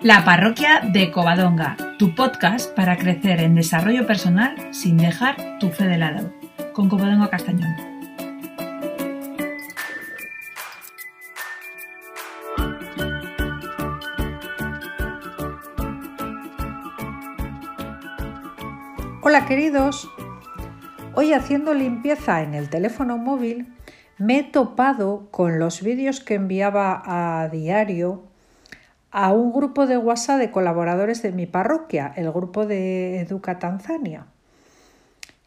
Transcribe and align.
La 0.00 0.24
parroquia 0.24 0.80
de 0.92 1.10
Covadonga, 1.10 1.76
tu 1.98 2.14
podcast 2.14 2.72
para 2.76 2.96
crecer 2.96 3.40
en 3.40 3.56
desarrollo 3.56 4.06
personal 4.06 4.54
sin 4.72 4.96
dejar 4.96 5.58
tu 5.58 5.70
fe 5.70 5.86
de 5.86 5.98
lado, 5.98 6.32
con 6.72 6.88
Covadonga 6.88 7.28
Castañón. 7.28 7.74
Hola 19.22 19.46
queridos, 19.46 20.08
hoy 21.14 21.32
haciendo 21.32 21.74
limpieza 21.74 22.42
en 22.42 22.54
el 22.54 22.70
teléfono 22.70 23.18
móvil 23.18 23.66
me 24.16 24.38
he 24.38 24.44
topado 24.44 25.28
con 25.32 25.58
los 25.58 25.82
vídeos 25.82 26.20
que 26.20 26.34
enviaba 26.34 27.02
a 27.04 27.48
diario 27.48 28.27
a 29.10 29.32
un 29.32 29.52
grupo 29.52 29.86
de 29.86 29.96
WhatsApp 29.96 30.38
de 30.38 30.50
colaboradores 30.50 31.22
de 31.22 31.32
mi 31.32 31.46
parroquia, 31.46 32.12
el 32.16 32.30
grupo 32.30 32.66
de 32.66 33.20
Educa 33.20 33.58
Tanzania. 33.58 34.26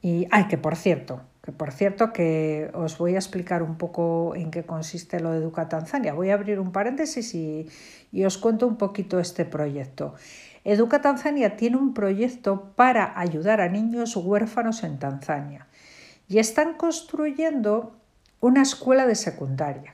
Y, 0.02 0.28
ay, 0.32 0.48
que 0.48 0.58
por 0.58 0.76
cierto, 0.76 1.22
que 1.44 1.52
por 1.52 1.72
cierto 1.72 2.12
que 2.12 2.72
os 2.74 2.98
voy 2.98 3.16
a 3.16 3.20
explicar 3.20 3.62
un 3.62 3.78
poco 3.78 4.34
en 4.36 4.50
qué 4.50 4.64
consiste 4.64 5.20
lo 5.20 5.32
de 5.32 5.38
Educa 5.38 5.70
Tanzania. 5.70 6.14
Voy 6.14 6.32
a 6.32 6.36
abrir 6.36 6.60
un 6.60 6.72
paréntesis 6.72 7.36
y, 7.36 7.70
y 8.12 8.26
os 8.26 8.38
cuento 8.38 8.68
un 8.68 8.78
poquito 8.78 9.20
este 9.20 9.46
proyecto. 9.46 10.16
Educa 10.64 11.02
Tanzania 11.02 11.56
tiene 11.56 11.78
un 11.78 11.94
proyecto 11.94 12.72
para 12.76 13.20
ayudar 13.20 13.62
a 13.62 13.70
niños 13.70 14.16
huérfanos 14.16 14.84
en 14.84 15.00
Tanzania 15.00 15.68
y 16.28 16.38
están 16.38 16.76
construyendo 16.76 17.96
una 18.40 18.62
escuela 18.62 19.06
de 19.06 19.16
secundaria 19.16 19.94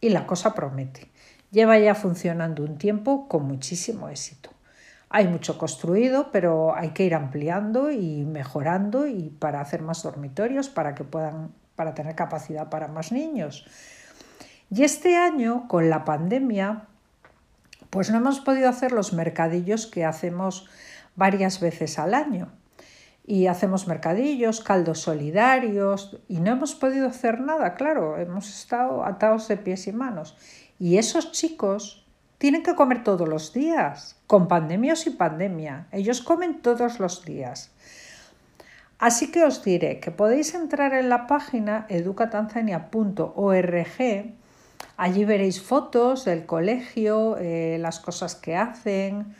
y 0.00 0.10
la 0.10 0.26
cosa 0.26 0.54
promete. 0.54 1.08
Lleva 1.50 1.78
ya 1.78 1.94
funcionando 1.94 2.62
un 2.62 2.78
tiempo 2.78 3.28
con 3.28 3.46
muchísimo 3.46 4.08
éxito. 4.08 4.50
Hay 5.10 5.26
mucho 5.26 5.56
construido, 5.56 6.30
pero 6.30 6.74
hay 6.74 6.90
que 6.90 7.04
ir 7.04 7.14
ampliando 7.14 7.90
y 7.90 8.24
mejorando 8.24 9.06
y 9.06 9.30
para 9.30 9.60
hacer 9.60 9.80
más 9.80 10.02
dormitorios, 10.02 10.68
para 10.68 10.94
que 10.94 11.04
puedan 11.04 11.52
para 11.78 11.94
tener 11.94 12.16
capacidad 12.16 12.68
para 12.70 12.88
más 12.88 13.12
niños. 13.12 13.64
Y 14.68 14.82
este 14.82 15.16
año, 15.16 15.68
con 15.68 15.88
la 15.88 16.04
pandemia, 16.04 16.86
pues 17.88 18.10
no 18.10 18.18
hemos 18.18 18.40
podido 18.40 18.68
hacer 18.68 18.90
los 18.90 19.12
mercadillos 19.12 19.86
que 19.86 20.04
hacemos 20.04 20.68
varias 21.14 21.60
veces 21.60 22.00
al 22.00 22.14
año. 22.14 22.50
Y 23.24 23.46
hacemos 23.46 23.86
mercadillos, 23.86 24.60
caldos 24.60 25.00
solidarios, 25.00 26.18
y 26.26 26.40
no 26.40 26.50
hemos 26.50 26.74
podido 26.74 27.06
hacer 27.06 27.40
nada, 27.40 27.74
claro, 27.74 28.18
hemos 28.18 28.48
estado 28.48 29.04
atados 29.04 29.46
de 29.46 29.56
pies 29.56 29.86
y 29.86 29.92
manos. 29.92 30.36
Y 30.78 30.98
esos 30.98 31.32
chicos 31.32 32.04
tienen 32.38 32.62
que 32.62 32.74
comer 32.74 33.02
todos 33.02 33.28
los 33.28 33.52
días, 33.52 34.16
con 34.26 34.46
pandemia 34.46 34.92
o 34.92 34.96
sin 34.96 35.16
pandemia. 35.16 35.86
Ellos 35.90 36.22
comen 36.22 36.62
todos 36.62 37.00
los 37.00 37.24
días. 37.24 37.72
Así 38.98 39.30
que 39.30 39.44
os 39.44 39.62
diré 39.62 40.00
que 40.00 40.10
podéis 40.10 40.54
entrar 40.54 40.94
en 40.94 41.08
la 41.08 41.26
página 41.26 41.86
educatanzania.org. 41.88 44.34
Allí 44.96 45.24
veréis 45.24 45.62
fotos 45.62 46.24
del 46.24 46.46
colegio, 46.46 47.36
eh, 47.38 47.78
las 47.80 48.00
cosas 48.00 48.34
que 48.34 48.56
hacen. 48.56 49.36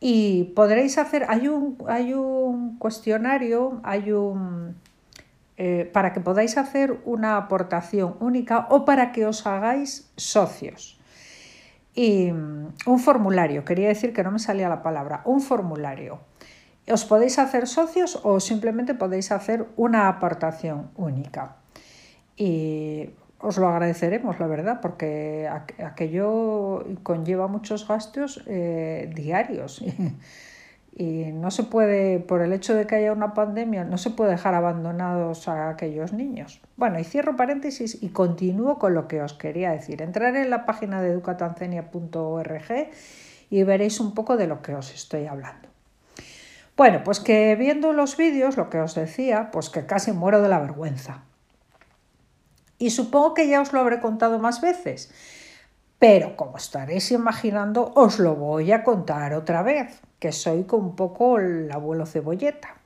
Y 0.00 0.44
podréis 0.54 0.96
hacer, 0.96 1.26
hay 1.28 1.48
un, 1.48 1.76
hay 1.88 2.14
un 2.14 2.78
cuestionario, 2.78 3.80
hay 3.82 4.12
un, 4.12 4.76
eh, 5.60 5.90
para 5.92 6.12
que 6.12 6.20
podáis 6.20 6.56
hacer 6.56 7.00
una 7.04 7.36
aportación 7.36 8.14
única 8.20 8.68
o 8.70 8.84
para 8.84 9.10
que 9.10 9.26
os 9.26 9.44
hagáis 9.44 10.08
socios. 10.14 11.00
Y 11.96 12.30
mm, 12.30 12.74
un 12.86 12.98
formulario, 13.00 13.64
quería 13.64 13.88
decir 13.88 14.12
que 14.12 14.22
no 14.22 14.30
me 14.30 14.38
salía 14.38 14.68
la 14.68 14.84
palabra, 14.84 15.22
un 15.24 15.40
formulario. 15.40 16.20
Os 16.88 17.04
podéis 17.04 17.40
hacer 17.40 17.66
socios 17.66 18.20
o 18.22 18.38
simplemente 18.38 18.94
podéis 18.94 19.32
hacer 19.32 19.66
una 19.74 20.06
aportación 20.06 20.92
única. 20.94 21.56
Y 22.36 23.10
os 23.40 23.58
lo 23.58 23.66
agradeceremos, 23.66 24.38
la 24.38 24.46
verdad, 24.46 24.80
porque 24.80 25.50
aquello 25.84 26.86
conlleva 27.02 27.48
muchos 27.48 27.88
gastos 27.88 28.44
eh, 28.46 29.10
diarios. 29.12 29.82
Y 30.98 31.30
no 31.32 31.52
se 31.52 31.62
puede, 31.62 32.18
por 32.18 32.42
el 32.42 32.52
hecho 32.52 32.74
de 32.74 32.88
que 32.88 32.96
haya 32.96 33.12
una 33.12 33.32
pandemia, 33.32 33.84
no 33.84 33.98
se 33.98 34.10
puede 34.10 34.32
dejar 34.32 34.56
abandonados 34.56 35.46
a 35.46 35.70
aquellos 35.70 36.12
niños. 36.12 36.60
Bueno, 36.76 36.98
y 36.98 37.04
cierro 37.04 37.36
paréntesis 37.36 38.02
y 38.02 38.08
continúo 38.08 38.80
con 38.80 38.94
lo 38.94 39.06
que 39.06 39.22
os 39.22 39.32
quería 39.32 39.70
decir. 39.70 40.02
Entraré 40.02 40.42
en 40.42 40.50
la 40.50 40.66
página 40.66 41.00
de 41.00 41.10
educatancenia.org 41.10 42.90
y 43.48 43.62
veréis 43.62 44.00
un 44.00 44.12
poco 44.12 44.36
de 44.36 44.48
lo 44.48 44.60
que 44.60 44.74
os 44.74 44.92
estoy 44.92 45.26
hablando. 45.26 45.68
Bueno, 46.76 47.02
pues 47.04 47.20
que 47.20 47.54
viendo 47.54 47.92
los 47.92 48.16
vídeos, 48.16 48.56
lo 48.56 48.68
que 48.68 48.80
os 48.80 48.96
decía, 48.96 49.50
pues 49.52 49.70
que 49.70 49.86
casi 49.86 50.10
muero 50.10 50.42
de 50.42 50.48
la 50.48 50.58
vergüenza. 50.58 51.22
Y 52.78 52.90
supongo 52.90 53.34
que 53.34 53.48
ya 53.48 53.60
os 53.60 53.72
lo 53.72 53.78
habré 53.80 54.00
contado 54.00 54.38
más 54.38 54.60
veces, 54.60 55.12
pero 55.98 56.36
como 56.36 56.56
estaréis 56.56 57.10
imaginando, 57.10 57.92
os 57.94 58.18
lo 58.18 58.36
voy 58.36 58.72
a 58.72 58.84
contar 58.84 59.34
otra 59.34 59.62
vez 59.62 60.00
que 60.18 60.32
soy 60.32 60.64
como 60.64 60.88
un 60.88 60.96
poco 60.96 61.38
el 61.38 61.70
abuelo 61.72 62.06
cebolleta, 62.06 62.76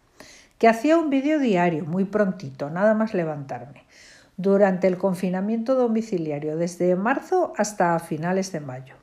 que 0.59 0.69
hacía 0.69 0.97
un 0.97 1.11
vídeo 1.11 1.39
diario, 1.39 1.85
muy 1.85 2.05
prontito, 2.05 2.71
nada 2.71 2.95
más 2.95 3.15
levantarme, 3.15 3.85
durante 4.37 4.87
el 4.87 4.97
confinamiento 4.97 5.75
domiciliario, 5.75 6.57
desde 6.57 6.97
marzo 6.97 7.53
hasta 7.57 7.99
finales 7.99 8.53
de 8.53 8.61
mayo. 8.61 8.95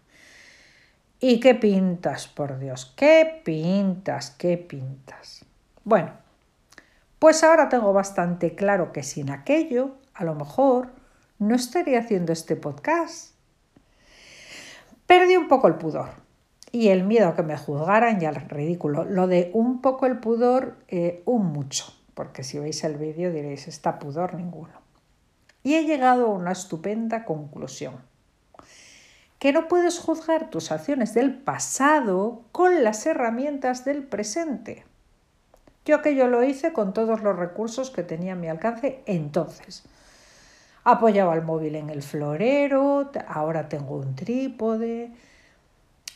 ¿Y 1.20 1.40
qué 1.40 1.54
pintas, 1.54 2.28
por 2.28 2.60
Dios? 2.60 2.94
¿Qué 2.96 3.42
pintas? 3.44 4.32
¿Qué 4.32 4.58
pintas? 4.58 5.46
Bueno, 5.84 6.14
pues 7.20 7.44
ahora 7.44 7.68
tengo 7.68 7.92
bastante 7.92 8.56
claro 8.56 8.94
que 8.94 9.04
sin 9.04 9.30
aquello, 9.30 9.98
a 10.14 10.24
lo 10.24 10.34
mejor, 10.34 10.94
no 11.38 11.56
estaría 11.56 12.00
haciendo 12.00 12.32
este 12.32 12.56
podcast. 12.56 13.39
Perdí 15.10 15.38
un 15.38 15.48
poco 15.48 15.68
el 15.68 15.74
pudor 15.74 16.10
y 16.72 16.90
el 16.90 17.04
miedo 17.04 17.30
a 17.30 17.36
que 17.36 17.42
me 17.42 17.58
juzgaran 17.58 18.22
y 18.22 18.26
al 18.26 18.36
ridículo. 18.36 19.06
Lo 19.06 19.26
de 19.26 19.50
un 19.56 19.82
poco 19.82 20.06
el 20.06 20.20
pudor, 20.20 20.76
eh, 20.88 21.24
un 21.26 21.48
mucho, 21.48 21.86
porque 22.14 22.44
si 22.44 22.60
veis 22.60 22.84
el 22.84 22.96
vídeo 22.98 23.34
diréis, 23.34 23.68
está 23.68 23.98
pudor 23.98 24.36
ninguno. 24.36 24.74
Y 25.64 25.74
he 25.74 25.86
llegado 25.86 26.28
a 26.28 26.30
una 26.36 26.52
estupenda 26.52 27.26
conclusión, 27.26 27.96
que 29.40 29.52
no 29.52 29.68
puedes 29.68 29.98
juzgar 29.98 30.52
tus 30.52 30.72
acciones 30.72 31.16
del 31.16 31.34
pasado 31.34 32.44
con 32.52 32.84
las 32.84 33.04
herramientas 33.08 33.86
del 33.86 34.04
presente. 34.04 34.86
Yo 35.86 35.96
aquello 35.96 36.28
lo 36.28 36.44
hice 36.44 36.72
con 36.72 36.94
todos 36.94 37.24
los 37.24 37.36
recursos 37.36 37.90
que 37.90 38.04
tenía 38.04 38.34
a 38.34 38.36
mi 38.36 38.48
alcance 38.48 39.02
entonces. 39.08 39.86
Apoyaba 40.92 41.36
el 41.36 41.44
móvil 41.44 41.76
en 41.76 41.92
el 41.92 42.02
florero, 42.02 43.12
ahora 43.28 43.70
tengo 43.70 43.98
un 43.98 44.16
trípode, 44.16 45.12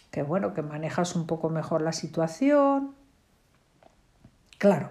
que 0.10 0.24
bueno, 0.24 0.56
que 0.56 0.64
manejas 0.64 1.16
un 1.16 1.28
poco 1.28 1.50
mejor 1.50 1.84
la 1.84 1.92
situación. 1.92 2.96
Claro, 4.58 4.90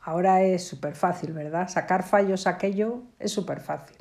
ahora 0.00 0.42
es 0.42 0.66
súper 0.66 0.96
fácil, 0.96 1.32
¿verdad? 1.34 1.68
Sacar 1.68 2.02
fallos 2.02 2.48
aquello 2.48 3.02
es 3.20 3.30
súper 3.30 3.60
fácil. 3.60 3.96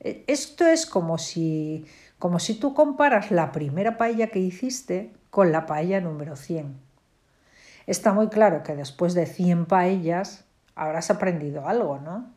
E, 0.00 0.22
esto 0.26 0.66
es 0.66 0.84
como 0.84 1.16
si, 1.16 1.86
como 2.18 2.40
si 2.40 2.56
tú 2.56 2.74
comparas 2.74 3.30
la 3.30 3.52
primera 3.52 3.96
paella 3.96 4.26
que 4.26 4.38
hiciste 4.38 5.14
con 5.30 5.50
la 5.50 5.64
paella 5.64 6.02
número 6.02 6.36
100. 6.36 6.76
Está 7.86 8.12
muy 8.12 8.28
claro 8.28 8.62
que 8.62 8.76
después 8.76 9.14
de 9.14 9.24
100 9.24 9.64
paellas 9.64 10.44
habrás 10.74 11.10
aprendido 11.10 11.66
algo, 11.66 11.98
¿no? 12.00 12.33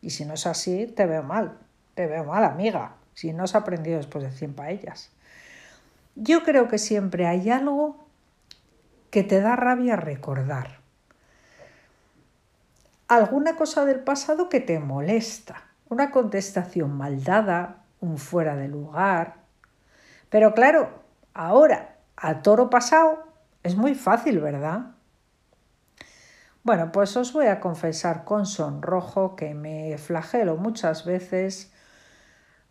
Y 0.00 0.10
si 0.10 0.24
no 0.24 0.34
es 0.34 0.46
así, 0.46 0.86
te 0.86 1.06
veo 1.06 1.22
mal, 1.22 1.58
te 1.94 2.06
veo 2.06 2.24
mal, 2.24 2.44
amiga, 2.44 2.94
si 3.14 3.32
no 3.32 3.44
has 3.44 3.54
aprendido 3.54 3.96
después 3.96 4.24
de 4.24 4.30
100 4.30 4.54
paellas. 4.54 5.10
Yo 6.14 6.42
creo 6.42 6.68
que 6.68 6.78
siempre 6.78 7.26
hay 7.26 7.50
algo 7.50 7.96
que 9.10 9.22
te 9.22 9.40
da 9.40 9.56
rabia 9.56 9.96
recordar. 9.96 10.78
Alguna 13.08 13.56
cosa 13.56 13.84
del 13.84 14.00
pasado 14.00 14.48
que 14.48 14.60
te 14.60 14.78
molesta, 14.80 15.64
una 15.88 16.10
contestación 16.10 16.96
mal 16.96 17.24
dada, 17.24 17.84
un 18.00 18.18
fuera 18.18 18.54
de 18.54 18.68
lugar. 18.68 19.36
Pero 20.28 20.54
claro, 20.54 21.02
ahora, 21.34 21.96
a 22.16 22.42
toro 22.42 22.68
pasado, 22.68 23.24
es 23.62 23.76
muy 23.76 23.94
fácil, 23.94 24.40
¿verdad? 24.40 24.92
Bueno, 26.68 26.92
pues 26.92 27.16
os 27.16 27.32
voy 27.32 27.46
a 27.46 27.60
confesar 27.60 28.26
con 28.26 28.44
sonrojo 28.44 29.36
que 29.36 29.54
me 29.54 29.96
flagelo 29.96 30.58
muchas 30.58 31.06
veces 31.06 31.72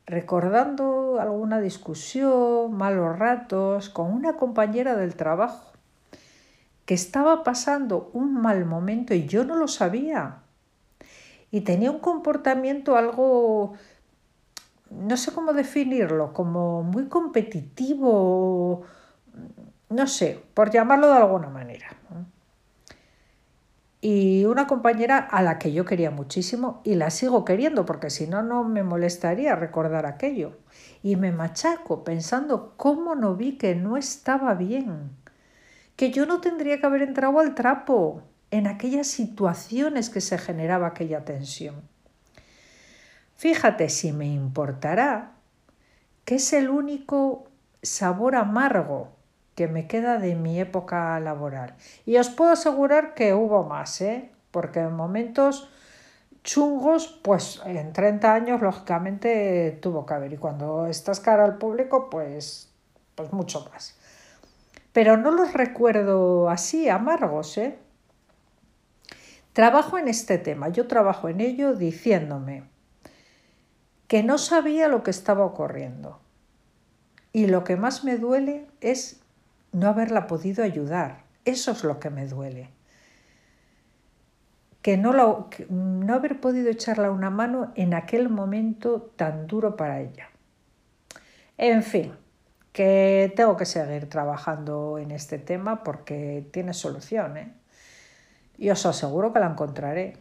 recordando 0.06 1.20
alguna 1.20 1.60
discusión, 1.60 2.78
malos 2.78 3.18
ratos 3.18 3.90
con 3.90 4.14
una 4.14 4.34
compañera 4.38 4.96
del 4.96 5.16
trabajo 5.16 5.72
que 6.86 6.94
estaba 6.94 7.44
pasando 7.44 8.12
un 8.14 8.36
mal 8.40 8.66
momento 8.66 9.16
y 9.16 9.26
yo 9.26 9.44
no 9.44 9.56
lo 9.56 9.68
sabía. 9.68 10.44
Y 11.50 11.62
tenía 11.62 11.90
un 11.90 11.98
comportamiento 11.98 12.98
algo 12.98 13.74
no 14.92 15.18
sé 15.18 15.32
cómo 15.32 15.54
definirlo, 15.54 16.34
como 16.34 16.84
muy 16.84 17.08
competitivo, 17.08 18.84
no 19.90 20.06
sé, 20.06 20.40
por 20.54 20.70
llamarlo 20.70 21.08
de 21.08 21.18
alguna 21.18 21.50
manera. 21.50 21.88
Y 24.00 24.46
una 24.46 24.68
compañera 24.68 25.18
a 25.18 25.42
la 25.42 25.58
que 25.58 25.74
yo 25.74 25.84
quería 25.84 26.12
muchísimo 26.12 26.82
y 26.84 26.96
la 26.96 27.10
sigo 27.10 27.44
queriendo 27.44 27.86
porque 27.86 28.12
si 28.12 28.28
no, 28.28 28.44
no 28.44 28.64
me 28.64 28.84
molestaría 28.84 29.56
recordar 29.56 30.06
aquello. 30.06 30.58
Y 31.02 31.16
me 31.16 31.32
machaco 31.32 32.04
pensando 32.04 32.74
cómo 32.78 33.16
no 33.16 33.36
vi 33.36 33.58
que 33.58 33.74
no 33.74 33.98
estaba 33.98 34.54
bien, 34.54 35.12
que 35.96 36.12
yo 36.12 36.28
no 36.28 36.42
tendría 36.42 36.80
que 36.80 36.86
haber 36.86 37.02
entrado 37.02 37.40
al 37.40 37.56
trapo 37.56 38.22
en 38.52 38.68
aquellas 38.68 39.08
situaciones 39.08 40.10
que 40.10 40.22
se 40.22 40.38
generaba 40.38 40.88
aquella 40.88 41.26
tensión. 41.26 41.82
Fíjate 43.36 43.90
si 43.90 44.14
me 44.14 44.28
importará 44.28 45.34
que 46.24 46.36
es 46.36 46.54
el 46.54 46.70
único 46.70 47.48
sabor 47.82 48.36
amargo 48.36 49.17
que 49.58 49.68
me 49.68 49.88
queda 49.88 50.20
de 50.20 50.36
mi 50.36 50.60
época 50.60 51.20
laboral. 51.20 51.76
Y 52.06 52.18
os 52.18 52.30
puedo 52.30 52.52
asegurar 52.52 53.16
que 53.16 53.34
hubo 53.34 53.64
más, 53.64 54.02
¿eh? 54.02 54.30
porque 54.52 54.82
en 54.82 54.94
momentos 54.94 55.72
chungos, 56.44 57.20
pues 57.24 57.60
en 57.66 57.92
30 57.92 58.34
años 58.36 58.62
lógicamente 58.62 59.80
tuvo 59.82 60.06
que 60.06 60.14
haber. 60.14 60.34
Y 60.34 60.38
cuando 60.38 60.86
estás 60.86 61.20
cara 61.20 61.44
al 61.44 61.58
público, 61.58 62.08
pues, 62.12 62.72
pues 63.16 63.34
mucho 63.34 63.68
más. 63.74 63.98
Pero 64.94 65.18
no 65.18 65.32
los 65.32 65.52
recuerdo 65.54 66.50
así, 66.50 66.88
amargos, 66.88 67.58
¿eh? 67.58 67.80
Trabajo 69.54 69.98
en 69.98 70.08
este 70.08 70.38
tema, 70.38 70.70
yo 70.70 70.86
trabajo 70.86 71.30
en 71.30 71.42
ello 71.42 71.74
diciéndome, 71.74 72.64
que 74.08 74.22
no 74.22 74.38
sabía 74.38 74.88
lo 74.88 75.02
que 75.02 75.10
estaba 75.10 75.46
ocurriendo. 75.46 76.20
Y 77.34 77.48
lo 77.48 77.64
que 77.64 77.76
más 77.76 78.04
me 78.04 78.18
duele 78.18 78.68
es 78.82 79.24
no 79.72 79.88
haberla 79.88 80.28
podido 80.28 80.64
ayudar. 80.64 81.24
Eso 81.46 81.72
es 81.72 81.84
lo 81.84 82.00
que 82.00 82.10
me 82.10 82.28
duele. 82.28 82.70
Que 84.82 84.98
no, 84.98 85.50
no 85.70 86.14
haber 86.14 86.40
podido 86.40 86.70
echarla 86.70 87.12
una 87.12 87.30
mano 87.30 87.72
en 87.76 87.94
aquel 87.94 88.30
momento 88.30 89.02
tan 89.16 89.48
duro 89.48 89.76
para 89.76 90.00
ella. 90.00 90.30
En 91.58 91.84
fin, 91.84 92.14
que 92.72 93.34
tengo 93.36 93.58
que 93.58 93.66
seguir 93.66 94.08
trabajando 94.08 95.00
en 95.00 95.12
este 95.12 95.40
tema 95.40 95.84
porque 95.84 96.48
tiene 96.52 96.74
solución. 96.74 97.38
¿eh? 97.38 97.54
Y 98.58 98.70
os 98.70 98.86
aseguro 98.86 99.34
que 99.34 99.40
la 99.40 99.48
encontraré. 99.48 100.18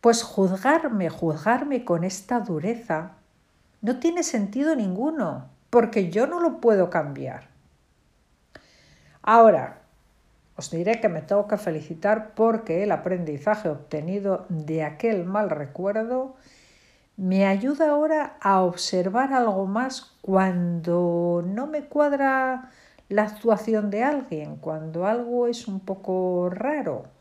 Pues 0.00 0.22
juzgarme, 0.22 1.10
juzgarme 1.10 1.84
con 1.84 2.04
esta 2.04 2.40
dureza 2.40 3.12
no 3.82 3.98
tiene 3.98 4.22
sentido 4.22 4.74
ninguno, 4.74 5.50
porque 5.74 6.08
yo 6.08 6.28
no 6.28 6.38
lo 6.38 6.60
puedo 6.60 6.88
cambiar. 6.88 7.48
Ahora, 9.22 9.80
os 10.56 10.70
diré 10.70 11.00
que 11.00 11.08
me 11.08 11.20
tengo 11.20 11.48
que 11.48 11.56
felicitar 11.56 12.34
porque 12.36 12.84
el 12.84 12.92
aprendizaje 12.92 13.68
obtenido 13.68 14.46
de 14.48 14.84
aquel 14.84 15.24
mal 15.24 15.50
recuerdo 15.50 16.36
me 17.16 17.46
ayuda 17.46 17.90
ahora 17.90 18.36
a 18.40 18.62
observar 18.62 19.32
algo 19.32 19.66
más 19.66 20.14
cuando 20.22 21.42
no 21.44 21.66
me 21.66 21.86
cuadra 21.86 22.70
la 23.08 23.24
actuación 23.24 23.90
de 23.90 24.04
alguien, 24.04 24.56
cuando 24.56 25.06
algo 25.06 25.48
es 25.48 25.66
un 25.66 25.80
poco 25.80 26.50
raro 26.50 27.14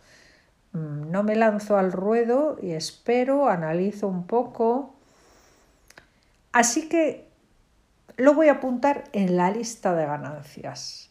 Mm, 0.73 1.11
no 1.11 1.23
me 1.23 1.35
lanzo 1.35 1.77
al 1.77 1.91
ruedo 1.91 2.57
y 2.61 2.71
espero, 2.71 3.47
analizo 3.47 4.07
un 4.07 4.25
poco. 4.27 4.95
Así 6.51 6.87
que 6.89 7.27
lo 8.17 8.33
voy 8.33 8.49
a 8.49 8.53
apuntar 8.53 9.05
en 9.13 9.37
la 9.37 9.51
lista 9.51 9.93
de 9.93 10.05
ganancias. 10.05 11.09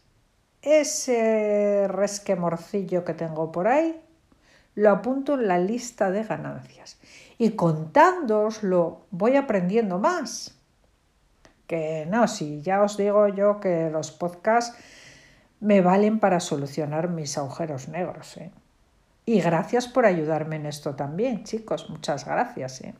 Ese 0.62 1.86
resquemorcillo 1.88 3.04
que 3.04 3.14
tengo 3.14 3.50
por 3.50 3.66
ahí, 3.66 4.00
lo 4.74 4.90
apunto 4.90 5.34
en 5.34 5.48
la 5.48 5.58
lista 5.58 6.10
de 6.10 6.24
ganancias. 6.24 6.98
Y 7.38 7.50
contándoslo, 7.50 9.02
voy 9.10 9.36
aprendiendo 9.36 9.98
más. 9.98 10.56
Que 11.66 12.06
no, 12.08 12.28
si 12.28 12.62
ya 12.62 12.82
os 12.82 12.96
digo 12.96 13.28
yo 13.28 13.60
que 13.60 13.90
los 13.90 14.12
podcasts 14.12 14.76
me 15.60 15.80
valen 15.80 16.20
para 16.20 16.40
solucionar 16.40 17.08
mis 17.08 17.36
agujeros 17.38 17.88
negros. 17.88 18.36
¿eh? 18.36 18.50
Y 19.24 19.40
gracias 19.40 19.88
por 19.88 20.06
ayudarme 20.06 20.56
en 20.56 20.66
esto 20.66 20.94
también, 20.94 21.44
chicos. 21.44 21.88
Muchas 21.88 22.24
gracias. 22.24 22.80
¿eh? 22.82 22.94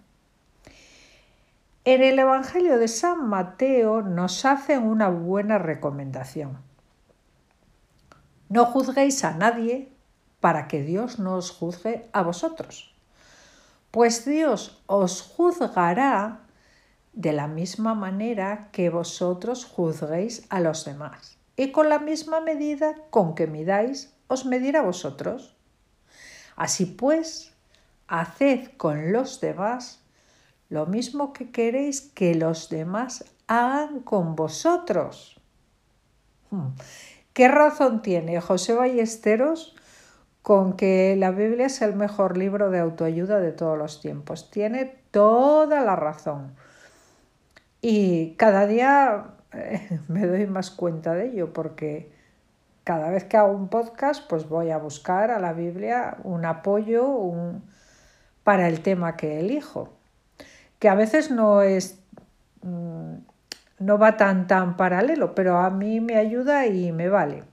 En 1.85 2.01
el 2.01 2.17
Evangelio 2.17 2.79
de 2.79 2.87
San 2.87 3.29
Mateo 3.29 4.03
nos 4.03 4.45
hacen 4.45 4.85
una 4.85 5.09
buena 5.09 5.59
recomendación. 5.59 6.59
No 8.49 8.67
juzguéis 8.67 9.25
a 9.25 9.33
nadie 9.33 9.93
para 10.39 10.69
que 10.69 10.85
Dios 10.85 11.19
no 11.19 11.35
os 11.35 11.51
juzgue 11.51 12.09
a 12.13 12.23
vosotros. 12.23 12.95
Pues 13.91 14.25
Dios 14.25 14.81
os 14.87 15.23
juzgará 15.23 16.43
de 17.15 17.33
la 17.33 17.49
misma 17.49 17.97
manera 17.97 18.69
que 18.71 18.89
vosotros 18.89 19.65
juzguéis 19.65 20.47
a 20.51 20.61
los 20.61 20.85
demás. 20.85 21.37
Y 21.57 21.73
con 21.73 21.89
la 21.89 21.99
misma 21.99 22.41
medida 22.41 22.95
con 23.11 23.35
que 23.35 23.49
midáis, 23.49 24.15
os 24.29 24.47
medirá 24.47 24.83
vosotros. 24.83 25.57
Así 26.55 26.87
pues, 26.87 27.53
haced 28.07 28.71
con 28.77 29.11
los 29.11 29.41
demás 29.41 30.02
lo 30.73 30.87
mismo 30.87 31.35
que 31.35 31.51
queréis 31.51 32.01
que 32.01 32.35
los 32.35 32.71
demás 32.71 33.27
hagan 33.47 34.01
con 34.01 34.35
vosotros. 34.37 35.39
Hmm. 36.51 36.69
¿Qué 37.35 37.49
razón 37.49 38.01
tiene 38.01 38.41
José 38.41 38.73
Ballesteros 38.73 39.77
con 40.41 40.73
que 40.73 41.15
la 41.19 41.31
Biblia 41.31 41.67
es 41.67 41.83
el 41.83 41.95
mejor 41.95 42.39
libro 42.39 42.71
de 42.71 42.79
autoayuda 42.79 43.39
de 43.39 43.53
todos 43.53 43.77
los 43.77 44.01
tiempos? 44.01 44.51
Tiene 44.51 44.87
toda 45.11 45.83
la 45.83 45.95
razón. 45.95 46.55
Y 47.83 48.35
cada 48.37 48.67
día 48.67 49.27
eh, 49.53 50.01
me 50.09 50.27
doy 50.27 50.47
más 50.47 50.71
cuenta 50.71 51.13
de 51.13 51.27
ello 51.27 51.53
porque 51.53 52.11
cada 52.83 53.11
vez 53.11 53.25
que 53.25 53.37
hago 53.37 53.53
un 53.53 53.69
podcast, 53.69 54.27
pues 54.27 54.49
voy 54.49 54.71
a 54.71 54.79
buscar 54.79 55.33
a 55.33 55.39
la 55.39 55.53
Biblia 55.53 56.17
un 56.25 56.47
apoyo 56.47 57.15
para 58.43 58.69
el 58.69 58.81
tema 58.81 59.19
que 59.19 59.39
elijo. 59.39 60.01
Que 60.83 60.89
a 60.89 60.97
veces 60.97 61.31
no 61.31 61.63
es. 61.63 62.01
Mm, 62.63 63.19
no 63.79 63.99
va 63.99 64.17
tan 64.17 64.49
tan 64.49 64.77
paralelo, 64.77 65.33
pero 65.33 65.59
a 65.59 65.71
mí 65.71 66.01
me 66.01 66.17
ayuda 66.17 66.67
y 66.67 66.91
me 66.91 67.09
vale. 67.09 67.45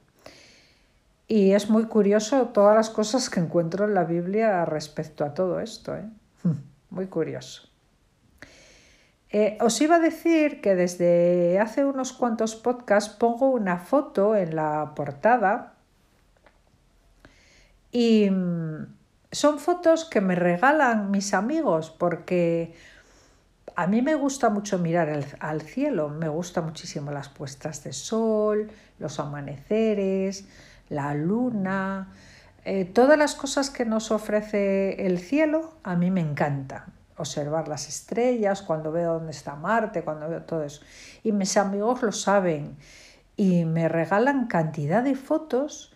Y 1.28 1.52
es 1.52 1.70
muy 1.70 1.84
curioso 1.86 2.48
todas 2.48 2.76
las 2.76 2.90
cosas 2.90 3.30
que 3.30 3.40
encuentro 3.40 3.86
en 3.86 3.94
la 3.94 4.04
Biblia 4.04 4.66
respecto 4.66 5.24
a 5.24 5.36
todo 5.36 5.60
esto. 5.60 5.96
¿eh? 5.96 6.10
Muy 6.90 7.06
curioso. 7.06 7.70
Eh, 9.30 9.60
os 9.62 9.80
iba 9.80 9.98
a 9.98 10.00
decir 10.00 10.60
que 10.60 10.74
desde 10.74 11.60
hace 11.60 11.86
unos 11.86 12.14
cuantos 12.14 12.56
podcasts 12.56 13.14
pongo 13.14 13.52
una 13.52 13.78
foto 13.78 14.36
en 14.36 14.56
la 14.56 14.94
portada 14.96 15.74
y 17.92 18.28
mm, 18.32 18.88
son 19.32 19.60
fotos 19.60 20.06
que 20.06 20.20
me 20.20 20.34
regalan 20.34 21.12
mis 21.12 21.36
amigos 21.36 21.92
porque 21.92 22.74
a 23.80 23.88
mí 23.88 24.02
me 24.02 24.14
gusta 24.14 24.50
mucho 24.50 24.78
mirar 24.78 25.08
al, 25.40 25.62
cielo, 25.62 26.10
me 26.10 26.28
gusta 26.28 26.60
muchísimo 26.60 27.12
las 27.12 27.30
puestas 27.30 27.82
de 27.86 27.94
sol, 27.94 28.70
los 29.00 29.22
amaneceres, 29.22 30.50
la 30.90 31.14
luna, 31.14 32.12
eh, 32.66 32.84
todas 32.84 33.18
las 33.18 33.36
cosas 33.36 33.70
que 33.70 33.86
nos 33.86 34.12
ofrece 34.12 35.06
el 35.06 35.18
cielo 35.18 35.76
a 35.84 35.96
mí 35.96 36.12
me 36.12 36.20
encantan 36.20 36.92
observar 37.16 37.70
las 37.70 37.88
estrellas, 37.88 38.62
cuando 38.64 38.92
veo 38.92 39.14
dónde 39.14 39.32
está 39.32 39.56
Marte, 39.56 40.04
cuando 40.04 40.28
veo 40.28 40.42
todo 40.42 40.66
eso. 40.66 40.82
Y 41.24 41.32
mis 41.32 41.56
amigos 41.56 42.04
lo 42.04 42.12
saben 42.12 42.76
y 43.38 43.64
me 43.64 43.88
regalan 43.88 44.48
cantidad 44.48 45.04
de 45.04 45.16
fotos 45.16 45.94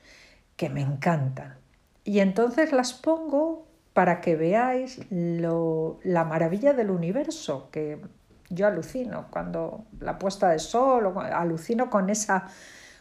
que 0.56 0.70
me 0.70 0.80
encantan. 0.80 1.58
Y 2.06 2.20
entonces 2.20 2.72
las 2.72 2.94
pongo 2.94 3.68
para 3.94 4.22
que 4.22 4.36
veáis 4.36 5.00
lo, 5.10 6.00
la 6.04 6.24
maravilla 6.24 6.74
del 6.74 6.90
universo, 6.90 7.70
que 7.72 8.02
yo 8.50 8.68
alucino 8.68 9.28
cuando 9.30 9.86
la 10.00 10.18
puesta 10.18 10.50
de 10.50 10.60
sol, 10.60 11.14
alucino 11.18 11.90
con 11.90 12.10
esa, 12.10 12.48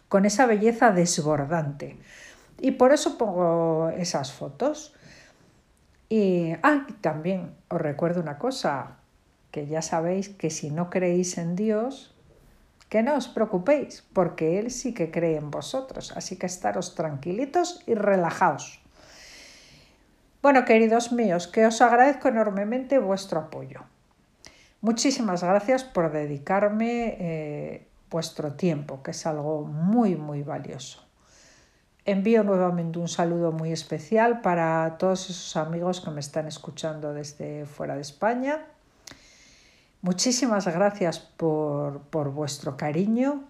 con 0.08 0.24
esa 0.24 0.46
belleza 0.46 0.92
desbordante. 0.92 1.98
Y 2.60 2.72
por 2.72 2.92
eso 2.92 3.18
pongo 3.18 3.88
esas 3.90 4.32
fotos. 4.32 4.94
Y 6.08 6.52
ah, 6.62 6.86
también 7.00 7.54
os 7.68 7.80
recuerdo 7.80 8.20
una 8.20 8.38
cosa, 8.38 8.98
que 9.50 9.66
ya 9.66 9.82
sabéis 9.82 10.28
que 10.28 10.50
si 10.50 10.70
no 10.70 10.90
creéis 10.90 11.38
en 11.38 11.56
Dios, 11.56 12.14
que 12.90 13.02
no 13.02 13.14
os 13.14 13.28
preocupéis, 13.28 14.04
porque 14.12 14.58
Él 14.58 14.70
sí 14.70 14.92
que 14.92 15.10
cree 15.10 15.38
en 15.38 15.50
vosotros, 15.50 16.12
así 16.14 16.36
que 16.36 16.44
estaros 16.44 16.94
tranquilitos 16.94 17.82
y 17.86 17.94
relajaos. 17.94 18.81
Bueno, 20.42 20.64
queridos 20.64 21.12
míos, 21.12 21.46
que 21.46 21.64
os 21.66 21.80
agradezco 21.80 22.26
enormemente 22.26 22.98
vuestro 22.98 23.38
apoyo. 23.38 23.82
Muchísimas 24.80 25.44
gracias 25.44 25.84
por 25.84 26.10
dedicarme 26.10 27.16
eh, 27.20 27.86
vuestro 28.10 28.54
tiempo, 28.54 29.04
que 29.04 29.12
es 29.12 29.24
algo 29.24 29.62
muy, 29.62 30.16
muy 30.16 30.42
valioso. 30.42 31.06
Envío 32.04 32.42
nuevamente 32.42 32.98
un 32.98 33.06
saludo 33.06 33.52
muy 33.52 33.70
especial 33.70 34.40
para 34.40 34.96
todos 34.98 35.30
esos 35.30 35.56
amigos 35.56 36.00
que 36.00 36.10
me 36.10 36.18
están 36.18 36.48
escuchando 36.48 37.14
desde 37.14 37.64
fuera 37.64 37.94
de 37.94 38.00
España. 38.00 38.66
Muchísimas 40.00 40.66
gracias 40.66 41.20
por, 41.20 42.00
por 42.10 42.32
vuestro 42.32 42.76
cariño, 42.76 43.44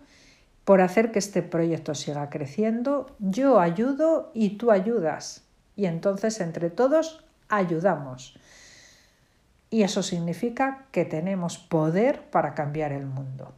por 0.66 0.82
hacer 0.82 1.10
que 1.10 1.20
este 1.20 1.40
proyecto 1.40 1.94
siga 1.94 2.28
creciendo. 2.28 3.16
Yo 3.18 3.60
ayudo 3.60 4.30
y 4.34 4.58
tú 4.58 4.70
ayudas. 4.70 5.46
Y 5.76 5.86
entonces 5.86 6.40
entre 6.40 6.70
todos 6.70 7.24
ayudamos. 7.48 8.38
Y 9.70 9.82
eso 9.82 10.02
significa 10.02 10.86
que 10.90 11.04
tenemos 11.04 11.58
poder 11.58 12.22
para 12.30 12.54
cambiar 12.54 12.92
el 12.92 13.06
mundo. 13.06 13.52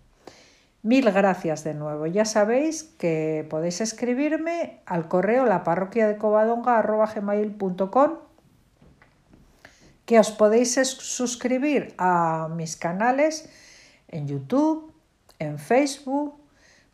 Mil 0.82 1.10
gracias 1.10 1.64
de 1.64 1.74
nuevo. 1.74 2.06
Ya 2.06 2.24
sabéis 2.24 2.84
que 2.84 3.46
podéis 3.48 3.80
escribirme 3.80 4.80
al 4.86 5.08
correo 5.08 5.46
la 5.46 5.64
parroquia 5.64 6.06
de 6.06 6.18
covadonga.gmail.com 6.18 8.18
que 10.04 10.18
os 10.18 10.30
podéis 10.30 10.74
suscribir 10.74 11.94
a 11.96 12.48
mis 12.54 12.76
canales 12.76 13.48
en 14.08 14.28
YouTube, 14.28 14.92
en 15.38 15.58
Facebook, 15.58 16.43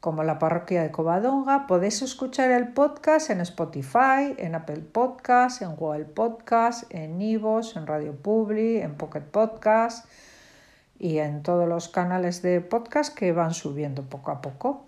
como 0.00 0.24
la 0.24 0.38
parroquia 0.38 0.82
de 0.82 0.90
Covadonga. 0.90 1.66
Podéis 1.66 2.02
escuchar 2.02 2.50
el 2.50 2.68
podcast 2.68 3.30
en 3.30 3.40
Spotify, 3.42 4.34
en 4.38 4.54
Apple 4.54 4.80
Podcast, 4.80 5.62
en 5.62 5.76
Google 5.76 6.06
Podcast, 6.06 6.84
en 6.90 7.20
Ivos, 7.20 7.76
en 7.76 7.86
Radio 7.86 8.14
Publi, 8.14 8.78
en 8.78 8.94
Pocket 8.94 9.20
Podcast 9.20 10.06
y 10.98 11.18
en 11.18 11.42
todos 11.42 11.68
los 11.68 11.88
canales 11.88 12.42
de 12.42 12.60
podcast 12.60 13.14
que 13.14 13.32
van 13.32 13.54
subiendo 13.54 14.02
poco 14.02 14.30
a 14.30 14.40
poco. 14.40 14.86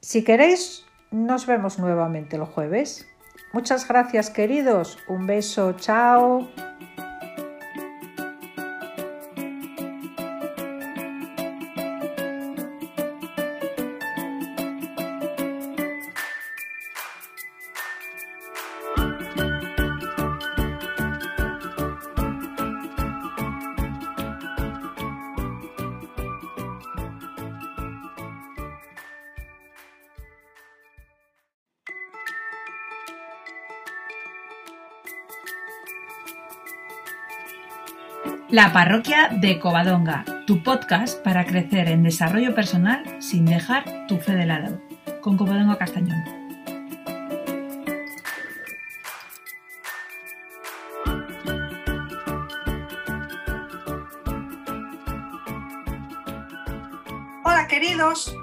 Si 0.00 0.24
queréis, 0.24 0.84
nos 1.10 1.46
vemos 1.46 1.78
nuevamente 1.78 2.36
el 2.36 2.44
jueves. 2.44 3.06
Muchas 3.52 3.86
gracias 3.88 4.30
queridos. 4.30 4.98
Un 5.08 5.26
beso. 5.26 5.72
Chao. 5.72 6.46
La 38.56 38.72
parroquia 38.72 39.28
de 39.28 39.60
Covadonga, 39.60 40.24
tu 40.46 40.62
podcast 40.62 41.22
para 41.22 41.44
crecer 41.44 41.88
en 41.88 42.02
desarrollo 42.02 42.54
personal 42.54 43.04
sin 43.20 43.44
dejar 43.44 44.06
tu 44.06 44.16
fe 44.16 44.32
de 44.32 44.46
lado, 44.46 44.80
con 45.20 45.36
Covadonga 45.36 45.76
Castañón. 45.76 46.24
Hola 57.44 57.66
queridos, 57.68 58.34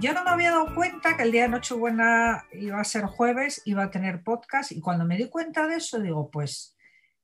yo 0.00 0.14
no 0.14 0.24
me 0.24 0.30
había 0.30 0.52
dado 0.52 0.74
cuenta 0.74 1.18
que 1.18 1.24
el 1.24 1.32
día 1.32 1.42
de 1.42 1.48
Nochebuena 1.50 2.46
iba 2.52 2.80
a 2.80 2.84
ser 2.84 3.04
jueves, 3.04 3.60
iba 3.66 3.82
a 3.82 3.90
tener 3.90 4.22
podcast 4.22 4.72
y 4.72 4.80
cuando 4.80 5.04
me 5.04 5.18
di 5.18 5.28
cuenta 5.28 5.66
de 5.66 5.76
eso 5.76 6.00
digo, 6.00 6.30
pues 6.30 6.75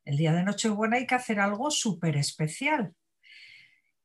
el 0.05 0.17
día 0.17 0.33
de 0.33 0.43
Nochebuena 0.43 0.97
hay 0.97 1.07
que 1.07 1.15
hacer 1.15 1.41
algo 1.41 1.71
súper 1.71 2.17
especial. 2.17 2.95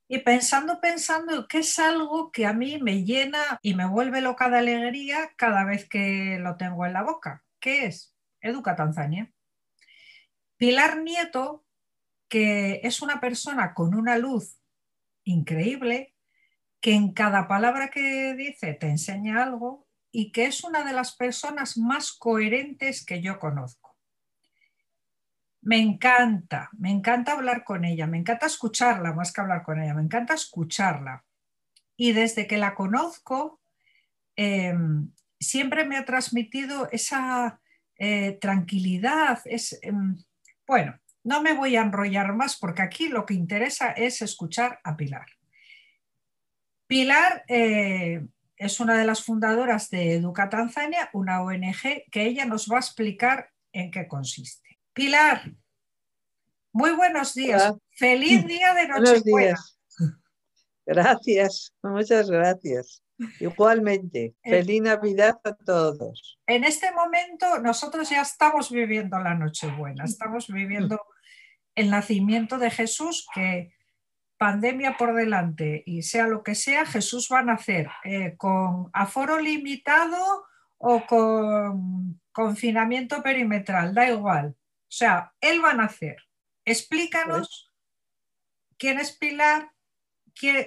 Y 0.07 0.19
pensando, 0.19 0.79
pensando, 0.79 1.47
que 1.47 1.59
es 1.59 1.79
algo 1.79 2.31
que 2.31 2.45
a 2.45 2.53
mí 2.53 2.79
me 2.81 3.03
llena 3.03 3.59
y 3.61 3.73
me 3.73 3.85
vuelve 3.85 4.21
loca 4.21 4.49
de 4.49 4.59
alegría 4.59 5.31
cada 5.35 5.65
vez 5.65 5.87
que 5.89 6.37
lo 6.39 6.55
tengo 6.55 6.85
en 6.85 6.93
la 6.93 7.03
boca. 7.03 7.43
¿Qué 7.59 7.85
es? 7.85 8.15
Educa 8.39 8.75
Tanzania. 8.75 9.31
Pilar 10.55 11.01
Nieto, 11.01 11.65
que 12.29 12.79
es 12.83 13.01
una 13.01 13.19
persona 13.19 13.73
con 13.73 13.93
una 13.95 14.17
luz 14.17 14.57
increíble, 15.23 16.15
que 16.79 16.93
en 16.93 17.13
cada 17.13 17.47
palabra 17.47 17.89
que 17.89 18.33
dice 18.35 18.73
te 18.73 18.87
enseña 18.87 19.43
algo 19.43 19.87
y 20.11 20.31
que 20.31 20.45
es 20.45 20.63
una 20.63 20.83
de 20.83 20.93
las 20.93 21.15
personas 21.15 21.77
más 21.77 22.13
coherentes 22.13 23.05
que 23.05 23.21
yo 23.21 23.39
conozco. 23.39 23.86
Me 25.67 25.79
encanta, 25.79 26.69
me 26.77 26.89
encanta 26.89 27.33
hablar 27.33 27.65
con 27.65 27.83
ella, 27.83 28.07
me 28.07 28.17
encanta 28.17 28.45
escucharla 28.45 29.11
más 29.11 29.33
que 29.33 29.41
hablar 29.41 29.63
con 29.63 29.81
ella, 29.81 29.93
me 29.93 30.01
encanta 30.01 30.33
escucharla. 30.33 31.25
Y 31.97 32.13
desde 32.13 32.47
que 32.47 32.57
la 32.57 32.73
conozco, 32.73 33.59
em, 34.37 35.11
siempre 35.37 35.83
me 35.83 35.97
ha 35.97 36.05
transmitido 36.05 36.87
esa 36.93 37.59
eh, 37.97 38.37
tranquilidad. 38.39 39.41
Es, 39.43 39.77
em, 39.81 40.23
bueno, 40.65 40.97
no 41.25 41.41
me 41.41 41.51
voy 41.51 41.75
a 41.75 41.81
enrollar 41.81 42.33
más 42.33 42.55
porque 42.57 42.81
aquí 42.81 43.09
lo 43.09 43.25
que 43.25 43.33
interesa 43.33 43.91
es 43.91 44.21
escuchar 44.21 44.79
a 44.85 44.95
Pilar. 44.95 45.27
Pilar 46.87 47.43
eh, 47.49 48.25
es 48.55 48.79
una 48.79 48.97
de 48.97 49.03
las 49.05 49.21
fundadoras 49.21 49.89
de 49.89 50.13
Educa 50.13 50.47
Tanzania, 50.47 51.09
una 51.11 51.41
ONG 51.41 52.09
que 52.09 52.23
ella 52.23 52.45
nos 52.45 52.71
va 52.71 52.77
a 52.77 52.79
explicar 52.79 53.51
en 53.73 53.91
qué 53.91 54.07
consiste. 54.07 54.66
Pilar, 54.97 55.43
muy 56.73 56.89
buenos 56.89 57.35
días. 57.35 57.71
Feliz 57.91 58.43
día 58.47 58.73
de 58.73 58.87
Nochebuena. 58.87 59.55
Gracias, 60.87 61.71
muchas 61.83 62.31
gracias. 62.31 63.03
Igualmente, 63.39 64.33
eh, 64.41 64.49
feliz 64.49 64.81
Navidad 64.81 65.39
a 65.43 65.53
todos. 65.53 66.39
En 66.47 66.63
este 66.63 66.91
momento 66.93 67.59
nosotros 67.59 68.09
ya 68.09 68.23
estamos 68.23 68.71
viviendo 68.71 69.19
la 69.19 69.35
Nochebuena, 69.35 70.03
estamos 70.03 70.47
viviendo 70.47 70.99
el 71.75 71.91
nacimiento 71.91 72.57
de 72.57 72.71
Jesús, 72.71 73.27
que 73.35 73.75
pandemia 74.39 74.97
por 74.97 75.13
delante 75.13 75.83
y 75.85 76.01
sea 76.01 76.25
lo 76.25 76.41
que 76.41 76.55
sea, 76.55 76.87
Jesús 76.87 77.29
va 77.31 77.41
a 77.41 77.43
nacer 77.43 77.87
eh, 78.03 78.35
con 78.35 78.89
aforo 78.93 79.37
limitado 79.37 80.47
o 80.79 81.05
con 81.05 82.19
confinamiento 82.31 83.21
perimetral, 83.21 83.93
da 83.93 84.09
igual. 84.09 84.55
O 84.87 84.91
sea, 84.91 85.33
él 85.41 85.63
va 85.63 85.71
a 85.71 85.75
nacer. 85.75 86.17
Explícanos 86.63 87.71
quién 88.77 88.99
es 88.99 89.11
Pilar 89.11 89.71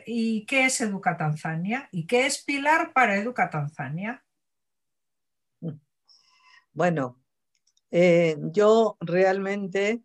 y 0.06 0.44
qué 0.46 0.64
es 0.64 0.80
Educa 0.80 1.16
Tanzania 1.16 1.88
y 1.92 2.06
qué 2.06 2.26
es 2.26 2.44
Pilar 2.44 2.92
para 2.92 3.16
Educa 3.16 3.50
Tanzania. 3.50 4.24
Bueno, 6.72 7.20
eh, 7.90 8.36
yo 8.52 8.96
realmente 9.00 10.02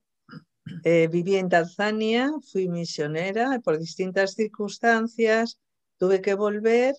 eh, 0.83 1.07
viví 1.11 1.35
en 1.35 1.49
Tanzania, 1.49 2.31
fui 2.51 2.67
misionera 2.67 3.59
por 3.63 3.77
distintas 3.77 4.33
circunstancias, 4.33 5.59
tuve 5.97 6.21
que 6.21 6.33
volver 6.33 6.95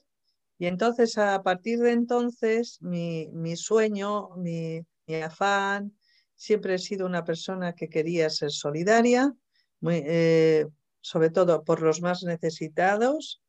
y 0.58 0.66
entonces 0.66 1.18
a 1.18 1.42
partir 1.42 1.80
de 1.80 1.92
entonces 1.92 2.80
mi, 2.80 3.56
sueño, 3.56 4.30
mi 4.36 4.86
afán, 5.22 5.96
Siempre 6.36 6.74
he 6.74 6.78
sido 6.78 7.06
una 7.06 7.24
persona 7.24 7.74
que 7.74 7.88
quería 7.88 8.28
ser 8.28 8.50
solidaria, 8.50 9.34
eh, 9.90 10.66
sobre 11.00 11.30
todo 11.30 11.64
por 11.64 11.80
los 11.80 12.02
más 12.02 12.22
necesitados. 12.24 13.42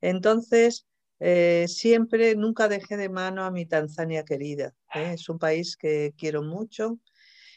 Entonces, 0.00 0.86
eh, 1.18 1.66
siempre, 1.66 2.36
nunca 2.36 2.68
dejé 2.68 2.96
de 2.96 3.08
mano 3.08 3.44
a 3.44 3.50
mi 3.50 3.66
Tanzania 3.66 4.24
querida. 4.24 4.72
¿eh? 4.94 5.14
Es 5.14 5.28
un 5.28 5.38
país 5.38 5.76
que 5.76 6.14
quiero 6.16 6.42
mucho 6.42 7.00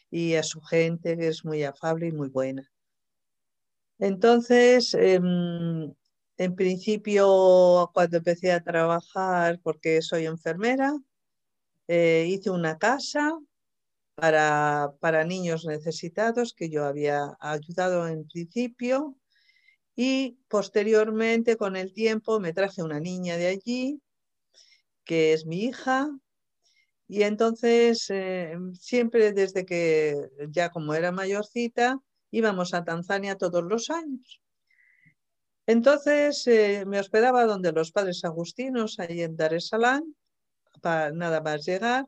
y 0.09 0.33
a 0.33 0.43
su 0.43 0.61
gente 0.61 1.15
que 1.15 1.27
es 1.27 1.45
muy 1.45 1.63
afable 1.63 2.07
y 2.07 2.11
muy 2.11 2.29
buena. 2.29 2.67
Entonces, 3.99 4.95
em, 4.95 5.93
en 6.37 6.55
principio, 6.55 7.91
cuando 7.93 8.17
empecé 8.17 8.51
a 8.51 8.63
trabajar, 8.63 9.59
porque 9.61 10.01
soy 10.01 10.25
enfermera, 10.25 10.91
hice 11.87 12.49
una 12.49 12.77
casa 12.77 13.37
para, 14.21 15.23
niños 15.25 15.65
necesitados 15.65 16.53
que 16.53 16.69
yo 16.69 16.85
había 16.85 17.35
ayudado 17.39 18.07
en 18.07 18.27
principio 18.27 19.17
y 19.95 20.37
posteriormente 20.47 21.57
con 21.57 21.75
el 21.75 21.91
tiempo 21.91 22.39
me 22.39 22.53
traje 22.53 22.83
una 22.83 22.99
niña 22.99 23.37
de 23.37 23.47
allí 23.47 23.99
que 25.03 25.33
es 25.33 25.47
mi 25.47 25.63
hija 25.63 26.07
y 27.07 27.23
entonces 27.23 28.05
eh, 28.11 28.55
siempre 28.79 29.33
desde 29.33 29.65
que 29.65 30.15
ya 30.49 30.69
como 30.69 30.93
era 30.93 31.11
mayorcita 31.11 31.97
íbamos 32.29 32.75
a 32.75 32.83
Tanzania 32.83 33.37
todos 33.37 33.63
los 33.63 33.89
años. 33.89 34.39
Entonces 35.65 36.45
eh, 36.45 36.83
me 36.85 36.99
hospedaba 36.99 37.45
donde 37.45 37.71
los 37.71 37.91
padres 37.91 38.23
agustinos, 38.23 38.99
ahí 38.99 39.21
en 39.23 39.35
Dar 39.35 39.53
es 39.55 39.67
Salaam, 39.67 40.13
para 40.79 41.11
nada 41.11 41.41
más 41.41 41.65
llegar. 41.65 42.05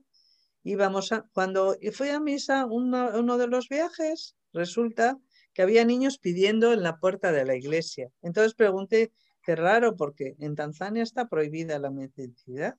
Íbamos 0.64 1.12
a, 1.12 1.26
cuando 1.34 1.76
fui 1.92 2.10
a 2.10 2.20
misa, 2.20 2.66
uno 2.66 3.38
de 3.38 3.48
los 3.48 3.68
viajes, 3.70 4.36
resulta 4.54 5.20
que 5.54 5.62
había 5.62 5.86
niños 5.86 6.18
pidiendo 6.18 6.74
en 6.74 6.84
la 6.84 7.00
puerta 7.00 7.32
de 7.32 7.46
la 7.46 7.56
iglesia. 7.56 8.10
Entonces 8.22 8.56
pregunté, 8.56 9.12
qué 9.44 9.56
raro, 9.56 9.96
porque 9.96 10.36
en 10.40 10.56
Tanzania 10.56 11.04
está 11.04 11.28
prohibida 11.28 11.80
la 11.80 11.92
mendicidad. 11.92 12.76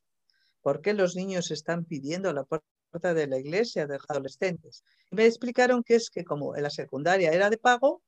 ¿Por 0.62 0.80
qué 0.80 0.94
los 0.94 1.14
niños 1.14 1.50
están 1.50 1.84
pidiendo 1.84 2.32
la 2.32 2.44
puerta 2.44 3.14
de 3.14 3.26
la 3.26 3.38
iglesia 3.38 3.86
de 3.86 3.98
adolescentes? 4.08 4.82
Me 5.10 5.26
explicaron 5.26 5.82
que 5.84 5.96
es 5.96 6.10
que 6.10 6.24
como 6.24 6.56
en 6.56 6.62
la 6.62 6.70
secundaria 6.70 7.32
era 7.32 7.50
de 7.50 7.58
pago, 7.58 8.02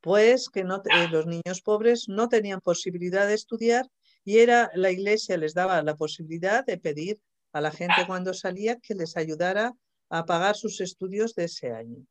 pues 0.00 0.48
que 0.48 0.64
no, 0.64 0.76
eh, 0.76 1.08
los 1.10 1.26
niños 1.26 1.60
pobres 1.62 2.08
no 2.08 2.28
tenían 2.28 2.60
posibilidad 2.60 3.26
de 3.26 3.34
estudiar 3.34 3.90
y 4.24 4.38
era 4.38 4.70
la 4.74 4.90
iglesia 4.90 5.36
les 5.36 5.52
daba 5.52 5.82
la 5.82 5.96
posibilidad 5.96 6.64
de 6.64 6.78
pedir 6.78 7.20
a 7.52 7.60
la 7.60 7.70
gente 7.70 8.06
cuando 8.06 8.34
salía 8.34 8.76
que 8.76 8.94
les 8.94 9.16
ayudara 9.16 9.72
a 10.08 10.24
pagar 10.24 10.56
sus 10.56 10.80
estudios 10.80 11.34
de 11.34 11.44
ese 11.44 11.72
año. 11.72 12.06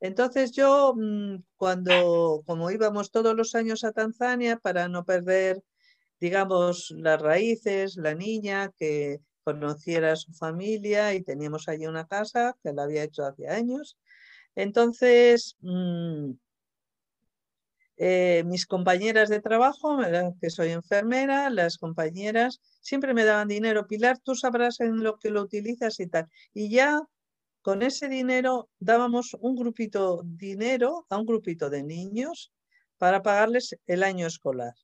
Entonces 0.00 0.52
yo, 0.52 0.94
mm, 0.96 1.44
cuando, 1.56 2.42
como 2.46 2.70
íbamos 2.70 3.10
todos 3.10 3.36
los 3.36 3.54
años 3.54 3.84
a 3.84 3.92
Tanzania 3.92 4.56
para 4.56 4.88
no 4.88 5.04
perder, 5.04 5.62
digamos, 6.20 6.92
las 6.96 7.20
raíces, 7.22 7.96
la 7.96 8.14
niña 8.14 8.72
que 8.78 9.20
conociera 9.44 10.12
a 10.12 10.16
su 10.16 10.32
familia 10.32 11.14
y 11.14 11.22
teníamos 11.22 11.68
allí 11.68 11.86
una 11.86 12.06
casa 12.06 12.56
que 12.62 12.72
la 12.72 12.84
había 12.84 13.04
hecho 13.04 13.24
hace 13.24 13.48
años. 13.48 13.96
Entonces, 14.56 15.56
mm, 15.60 16.32
eh, 17.96 18.42
mis 18.46 18.66
compañeras 18.66 19.28
de 19.28 19.40
trabajo, 19.40 19.98
que 20.40 20.50
soy 20.50 20.70
enfermera, 20.70 21.50
las 21.50 21.78
compañeras 21.78 22.60
siempre 22.80 23.14
me 23.14 23.24
daban 23.24 23.48
dinero. 23.48 23.86
Pilar, 23.86 24.18
tú 24.18 24.34
sabrás 24.34 24.80
en 24.80 25.02
lo 25.02 25.18
que 25.18 25.30
lo 25.30 25.42
utilizas 25.42 26.00
y 26.00 26.06
tal. 26.06 26.28
Y 26.52 26.70
ya 26.70 27.02
con 27.60 27.82
ese 27.82 28.08
dinero 28.08 28.68
dábamos 28.78 29.36
un 29.40 29.56
grupito 29.56 30.22
dinero 30.24 31.06
a 31.10 31.18
un 31.18 31.26
grupito 31.26 31.70
de 31.70 31.82
niños 31.82 32.52
para 32.98 33.22
pagarles 33.22 33.76
el 33.86 34.02
año 34.02 34.26
escolar. 34.26 34.74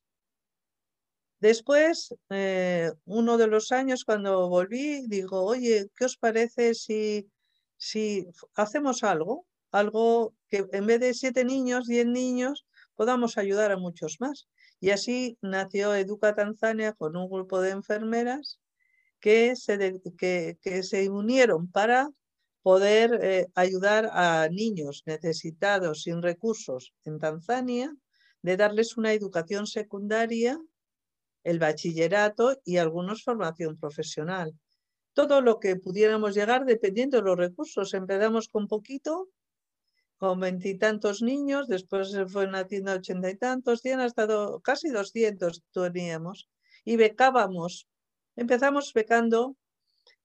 Después, 1.39 2.13
eh, 2.29 2.91
uno 3.05 3.37
de 3.37 3.47
los 3.47 3.71
años 3.71 4.03
cuando 4.03 4.49
volví, 4.49 5.07
digo, 5.07 5.43
oye, 5.43 5.87
¿qué 5.95 6.05
os 6.05 6.17
parece 6.17 6.73
si, 6.73 7.29
si 7.77 8.27
hacemos 8.55 9.03
algo? 9.03 9.45
Algo 9.71 10.33
que 10.49 10.65
en 10.73 10.85
vez 10.85 10.99
de 10.99 11.13
siete 11.13 11.45
niños, 11.45 11.87
diez 11.87 12.05
niños, 12.05 12.65
podamos 12.99 13.37
ayudar 13.37 13.71
a 13.71 13.77
muchos 13.77 14.17
más. 14.19 14.49
Y 14.81 14.89
así 14.89 15.37
nació 15.41 15.95
Educa 15.95 16.35
Tanzania 16.35 16.91
con 16.91 17.15
un 17.15 17.29
grupo 17.29 17.61
de 17.61 17.69
enfermeras 17.69 18.59
que 19.21 19.55
se, 19.55 20.01
que, 20.17 20.83
se 20.83 21.09
unieron 21.09 21.71
para 21.71 22.09
poder 22.61 23.17
eh, 23.23 23.47
ayudar 23.55 24.09
a 24.11 24.49
niños 24.51 25.03
necesitados 25.05 26.01
sin 26.03 26.21
recursos 26.21 26.93
en 27.05 27.19
Tanzania, 27.19 27.95
de 28.41 28.57
darles 28.57 28.97
una 28.97 29.13
educación 29.13 29.65
secundaria, 29.65 30.59
el 31.45 31.57
bachillerato 31.57 32.59
y 32.65 32.77
algunos 32.79 33.23
formación 33.23 33.77
profesional. 33.77 34.53
Todo 35.13 35.39
lo 35.39 35.61
que 35.61 35.77
pudiéramos 35.77 36.35
llegar 36.35 36.65
dependiendo 36.65 37.15
de 37.15 37.23
los 37.23 37.37
recursos. 37.37 37.93
Empezamos 37.93 38.49
con 38.49 38.67
poquito, 38.67 39.29
con 40.19 40.39
veintitantos 40.41 41.21
niños, 41.21 41.67
después 41.67 42.11
se 42.11 42.27
fue 42.27 42.45
naciendo 42.47 42.91
ochenta 42.91 43.29
y 43.29 43.37
tantos, 43.37 43.81
cien 43.81 44.01
hasta 44.01 44.27
casi 44.61 44.89
doscientos 44.89 45.63
teníamos 45.71 46.49
y 46.85 46.97
becábamos. 46.97 47.87
Empezamos 48.35 48.93
becando 48.93 49.55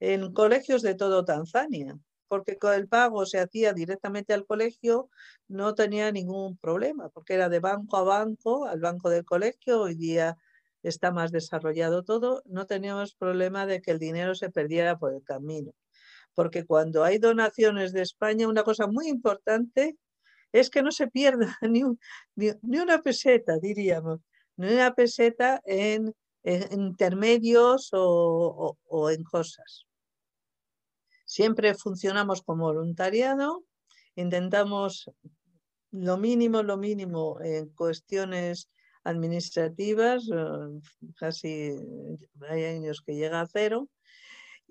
en 0.00 0.32
colegios 0.32 0.82
de 0.82 0.94
todo 0.94 1.24
Tanzania 1.24 1.96
porque 2.26 2.58
el 2.74 2.88
pago 2.88 3.26
se 3.26 3.38
hacía 3.38 3.72
directamente 3.72 4.34
al 4.34 4.44
colegio, 4.44 5.08
no 5.46 5.74
tenía 5.74 6.10
ningún 6.10 6.56
problema, 6.56 7.08
porque 7.10 7.34
era 7.34 7.48
de 7.48 7.60
banco 7.60 7.96
a 7.96 8.02
banco, 8.02 8.64
al 8.64 8.80
banco 8.80 9.08
del 9.08 9.24
colegio, 9.24 9.82
hoy 9.82 9.94
día 9.94 10.36
está 10.82 11.12
más 11.12 11.30
desarrollado 11.30 12.02
todo, 12.02 12.42
no 12.46 12.66
teníamos 12.66 13.14
problema 13.14 13.66
de 13.66 13.80
que 13.80 13.92
el 13.92 14.00
dinero 14.00 14.34
se 14.34 14.50
perdiera 14.50 14.98
por 14.98 15.14
el 15.14 15.22
camino. 15.22 15.72
Porque 16.34 16.64
cuando 16.64 17.04
hay 17.04 17.18
donaciones 17.18 17.92
de 17.92 18.02
España, 18.02 18.48
una 18.48 18.64
cosa 18.64 18.86
muy 18.86 19.08
importante 19.08 19.96
es 20.52 20.70
que 20.70 20.82
no 20.82 20.92
se 20.92 21.08
pierda 21.08 21.58
ni, 21.62 21.82
ni, 22.36 22.78
una 22.78 23.00
peseta, 23.02 23.58
diríamos, 23.58 24.20
ni 24.56 24.72
una 24.72 24.94
peseta 24.94 25.60
en, 25.64 26.14
intermedios 26.42 27.88
o 27.92 28.76
en 29.10 29.24
cosas. 29.24 29.86
Siempre 31.24 31.74
funcionamos 31.74 32.42
como 32.42 32.66
voluntariado, 32.66 33.64
intentamos 34.14 35.10
lo 35.90 36.18
mínimo, 36.18 36.62
lo 36.62 36.76
mínimo 36.76 37.40
en 37.40 37.68
cuestiones 37.70 38.68
administrativas, 39.04 40.28
eh, 40.32 40.80
casi 41.16 41.72
hay 42.48 42.64
años 42.64 43.02
que 43.04 43.14
llega 43.14 43.40
a 43.40 43.46
cero. 43.46 43.88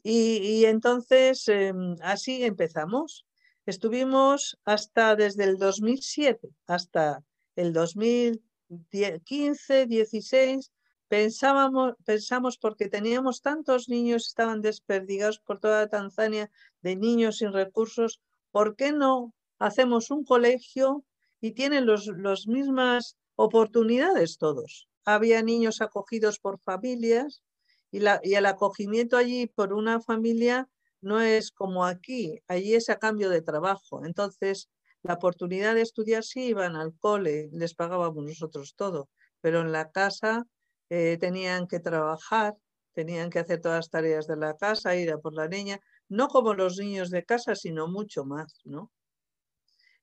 Y, 0.03 0.65
entonces 0.65 1.47
em, 1.47 1.95
así 2.01 2.43
empezamos. 2.43 3.25
Estuvimos 3.65 4.59
hasta 4.65 5.15
desde 5.15 5.45
el 5.45 5.57
2007 5.57 6.49
hasta 6.67 7.23
el 7.55 7.71
2015, 7.71 9.87
16, 9.87 10.71
Pensábamos, 11.13 11.93
pensamos 12.05 12.57
porque 12.57 12.89
teníamos 12.89 13.41
tantos 13.41 13.87
niños, 13.87 14.25
estaban 14.25 14.61
desperdigados 14.61 15.37
por 15.37 15.59
toda 15.59 15.87
Tanzania 15.87 16.49
de 16.81 16.95
niños 16.95 17.37
sin 17.37 17.53
recursos, 17.53 18.19
¿por 18.49 18.75
qué 18.75 18.93
no 18.93 19.31
hacemos 19.59 20.09
un 20.09 20.23
colegio 20.23 21.05
y 21.39 21.51
tienen 21.51 21.85
las 21.85 22.47
mismas 22.47 23.15
oportunidades 23.35 24.39
todos? 24.39 24.87
Había 25.05 25.43
niños 25.43 25.81
acogidos 25.81 26.39
por 26.39 26.59
familias 26.59 27.43
y, 27.93 27.99
la, 27.99 28.19
y 28.23 28.33
el 28.33 28.47
acogimiento 28.47 29.17
allí 29.17 29.45
por 29.45 29.71
una 29.71 30.01
familia 30.01 30.67
no 31.01 31.21
es 31.21 31.51
como 31.51 31.85
aquí, 31.85 32.39
allí 32.47 32.73
es 32.73 32.89
a 32.89 32.97
cambio 32.97 33.29
de 33.29 33.43
trabajo. 33.43 34.03
Entonces, 34.03 34.69
la 35.03 35.13
oportunidad 35.13 35.75
de 35.75 35.81
estudiar 35.81 36.23
sí 36.23 36.47
iban 36.47 36.75
al 36.75 36.97
cole, 36.97 37.49
les 37.51 37.75
pagábamos 37.75 38.25
nosotros 38.25 38.73
todo, 38.75 39.09
pero 39.41 39.61
en 39.61 39.71
la 39.71 39.91
casa 39.91 40.45
eh, 40.89 41.17
tenían 41.19 41.67
que 41.67 41.79
trabajar, 41.79 42.55
tenían 42.93 43.29
que 43.29 43.39
hacer 43.39 43.61
todas 43.61 43.77
las 43.77 43.89
tareas 43.91 44.25
de 44.25 44.37
la 44.37 44.55
casa, 44.55 44.95
ir 44.95 45.11
a 45.11 45.19
por 45.19 45.35
la 45.35 45.47
niña, 45.47 45.79
no 46.09 46.29
como 46.29 46.55
los 46.55 46.77
niños 46.79 47.11
de 47.11 47.23
casa, 47.23 47.53
sino 47.55 47.87
mucho 47.87 48.25
más, 48.25 48.61
¿no? 48.63 48.91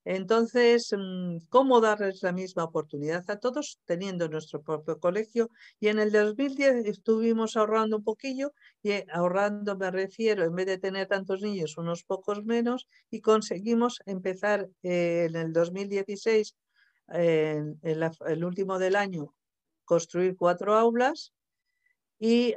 Entonces, 0.05 0.95
mm, 0.97 1.39
¿cómo 1.51 1.81
darles 1.81 2.23
la 2.23 2.33
misma 2.33 2.65
oportunidad 2.65 3.25
a 3.31 3.39
todos 3.39 3.79
teniendo 3.85 4.29
nuestro 4.29 4.63
propio 4.63 4.99
colegio? 4.99 5.51
Y 5.79 5.89
en 5.89 5.99
el 5.99 6.11
2010 6.11 6.87
estuvimos 6.87 7.57
ahorrando 7.57 7.99
un 7.99 8.05
poquillo, 8.05 8.53
y 8.83 8.93
eh, 8.93 9.07
ahorrando 9.13 9.77
me 9.77 9.91
refiero, 9.91 10.45
en 10.45 10.55
vez 10.55 10.67
de 10.67 10.79
tener 10.79 11.07
tantos 11.07 11.43
niños, 11.43 11.77
unos 11.77 12.05
pocos 12.05 12.45
menos, 12.45 12.89
y 13.11 13.21
conseguimos 13.21 14.01
empezar 14.07 14.69
eh, 14.83 15.27
en 15.29 15.37
el 15.37 15.53
2016, 15.53 16.57
en 17.13 17.79
el 17.83 18.45
último 18.45 18.79
del 18.79 18.97
año, 18.97 19.35
construir 19.85 20.37
cuatro 20.37 20.77
aulas 20.77 21.33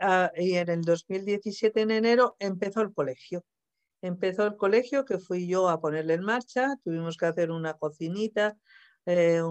ah, 0.01 0.32
y, 0.36 0.56
en 0.56 0.69
el 0.69 0.82
2017, 0.84 1.82
en 1.82 1.91
enero, 1.91 2.36
empezó 2.39 2.82
el 2.82 2.93
colegio. 2.93 3.43
Empezó 4.03 4.45
el 4.45 4.57
colegio 4.57 5.05
que 5.05 5.17
fui 5.17 5.47
yo 5.47 5.69
a 5.69 5.79
ponerle 5.79 6.15
en 6.15 6.25
marcha, 6.25 6.75
tuvimos 6.83 7.15
que 7.15 7.25
hacer 7.25 7.51
una 7.51 7.75
cocinita, 7.75 8.57
eh, 9.05 9.41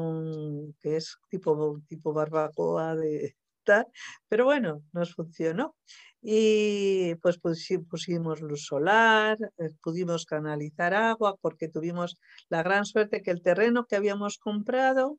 que 0.79 0.97
es 0.97 1.17
tipo, 1.31 1.81
tipo 1.89 2.13
barbacoa 2.13 2.95
de 2.95 3.35
tal, 3.65 3.87
pero 4.29 4.45
bueno, 4.45 4.83
nos 4.93 5.15
funcionó. 5.15 5.75
Y 6.21 7.15
pues 7.23 7.39
pusimos 7.39 8.43
luz 8.43 8.67
solar, 8.67 9.39
eh, 9.57 9.71
pudimos 9.83 10.27
canalizar 10.27 10.93
agua 10.93 11.35
porque 11.41 11.69
tuvimos 11.69 12.19
la 12.51 12.63
gran 12.63 12.85
suerte 12.85 13.23
que 13.23 13.31
el 13.31 13.41
terreno 13.41 13.87
que 13.87 13.97
habíamos 13.97 14.37
comprado 14.37 15.19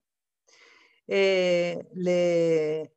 eh, 1.08 1.88
le, 1.96 2.94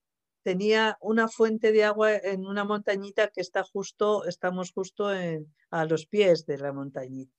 tenía 0.47 0.97
una 1.01 1.27
fuente 1.27 1.73
de 1.73 1.83
agua 1.83 2.15
en 2.15 2.47
una 2.47 2.63
montañita 2.63 3.27
que 3.35 3.41
está 3.41 3.65
justo, 3.65 4.25
estamos 4.27 4.71
justo 4.71 5.09
a 5.09 5.85
los 5.87 6.07
pies 6.07 6.47
de 6.47 6.57
la 6.59 6.73
montañita. 6.73 7.35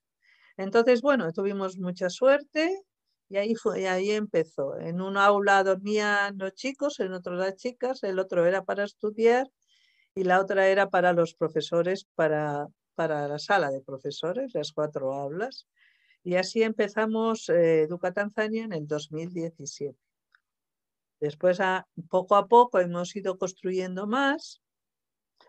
Entonces, 0.58 1.02
bueno, 1.02 1.32
tuvimos 1.32 1.78
mucha 1.78 2.10
suerte 2.10 2.84
y 3.30 3.38
ahí, 3.38 3.56
fue, 3.56 3.88
ahí 3.88 4.12
empezó. 4.12 4.78
En 4.78 5.00
un 5.00 5.15
aula 5.15 5.63
dormían 5.63 6.38
los 6.38 6.54
chicos, 6.56 7.00
en 7.00 7.13
otro 7.13 7.36
las 7.36 7.56
chicas, 7.56 8.04
el 8.04 8.20
otro 8.20 8.46
era 8.46 8.65
para 8.65 8.84
estudiar 8.84 9.50
y 10.13 10.26
la 10.26 10.41
otra 10.41 10.67
era 10.67 10.89
para 10.89 11.13
los 11.13 11.34
profesores, 11.34 12.10
para, 12.13 12.67
para 12.93 13.30
la 13.30 13.39
sala 13.39 13.72
de 13.72 13.80
profesores, 13.80 14.54
las 14.54 14.74
cuatro 14.74 15.13
aulas. 15.13 15.65
Y 16.26 16.36
así 16.36 16.62
empezamos 16.62 17.48
eh, 17.48 17.84
Educa 17.84 18.12
Tanzania 18.12 18.65
en 18.65 18.74
el 18.74 18.86
2017. 18.86 20.07
Después, 21.19 21.60
poco 22.10 22.36
a 22.36 22.47
poco, 22.47 22.80
hemos 22.80 23.15
ido 23.15 23.38
construyendo 23.38 24.08
más. 24.08 24.62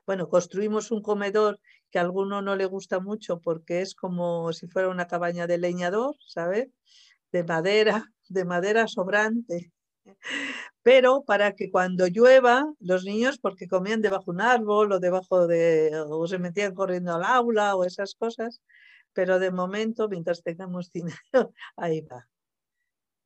Bueno, 0.07 0.29
construimos 0.29 0.91
un 0.91 1.03
comedor 1.03 1.61
que 1.91 1.99
a 1.99 2.03
alguno 2.03 2.43
no 2.43 2.57
le 2.57 2.67
gusta 2.67 3.01
mucho 3.01 3.41
porque 3.41 3.83
es 3.83 3.95
como 3.95 4.53
si 4.53 4.67
fuera 4.69 4.89
una 4.89 5.07
cabaña 5.07 5.47
de 5.47 5.59
leñador, 5.59 6.17
¿sabes? 6.27 6.69
De 7.33 7.45
madera, 7.45 8.05
de 8.29 8.45
madera 8.45 8.89
sobrante. 8.89 9.73
Pero 10.83 11.25
para 11.25 11.55
que 11.55 11.71
cuando 11.71 12.07
llueva, 12.07 12.65
los 12.81 13.05
niños, 13.05 13.39
porque 13.39 13.69
comían 13.69 14.01
debajo 14.01 14.25
de 14.27 14.37
un 14.37 14.41
árbol 14.41 14.93
o 14.93 15.01
debajo 15.01 15.47
de, 15.47 15.91
o 16.09 16.27
se 16.27 16.39
metían 16.39 16.75
corriendo 16.75 17.15
al 17.15 17.25
aula 17.25 17.77
o 17.77 17.85
esas 17.85 18.15
cosas, 18.15 18.63
pero 19.13 19.39
de 19.39 19.51
momento, 19.51 20.09
mientras 20.09 20.43
tengamos 20.43 20.91
dinero, 20.93 21.53
ahí 21.77 22.01
va. 22.03 22.27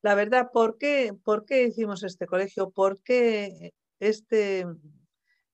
La 0.03 0.15
verdad, 0.15 0.51
¿por 0.53 0.79
qué, 0.79 1.13
¿por 1.25 1.45
qué 1.45 1.65
hicimos 1.65 2.03
este 2.03 2.27
colegio? 2.27 2.71
¿Por 2.71 3.01
qué 3.03 3.73
este 4.01 4.67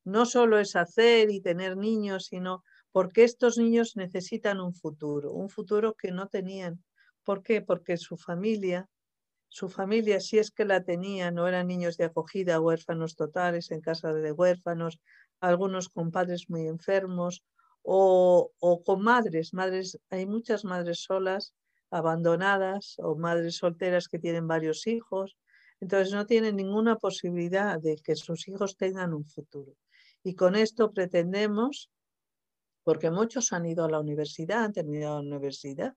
no 0.05 0.25
solo 0.25 0.59
es 0.59 0.75
hacer 0.75 1.31
y 1.31 1.43
tener 1.43 1.77
niños, 1.77 2.27
sino 2.27 2.65
porque 2.93 3.25
estos 3.25 3.59
niños 3.59 3.95
necesitan 3.97 4.61
un 4.61 4.75
futuro, 4.75 5.33
un 5.33 5.51
futuro 5.51 5.95
que 5.95 6.13
no 6.13 6.29
tenían. 6.29 6.83
¿Por 7.25 7.43
qué? 7.43 7.61
Porque 7.61 7.99
su 7.99 8.17
familia, 8.17 8.89
su 9.49 9.69
familia, 9.69 10.21
si 10.21 10.39
es 10.39 10.51
que 10.51 10.65
la 10.65 10.83
tenía, 10.83 11.31
no 11.31 11.47
eran 11.49 11.69
niños 11.69 11.99
de 11.99 12.05
acogida, 12.07 12.61
huérfanos 12.61 13.17
totales 13.17 13.71
en 13.71 13.83
casa 13.83 14.15
de 14.15 14.33
huérfanos, 14.33 14.99
algunos 15.41 15.91
con 15.91 16.11
padres 16.11 16.47
muy 16.49 16.67
enfermos 16.67 17.43
o, 17.83 18.53
o 18.59 18.83
con 18.83 19.03
madres, 19.03 19.55
madres, 19.55 19.99
hay 20.11 20.27
muchas 20.27 20.65
madres 20.65 21.01
solas 21.03 21.55
abandonadas 21.91 22.97
o 22.99 23.17
madres 23.17 23.57
solteras 23.57 24.09
que 24.09 24.19
tienen 24.19 24.47
varios 24.47 24.87
hijos. 24.87 25.37
Entonces 25.81 26.13
no 26.13 26.27
tienen 26.27 26.57
ninguna 26.57 26.97
posibilidad 26.97 27.81
de 27.81 27.97
que 27.97 28.17
sus 28.17 28.49
hijos 28.49 28.77
tengan 28.77 29.15
un 29.15 29.25
futuro. 29.25 29.75
Y 30.23 30.35
con 30.35 30.57
esto 30.57 30.93
pretendemos, 30.93 31.91
porque 32.83 33.11
muchos 33.11 33.53
han 33.53 33.67
ido 33.67 33.85
a 33.85 33.91
la 33.91 34.01
universidad, 34.01 34.65
han 34.65 34.73
terminado 34.73 35.23
la 35.23 35.37
universidad, 35.37 35.95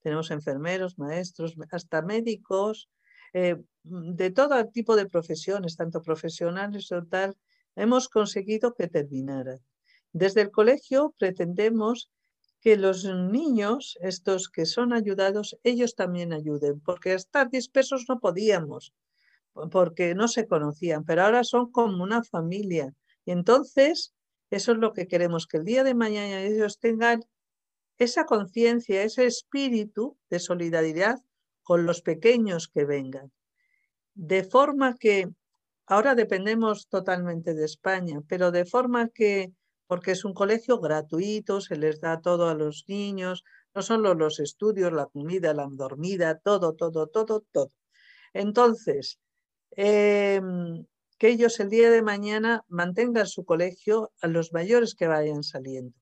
tenemos 0.00 0.30
enfermeros, 0.30 0.98
maestros, 0.98 1.54
hasta 1.70 2.02
médicos, 2.02 2.88
eh, 3.32 3.56
de 3.82 4.30
todo 4.30 4.66
tipo 4.68 4.96
de 4.96 5.06
profesiones, 5.06 5.76
tanto 5.76 6.02
profesionales 6.02 6.90
o 6.92 7.04
tal, 7.04 7.36
hemos 7.76 8.08
conseguido 8.08 8.74
que 8.74 8.88
terminaran. 8.88 9.58
Desde 10.12 10.40
el 10.40 10.50
colegio 10.50 11.14
pretendemos 11.18 12.10
que 12.60 12.76
los 12.76 13.04
niños, 13.04 13.98
estos 14.00 14.50
que 14.50 14.66
son 14.66 14.92
ayudados, 14.92 15.58
ellos 15.64 15.94
también 15.94 16.32
ayuden, 16.32 16.80
porque 16.80 17.14
estar 17.14 17.50
dispersos 17.50 18.04
no 18.08 18.20
podíamos, 18.20 18.92
porque 19.70 20.14
no 20.14 20.28
se 20.28 20.46
conocían, 20.46 21.04
pero 21.04 21.22
ahora 21.22 21.42
son 21.42 21.72
como 21.72 22.02
una 22.02 22.22
familia. 22.22 22.94
Y 23.24 23.32
entonces, 23.32 24.14
eso 24.50 24.72
es 24.72 24.78
lo 24.78 24.92
que 24.92 25.06
queremos, 25.06 25.46
que 25.46 25.56
el 25.56 25.64
día 25.64 25.84
de 25.84 25.94
mañana 25.94 26.42
ellos 26.42 26.78
tengan 26.78 27.24
esa 27.98 28.24
conciencia, 28.24 29.02
ese 29.02 29.26
espíritu 29.26 30.18
de 30.28 30.38
solidaridad 30.38 31.18
con 31.62 31.86
los 31.86 32.02
pequeños 32.02 32.68
que 32.68 32.84
vengan. 32.84 33.32
De 34.14 34.44
forma 34.44 34.96
que 34.96 35.30
ahora 35.86 36.14
dependemos 36.14 36.88
totalmente 36.88 37.54
de 37.54 37.64
España, 37.64 38.20
pero 38.28 38.50
de 38.50 38.64
forma 38.64 39.08
que 39.08 39.52
porque 39.90 40.12
es 40.12 40.24
un 40.24 40.34
colegio 40.34 40.78
gratuito, 40.78 41.60
se 41.60 41.74
les 41.74 42.00
da 42.00 42.20
todo 42.20 42.48
a 42.48 42.54
los 42.54 42.84
niños, 42.86 43.42
no 43.74 43.82
solo 43.82 44.14
los 44.14 44.38
estudios, 44.38 44.92
la 44.92 45.06
comida, 45.06 45.52
la 45.52 45.66
dormida, 45.68 46.38
todo, 46.38 46.76
todo, 46.76 47.08
todo, 47.08 47.44
todo. 47.50 47.72
Entonces, 48.32 49.18
em, 49.72 50.86
que 51.18 51.28
ellos 51.30 51.58
el 51.58 51.70
día 51.70 51.90
de 51.90 52.02
mañana 52.02 52.64
mantengan 52.68 53.26
su 53.26 53.44
colegio 53.44 54.12
a 54.22 54.28
los 54.28 54.52
mayores 54.52 54.94
que 54.94 55.08
vayan 55.08 55.42
saliendo. 55.42 55.96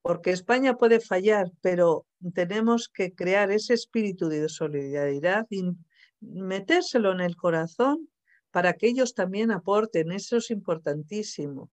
Porque 0.00 0.30
España 0.30 0.74
puede 0.76 1.00
fallar, 1.00 1.50
pero 1.60 2.06
tenemos 2.34 2.88
que 2.88 3.16
crear 3.16 3.50
ese 3.50 3.74
espíritu 3.74 4.28
de 4.28 4.48
solidaridad 4.48 5.44
y 5.50 5.72
metérselo 6.20 7.10
en 7.10 7.20
el 7.20 7.34
corazón 7.34 8.08
para 8.52 8.74
que 8.74 8.86
ellos 8.86 9.12
también 9.12 9.50
aporten. 9.50 10.12
Eso 10.12 10.36
es 10.36 10.52
importantísimo 10.52 11.72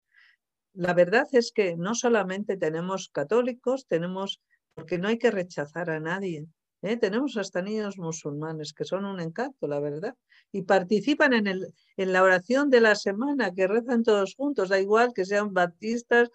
la 0.74 0.94
verdad 0.94 1.26
es 1.32 1.52
que 1.52 1.76
no 1.76 1.94
solamente 1.94 2.56
tenemos 2.56 3.08
católicos, 3.08 3.86
tenemos, 3.86 4.40
porque 4.74 4.98
no 4.98 5.08
hay 5.08 5.18
que 5.18 5.30
rechazar 5.30 5.90
a 5.90 6.00
nadie, 6.00 6.46
¿eh? 6.82 6.96
tenemos 6.96 7.36
hasta 7.36 7.62
niños 7.62 7.98
musulmanes 7.98 8.72
que 8.72 8.84
son 8.84 9.04
un 9.04 9.20
encanto, 9.20 9.66
la 9.66 9.80
verdad, 9.80 10.14
y 10.52 10.62
participan 10.62 11.32
en, 11.32 11.46
el, 11.46 11.74
en 11.96 12.12
la 12.12 12.22
oración 12.22 12.70
de 12.70 12.80
la 12.80 12.94
semana, 12.94 13.52
que 13.52 13.66
rezan 13.66 14.02
todos 14.02 14.34
juntos, 14.34 14.68
da 14.68 14.80
igual 14.80 15.12
que 15.14 15.24
sean 15.24 15.52
baptistas, 15.52 16.30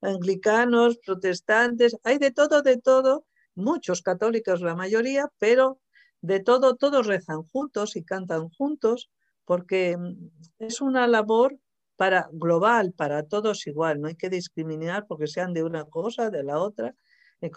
anglicanos, 0.00 0.98
protestantes, 0.98 1.96
hay 2.04 2.18
de 2.18 2.30
todo, 2.30 2.62
de 2.62 2.78
todo, 2.78 3.26
muchos 3.54 4.02
católicos 4.02 4.60
la 4.60 4.74
mayoría, 4.74 5.30
pero 5.38 5.80
de 6.22 6.40
todo, 6.40 6.76
todos 6.76 7.06
rezan 7.06 7.42
juntos 7.44 7.96
y 7.96 8.04
cantan 8.04 8.48
juntos, 8.50 9.10
porque 9.44 9.96
mm, 9.96 10.30
es 10.58 10.80
una 10.80 11.06
labor 11.06 11.58
para 12.00 12.30
global, 12.32 12.94
para 12.94 13.24
todos 13.24 13.66
igual, 13.66 14.00
no 14.00 14.08
hay 14.08 14.14
que 14.14 14.30
discriminar 14.30 15.06
porque 15.06 15.26
sean 15.26 15.52
de 15.52 15.62
una 15.62 15.84
cosa, 15.84 16.30
de 16.30 16.42
la 16.42 16.58
otra, 16.58 16.94
eh, 17.42 17.50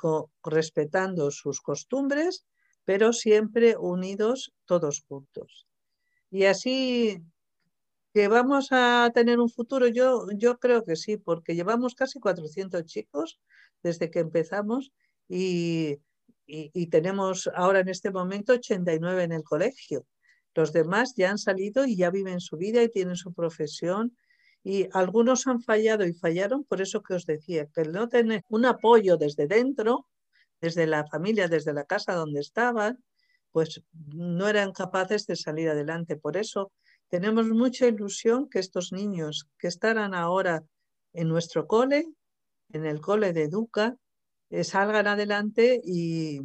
respetando 0.43 1.31
sus 1.31 1.61
costumbres, 1.61 2.45
pero 2.83 3.13
siempre 3.13 3.77
unidos 3.77 4.53
todos 4.65 5.05
juntos. 5.07 5.65
Y 6.29 6.43
así 6.43 7.23
que 8.13 8.27
vamos 8.27 8.67
a 8.71 9.09
tener 9.13 9.39
un 9.39 9.47
futuro, 9.47 9.87
yo, 9.87 10.27
yo 10.35 10.59
creo 10.59 10.83
que 10.83 10.97
sí, 10.97 11.15
porque 11.15 11.55
llevamos 11.55 11.95
casi 11.95 12.19
400 12.19 12.83
chicos 12.83 13.39
desde 13.81 14.11
que 14.11 14.19
empezamos 14.19 14.91
y, 15.29 15.99
y 16.47 16.87
tenemos 16.87 17.49
ahora 17.55 17.79
en 17.79 17.87
este 17.87 18.11
momento 18.11 18.51
89 18.51 19.23
en 19.23 19.31
el 19.31 19.43
colegio. 19.43 20.05
Los 20.53 20.73
demás 20.73 21.13
ya 21.15 21.31
han 21.31 21.37
salido 21.37 21.85
y 21.85 21.95
ya 21.95 22.09
viven 22.09 22.41
su 22.41 22.57
vida 22.57 22.83
y 22.83 22.89
tienen 22.89 23.15
su 23.15 23.31
profesión 23.31 24.17
y 24.63 24.87
algunos 24.93 25.45
han 25.47 25.61
fallado 25.61 26.05
y 26.05 26.13
fallaron 26.13 26.63
por 26.63 26.81
eso 26.81 27.03
que 27.03 27.15
os 27.15 27.25
decía, 27.25 27.67
que 27.67 27.83
no 27.83 28.07
tener 28.07 28.43
un 28.49 28.65
apoyo 28.65 29.17
desde 29.17 29.45
dentro, 29.45 30.07
desde 30.61 30.87
la 30.87 31.05
familia, 31.05 31.49
desde 31.49 31.73
la 31.73 31.83
casa 31.83 32.13
donde 32.13 32.39
estaban, 32.39 33.03
pues 33.51 33.83
no 33.91 34.47
eran 34.47 34.71
capaces 34.71 35.27
de 35.27 35.35
salir 35.35 35.69
adelante. 35.69 36.15
Por 36.15 36.37
eso 36.37 36.71
tenemos 37.09 37.47
mucha 37.49 37.87
ilusión 37.87 38.49
que 38.49 38.59
estos 38.59 38.93
niños 38.93 39.49
que 39.59 39.67
estarán 39.67 40.15
ahora 40.15 40.63
en 41.11 41.27
nuestro 41.27 41.67
cole, 41.67 42.07
en 42.71 42.85
el 42.85 43.01
cole 43.01 43.33
de 43.33 43.43
Educa, 43.43 43.97
eh, 44.49 44.63
salgan 44.63 45.07
adelante 45.07 45.81
y, 45.83 46.39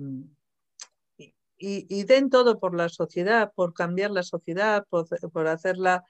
y, 1.56 2.04
den 2.04 2.30
todo 2.30 2.58
por 2.58 2.74
la 2.74 2.88
sociedad, 2.88 3.52
por 3.54 3.72
cambiar 3.72 4.10
la 4.10 4.22
sociedad, 4.22 4.84
por 4.88 5.46
hacerla 5.46 6.04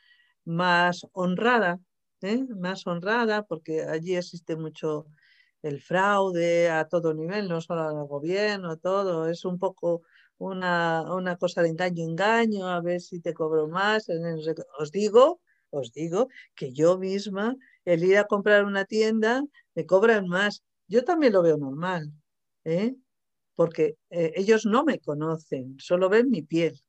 más 0.45 1.07
honrada 1.13 1.79
¿eh? 2.23 2.45
más 2.57 2.87
honrada, 2.87 3.45
porque 3.45 3.83
allí 3.83 4.17
existe 4.17 4.57
mucho 4.57 5.07
el 5.63 5.81
fraude 5.81 6.71
a 6.71 6.87
todo 6.89 7.15
nivel, 7.15 7.49
no 7.49 7.61
solo 7.61 7.83
al 7.83 8.07
gobierno, 8.07 8.77
todo, 8.79 9.29
es 9.29 9.45
un 9.45 9.59
poco 9.59 10.03
una, 10.39 11.13
una 11.15 11.37
cosa 11.37 11.63
de 11.63 11.69
engaño, 11.71 12.05
engaño, 12.05 12.69
a 12.69 12.81
ver 12.81 13.01
si 13.01 13.21
te 13.21 13.35
cobro 13.35 13.69
más. 13.69 14.09
Os 14.79 14.93
digo, 14.93 15.41
os 15.71 15.93
digo 15.93 16.29
que 16.55 16.73
yo 16.73 16.99
misma, 16.99 17.57
el 17.85 18.05
ir 18.05 18.19
a 18.19 18.27
comprar 18.27 18.65
una 18.65 18.85
tienda, 18.85 19.43
me 19.75 19.87
cobran 19.87 20.29
más. 20.29 20.63
Yo 20.87 21.05
también 21.05 21.33
lo 21.33 21.43
veo 21.43 21.57
normal, 21.59 22.13
¿eh? 22.65 22.95
porque 23.55 23.97
eh, 24.11 24.33
ellos 24.37 24.67
no 24.67 24.85
me 24.85 25.01
conocen, 25.01 25.77
solo 25.81 26.09
ven 26.09 26.31
mi 26.31 26.43
piel. 26.43 26.81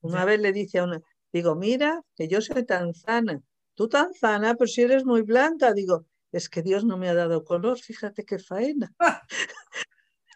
Una 0.00 0.24
vez 0.24 0.40
le 0.40 0.52
dice 0.52 0.78
a 0.78 0.84
una, 0.84 1.00
digo, 1.32 1.56
mira, 1.56 2.02
que 2.14 2.28
yo 2.28 2.40
soy 2.40 2.64
tan 2.64 2.94
sana, 2.94 3.42
tú 3.78 3.88
tan 3.88 4.12
sana, 4.12 4.56
pero 4.56 4.66
si 4.66 4.82
eres 4.82 5.04
muy 5.04 5.22
blanca, 5.22 5.72
digo, 5.72 6.04
es 6.32 6.48
que 6.48 6.62
Dios 6.62 6.84
no 6.84 6.98
me 6.98 7.08
ha 7.08 7.14
dado 7.14 7.44
color, 7.44 7.78
fíjate 7.78 8.24
qué 8.24 8.40
faena. 8.40 8.92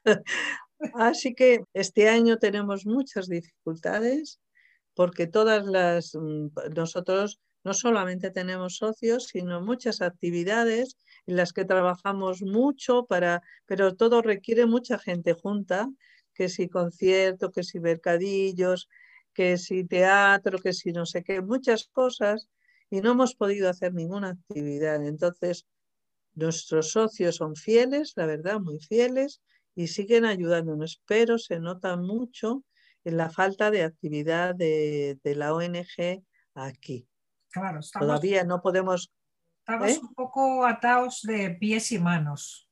Así 0.95 1.35
que 1.35 1.65
este 1.75 2.09
año 2.09 2.39
tenemos 2.39 2.87
muchas 2.87 3.27
dificultades 3.27 4.39
porque 4.95 5.27
todas 5.27 5.67
las, 5.67 6.15
mm, 6.15 6.51
nosotros 6.77 7.41
no 7.65 7.75
solamente 7.75 8.31
tenemos 8.31 8.77
socios, 8.77 9.27
sino 9.27 9.61
muchas 9.61 10.03
actividades 10.03 10.97
en 11.27 11.35
las 11.35 11.53
que 11.53 11.65
trabajamos 11.65 12.43
mucho 12.43 13.07
para, 13.07 13.43
pero 13.67 13.97
todo 13.97 14.23
requiere 14.23 14.67
mucha 14.67 15.01
gente 15.01 15.33
junta, 15.33 15.89
que 16.33 16.49
si 16.49 16.69
concierto, 16.69 17.51
que 17.51 17.65
si 17.65 17.81
mercadillos, 17.81 18.89
que 19.35 19.59
si 19.59 19.85
teatro, 19.85 20.61
que 20.61 20.73
si 20.73 20.93
no 20.93 21.07
sé 21.07 21.25
qué, 21.25 21.41
muchas 21.41 21.89
cosas 21.89 22.49
y 22.93 23.01
no 23.01 23.13
hemos 23.13 23.35
podido 23.35 23.71
hacer 23.71 23.95
ninguna 23.95 24.29
actividad. 24.29 25.03
Entonces, 25.07 25.67
nuestros 26.35 26.91
socios 26.91 27.37
son 27.37 27.57
fieles, 27.57 28.13
la 28.17 28.27
verdad, 28.27 28.61
muy 28.61 28.81
fieles, 28.81 29.41
y 29.75 29.87
siguen 29.87 30.27
ayudándonos, 30.27 31.03
pero 31.07 31.39
se 31.39 31.59
nota 31.59 31.97
mucho 31.97 32.65
la 33.05 33.31
falta 33.31 33.71
de 33.71 33.85
actividad 33.85 34.55
de, 34.55 35.19
la 35.25 35.55
ONG 35.55 36.23
aquí. 36.55 37.09
Claro, 37.51 37.81
Todavía 37.99 38.45
no 38.45 38.61
podemos... 38.61 39.11
Estamos 39.61 39.91
¿eh? 39.91 40.01
un 40.03 40.13
poco 40.13 40.67
atados 40.67 41.23
de 41.23 41.49
pies 41.49 41.93
y 41.93 41.99
manos. 41.99 42.69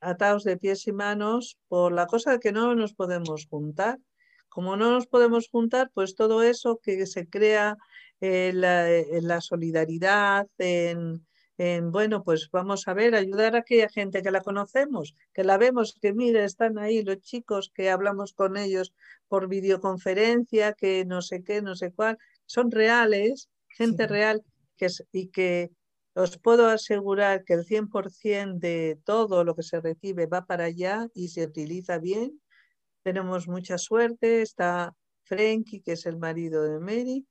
Atados 0.00 0.44
de 0.44 0.58
pies 0.58 0.86
y 0.86 0.92
manos 0.92 1.58
por 1.66 1.90
la 1.90 2.06
cosa 2.06 2.30
de 2.30 2.38
que 2.38 2.52
no 2.52 2.76
nos 2.76 2.94
podemos 2.94 3.48
juntar. 3.50 3.98
Como 4.48 4.76
no 4.76 4.92
nos 4.92 5.08
podemos 5.08 5.48
juntar, 5.50 5.90
pues 5.92 6.14
todo 6.14 6.44
eso 6.44 6.78
que 6.80 7.04
se 7.06 7.28
crea 7.28 7.76
en 8.20 8.60
la 9.28 9.40
solidaridad, 9.40 10.46
en, 10.58 11.22
bueno, 11.90 12.22
pues 12.24 12.48
vamos 12.50 12.88
a 12.88 12.94
ver, 12.94 13.14
ayudar 13.14 13.54
a 13.54 13.58
aquella 13.58 13.88
gente 13.88 14.22
que 14.22 14.30
la 14.30 14.40
conocemos, 14.40 15.14
que 15.34 15.44
la 15.44 15.58
vemos, 15.58 15.94
que 16.00 16.12
mire, 16.12 16.44
están 16.44 16.78
ahí 16.78 17.02
los 17.02 17.20
chicos 17.20 17.70
que 17.74 17.90
hablamos 17.90 18.32
con 18.32 18.56
ellos 18.56 18.94
por 19.28 19.48
videoconferencia, 19.48 20.72
que 20.72 21.04
no 21.04 21.20
sé 21.20 21.42
qué, 21.42 21.60
no 21.60 21.74
sé 21.74 21.92
cuál, 21.92 22.18
son 22.46 22.70
reales, 22.70 23.50
gente 23.68 24.06
real, 24.06 24.42
que 24.76 24.88
y 25.12 25.28
que 25.28 25.70
os 26.14 26.38
puedo 26.38 26.66
asegurar 26.66 27.44
que 27.44 27.54
el 27.54 27.64
100% 27.64 28.58
de 28.58 28.98
todo 29.04 29.44
lo 29.44 29.54
que 29.54 29.62
se 29.62 29.80
recibe 29.80 30.26
va 30.26 30.46
para 30.46 30.64
allá 30.64 31.08
y 31.14 31.28
se 31.28 31.44
utiliza 31.44 31.98
bien. 31.98 32.40
Tenemos 33.02 33.48
mucha 33.48 33.78
suerte, 33.78 34.42
está 34.42 34.94
Frankie, 35.22 35.82
que 35.82 35.92
es 35.92 36.06
el 36.06 36.18
marido 36.18 36.62
de 36.64 36.80
Mary, 36.80 37.26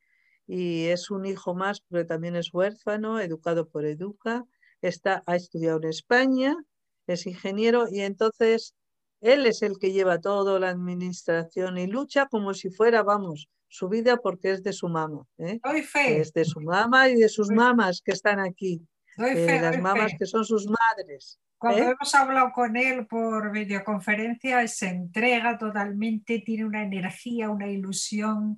y 0.52 0.88
es 0.88 1.12
un 1.12 1.28
hijo 1.28 1.54
más 1.54 1.80
porque 1.80 2.06
también 2.06 2.36
es 2.36 2.52
huérfano, 2.52 3.20
educado 3.20 3.70
por 3.70 3.86
Educa, 3.86 4.44
está, 4.82 5.22
ha 5.28 5.36
estudiado 5.36 5.78
en 5.78 5.90
España, 5.90 6.58
es 7.06 7.28
ingeniero 7.28 7.86
y 7.88 8.02
entonces 8.02 8.74
él 9.22 9.46
es 9.46 9.62
el 9.62 9.78
que 9.78 9.92
lleva 9.92 10.20
todo 10.20 10.58
la 10.58 10.70
administración 10.70 11.78
y 11.78 11.86
lucha 11.86 12.26
como 12.26 12.56
si 12.56 12.72
fuera, 12.72 13.04
vamos, 13.04 13.48
su 13.68 13.90
vida 13.90 14.18
porque 14.18 14.50
es 14.50 14.64
de 14.64 14.74
su 14.74 14.90
mamá. 14.90 15.24
¿eh? 15.38 15.60
fe. 15.84 16.20
Es 16.20 16.34
de 16.34 16.46
su 16.46 16.62
mamá 16.62 17.10
y 17.10 17.16
de 17.16 17.30
sus 17.30 17.52
mamás 17.52 18.02
que 18.04 18.14
están 18.14 18.40
aquí. 18.40 18.82
Eh, 19.20 19.60
las 19.62 19.80
mamás 19.80 20.14
que 20.18 20.26
son 20.26 20.44
sus 20.46 20.66
madres. 20.66 21.40
Cuando 21.60 21.84
¿eh? 21.84 21.92
hemos 21.92 22.16
hablado 22.16 22.52
con 22.56 22.76
él 22.76 23.06
por 23.06 23.52
videoconferencia, 23.52 24.68
se 24.68 24.88
entrega 24.88 25.60
totalmente, 25.60 26.40
tiene 26.40 26.66
una 26.66 26.82
energía, 26.82 27.52
una 27.52 27.68
ilusión. 27.68 28.58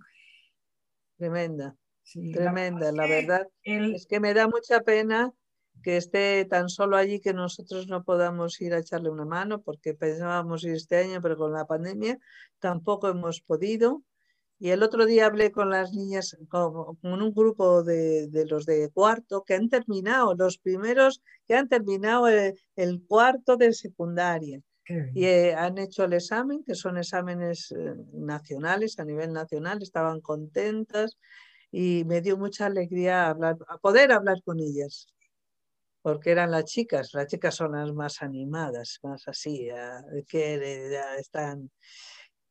Tremenda. 1.17 1.75
Tremenda, 2.13 2.91
la 2.91 3.07
verdad. 3.07 3.47
Es 3.63 4.05
que 4.07 4.19
me 4.19 4.33
da 4.33 4.47
mucha 4.47 4.81
pena 4.81 5.33
que 5.83 5.97
esté 5.97 6.45
tan 6.45 6.69
solo 6.69 6.95
allí 6.97 7.19
que 7.19 7.33
nosotros 7.33 7.87
no 7.87 8.03
podamos 8.03 8.59
ir 8.61 8.73
a 8.73 8.79
echarle 8.79 9.09
una 9.09 9.25
mano 9.25 9.61
porque 9.61 9.93
pensábamos 9.93 10.63
ir 10.63 10.73
este 10.73 10.97
año, 10.97 11.21
pero 11.21 11.37
con 11.37 11.53
la 11.53 11.65
pandemia 11.65 12.19
tampoco 12.59 13.09
hemos 13.09 13.41
podido. 13.41 14.03
Y 14.59 14.69
el 14.69 14.83
otro 14.83 15.07
día 15.07 15.25
hablé 15.25 15.51
con 15.51 15.71
las 15.71 15.91
niñas, 15.91 16.37
con, 16.47 16.95
un 17.01 17.33
grupo 17.33 17.81
de, 17.81 18.29
los 18.47 18.67
de 18.67 18.91
cuarto 18.91 19.43
que 19.43 19.55
han 19.55 19.69
terminado, 19.69 20.35
los 20.35 20.59
primeros 20.59 21.23
que 21.47 21.55
han 21.55 21.67
terminado 21.67 22.27
el, 22.27 23.03
cuarto 23.07 23.57
de 23.57 23.73
secundaria. 23.73 24.61
Y 25.15 25.25
eh, 25.25 25.55
han 25.55 25.77
hecho 25.77 26.03
el 26.03 26.13
examen, 26.13 26.63
que 26.63 26.75
son 26.75 26.97
exámenes 26.97 27.71
eh, 27.71 27.95
nacionales, 28.13 28.99
a 28.99 29.05
nivel 29.05 29.31
nacional, 29.31 29.81
estaban 29.81 30.19
contentas 30.19 31.17
y 31.71 32.03
me 32.05 32.21
dio 32.21 32.37
mucha 32.37 32.65
alegría 32.65 33.29
hablar, 33.29 33.57
poder 33.81 34.11
hablar 34.11 34.41
con 34.43 34.59
ellas, 34.59 35.07
porque 36.01 36.31
eran 36.31 36.51
las 36.51 36.65
chicas, 36.65 37.13
las 37.13 37.27
chicas 37.27 37.55
son 37.55 37.73
las 37.73 37.93
más 37.93 38.21
animadas, 38.21 38.99
más 39.03 39.27
así, 39.27 39.69
que 40.27 40.99
están. 41.17 41.71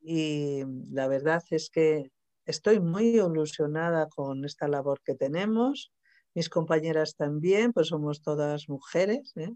Y 0.01 0.63
la 0.91 1.09
verdad 1.09 1.43
es 1.51 1.69
que 1.69 2.11
estoy 2.47 2.81
muy 2.81 3.09
ilusionada 3.17 4.09
con 4.09 4.45
esta 4.45 4.69
labor 4.69 5.01
que 5.05 5.15
tenemos. 5.15 5.93
Mis 6.35 6.49
compañeras 6.49 7.17
también, 7.17 7.73
pues 7.73 7.89
somos 7.89 8.23
todas 8.23 8.69
mujeres. 8.69 9.33
¿eh? 9.37 9.53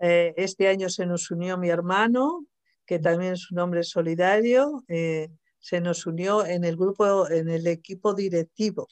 Eh, 0.00 0.34
este 0.36 0.68
año 0.68 0.88
se 0.88 1.06
nos 1.06 1.30
unió 1.30 1.58
mi 1.58 1.68
hermano, 1.68 2.46
que 2.86 2.98
también 2.98 3.34
es 3.34 3.50
un 3.50 3.58
hombre 3.58 3.82
solidario. 3.82 4.84
Eh, 4.88 5.28
se 5.66 5.80
nos 5.80 6.06
unió 6.06 6.46
en 6.46 6.62
el 6.62 6.76
grupo, 6.76 7.28
en 7.28 7.48
el 7.48 7.66
equipo 7.66 8.14
directivo, 8.14 8.86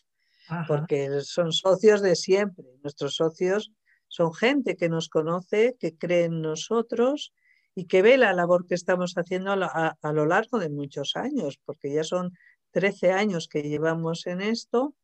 porque 0.66 1.20
son 1.20 1.52
socios 1.52 2.02
de 2.02 2.16
siempre. 2.16 2.64
Nuestros 2.82 3.14
socios 3.14 3.70
son 4.08 4.34
gente 4.34 4.74
que 4.74 4.88
nos 4.88 5.08
conoce, 5.08 5.76
que 5.78 5.96
cree 5.96 6.24
en 6.24 6.42
nosotros 6.42 7.32
y 7.76 7.84
que 7.84 8.02
ve 8.02 8.18
la 8.18 8.32
labor 8.32 8.66
que 8.66 8.74
estamos 8.74 9.14
haciendo 9.14 9.52
a, 9.52 10.12
lo 10.12 10.26
largo 10.26 10.58
de 10.58 10.68
muchos 10.68 11.14
años, 11.14 11.60
porque 11.64 11.94
ya 11.94 12.02
son 12.02 12.32
13 12.72 13.12
años 13.12 13.46
que 13.46 13.62
llevamos 13.62 14.26
en 14.26 14.40
esto 14.40 14.96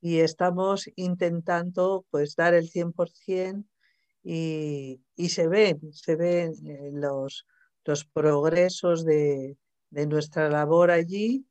y 0.00 0.20
estamos 0.20 0.88
intentando 0.96 2.06
pues 2.08 2.36
dar 2.36 2.54
el 2.54 2.70
100% 2.70 3.66
y, 4.24 5.02
y 5.14 5.28
se 5.28 5.46
ven, 5.46 5.92
se 5.92 6.16
ven 6.16 6.54
eh, 6.66 6.90
los, 6.94 7.44
los 7.84 8.06
progresos 8.06 9.04
de, 9.04 9.58
de 9.90 10.06
nuestra 10.06 10.48
labor 10.48 10.90
allí, 10.90 11.46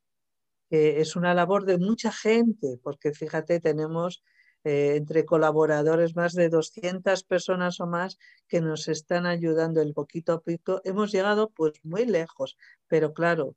que 0.70 1.02
es 1.02 1.16
una 1.16 1.34
labor 1.34 1.66
de 1.66 1.78
mucha 1.78 2.12
gente, 2.12 2.80
porque 2.84 3.14
fíjate, 3.14 3.60
tenemos 3.60 4.24
eh, 4.64 4.96
entre 4.98 5.26
colaboradores 5.26 6.16
más 6.16 6.34
de 6.34 6.50
200 6.50 7.24
personas 7.24 7.80
o 7.80 7.88
más 7.88 8.18
que 8.48 8.60
nos 8.62 8.88
están 8.88 9.26
ayudando 9.26 9.82
el 9.82 9.94
poquito 9.94 10.34
a 10.34 10.40
poquito. 10.42 10.82
Hemos 10.84 11.12
llegado 11.12 11.50
pues 11.52 11.74
muy 11.84 12.06
lejos, 12.06 12.58
pero 12.88 13.14
claro, 13.14 13.56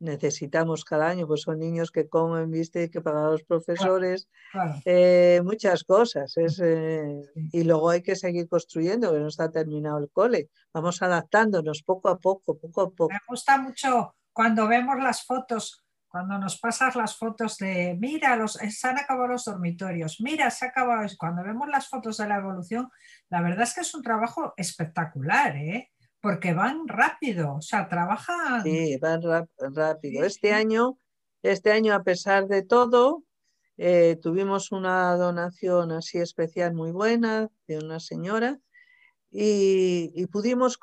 necesitamos 0.00 0.84
cada 0.84 1.08
año, 1.08 1.26
pues 1.26 1.42
son 1.42 1.58
niños 1.58 1.90
que 1.90 2.08
comen, 2.08 2.50
viste, 2.50 2.90
que 2.90 3.00
pagan 3.00 3.30
los 3.30 3.42
profesores, 3.42 4.28
eh, 4.84 5.40
muchas 5.44 5.84
cosas. 5.84 6.34
Eh, 6.36 7.22
y 7.52 7.64
luego 7.64 7.90
hay 7.90 8.02
que 8.02 8.16
seguir 8.16 8.48
construyendo, 8.48 9.12
que 9.12 9.20
no 9.20 9.28
está 9.28 9.50
terminado 9.50 9.98
el 9.98 10.10
cole. 10.10 10.50
Vamos 10.72 11.02
adaptándonos 11.02 11.82
poco 11.82 12.08
a 12.08 12.18
poco, 12.18 12.58
poco 12.58 12.82
a 12.82 12.90
poco. 12.90 13.12
Me 13.12 13.20
gusta 13.28 13.58
mucho 13.58 14.14
cuando 14.32 14.66
vemos 14.66 14.96
las 14.98 15.24
fotos, 15.24 15.84
cuando 16.08 16.38
nos 16.38 16.58
pasas 16.58 16.94
las 16.96 17.16
fotos 17.16 17.56
de, 17.58 17.96
mira, 17.98 18.36
los, 18.36 18.52
se 18.52 18.88
han 18.88 18.98
acabado 18.98 19.28
los 19.28 19.44
dormitorios, 19.44 20.20
mira, 20.20 20.50
se 20.50 20.66
ha 20.66 20.68
acabado, 20.68 21.08
cuando 21.18 21.42
vemos 21.42 21.68
las 21.68 21.88
fotos 21.88 22.18
de 22.18 22.28
la 22.28 22.36
evolución, 22.36 22.90
la 23.30 23.40
verdad 23.42 23.62
es 23.62 23.74
que 23.74 23.80
es 23.80 23.94
un 23.94 24.02
trabajo 24.02 24.54
espectacular, 24.56 25.56
¿eh? 25.56 25.90
Porque 26.24 26.54
van 26.54 26.88
rápido, 26.88 27.56
o 27.56 27.60
sea, 27.60 27.86
trabajan. 27.86 28.62
Sí, 28.62 28.96
van 28.96 29.20
rápido. 29.58 30.24
Este 30.24 30.54
año, 30.54 30.98
este 31.42 31.70
año, 31.70 31.92
a 31.92 32.02
pesar 32.02 32.48
de 32.48 32.62
todo, 32.62 33.24
eh, 33.76 34.16
tuvimos 34.22 34.72
una 34.72 35.14
donación 35.16 35.92
así 35.92 36.16
especial 36.16 36.72
muy 36.72 36.92
buena 36.92 37.50
de 37.68 37.76
una 37.76 38.00
señora 38.00 38.58
y, 39.30 40.26
pudimos, 40.28 40.78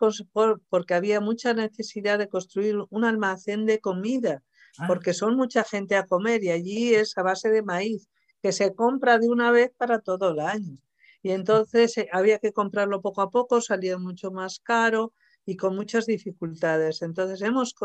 porque 0.70 0.94
había 0.94 1.20
mucha 1.20 1.56
necesidad 1.56 2.20
de 2.20 2.30
construir 2.30 2.76
un 2.92 3.04
almacén 3.04 3.66
de 3.66 3.80
comida, 3.80 4.44
ah. 4.78 4.86
porque 4.86 5.16
son 5.16 5.36
mucha 5.36 5.64
gente 5.64 5.96
a 5.96 6.06
comer 6.06 6.44
y 6.44 6.52
allí 6.52 6.94
es 6.94 7.18
a 7.18 7.24
base 7.24 7.50
de 7.50 7.64
maíz, 7.64 8.10
que 8.44 8.52
se 8.52 8.76
compra 8.76 9.18
de 9.18 9.28
una 9.28 9.50
vez 9.50 9.72
para 9.76 9.98
todo 9.98 10.34
el 10.34 10.40
año. 10.40 10.78
Y 11.24 11.32
entonces 11.32 11.98
eh, 11.98 12.10
había 12.12 12.38
que 12.38 12.54
comprarlo 12.54 13.02
poco 13.02 13.24
a 13.24 13.32
poco, 13.32 13.60
salía 13.60 13.98
mucho 13.98 14.30
más 14.30 14.60
caro, 14.60 15.14
y 15.46 15.56
con 15.56 15.76
muchas 15.76 16.06
dificultades. 16.06 17.02
Entonces 17.02 17.42
hemos, 17.42 17.76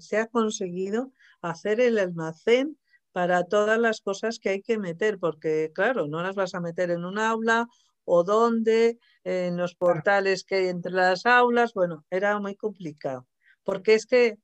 se 0.00 0.18
ha 0.18 0.26
conseguido 0.26 1.12
hacer 1.40 1.80
el 1.80 1.98
almacén 1.98 2.78
para 3.12 3.44
todas 3.44 3.78
las 3.78 4.00
cosas 4.00 4.38
que 4.38 4.50
hay 4.50 4.62
que 4.62 4.78
meter, 4.78 5.18
porque 5.18 5.70
claro, 5.74 6.06
no 6.06 6.22
las 6.22 6.34
vas 6.34 6.54
a 6.54 6.60
meter 6.60 6.90
en 6.90 7.04
un 7.04 7.18
aula 7.18 7.66
o 8.04 8.24
donde, 8.24 8.98
en 9.24 9.56
los 9.56 9.74
portales 9.74 10.44
que 10.44 10.56
hay 10.56 10.68
entre 10.68 10.92
las 10.92 11.26
aulas, 11.26 11.72
bueno, 11.74 12.04
era 12.10 12.38
muy 12.38 12.54
complicado. 12.54 13.26
Porque 13.64 13.94
es 13.94 14.06
que, 14.06 14.38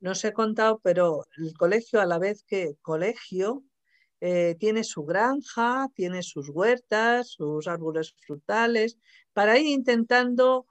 no 0.00 0.12
os 0.12 0.24
he 0.24 0.32
contado, 0.32 0.80
pero 0.82 1.24
el 1.38 1.54
colegio 1.54 2.00
a 2.00 2.06
la 2.06 2.18
vez 2.18 2.44
que 2.44 2.76
colegio, 2.82 3.62
eh, 4.20 4.56
tiene 4.58 4.84
su 4.84 5.04
granja, 5.04 5.88
tiene 5.94 6.22
sus 6.22 6.48
huertas, 6.48 7.28
sus 7.28 7.68
árboles 7.68 8.14
frutales, 8.26 8.96
para 9.32 9.58
ir 9.58 9.66
intentando 9.66 10.66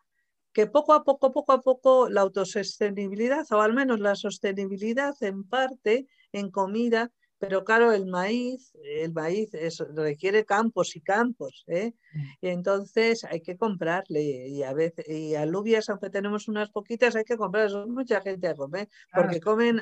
que 0.54 0.68
poco 0.68 0.94
a 0.94 1.04
poco, 1.04 1.32
poco 1.32 1.52
a 1.52 1.62
poco, 1.62 2.10
la 2.10 2.22
autosostenibilidad, 2.22 3.46
o 3.52 3.62
al 3.62 3.74
menos 3.74 4.00
la 4.00 4.16
sostenibilidad 4.16 5.16
en 5.22 5.44
parte 5.44 6.08
en 6.32 6.52
comida, 6.52 7.12
pero 7.40 7.66
claro, 7.66 7.92
el 7.92 8.06
maíz, 8.06 8.72
el 8.84 9.12
maíz 9.12 9.50
requiere 9.94 10.46
campos 10.46 10.96
y 10.96 11.02
campos, 11.02 11.66
¿eh? 11.68 11.94
Mm. 12.14 12.20
y 12.40 12.48
entonces 12.48 13.26
hay 13.26 13.42
que 13.42 13.58
comprarle, 13.58 14.48
y 14.48 14.64
a 14.64 14.74
veces, 14.74 15.06
y 15.10 15.36
alubias, 15.36 15.90
aunque 15.90 16.10
tenemos 16.10 16.48
unas 16.48 16.70
poquitas, 16.70 17.18
hay 17.18 17.26
que 17.26 17.36
comprarlas, 17.36 17.86
mucha 17.88 18.22
gente 18.22 18.48
a 18.48 18.56
comer, 18.56 18.88
porque 19.14 19.42
comen 19.42 19.82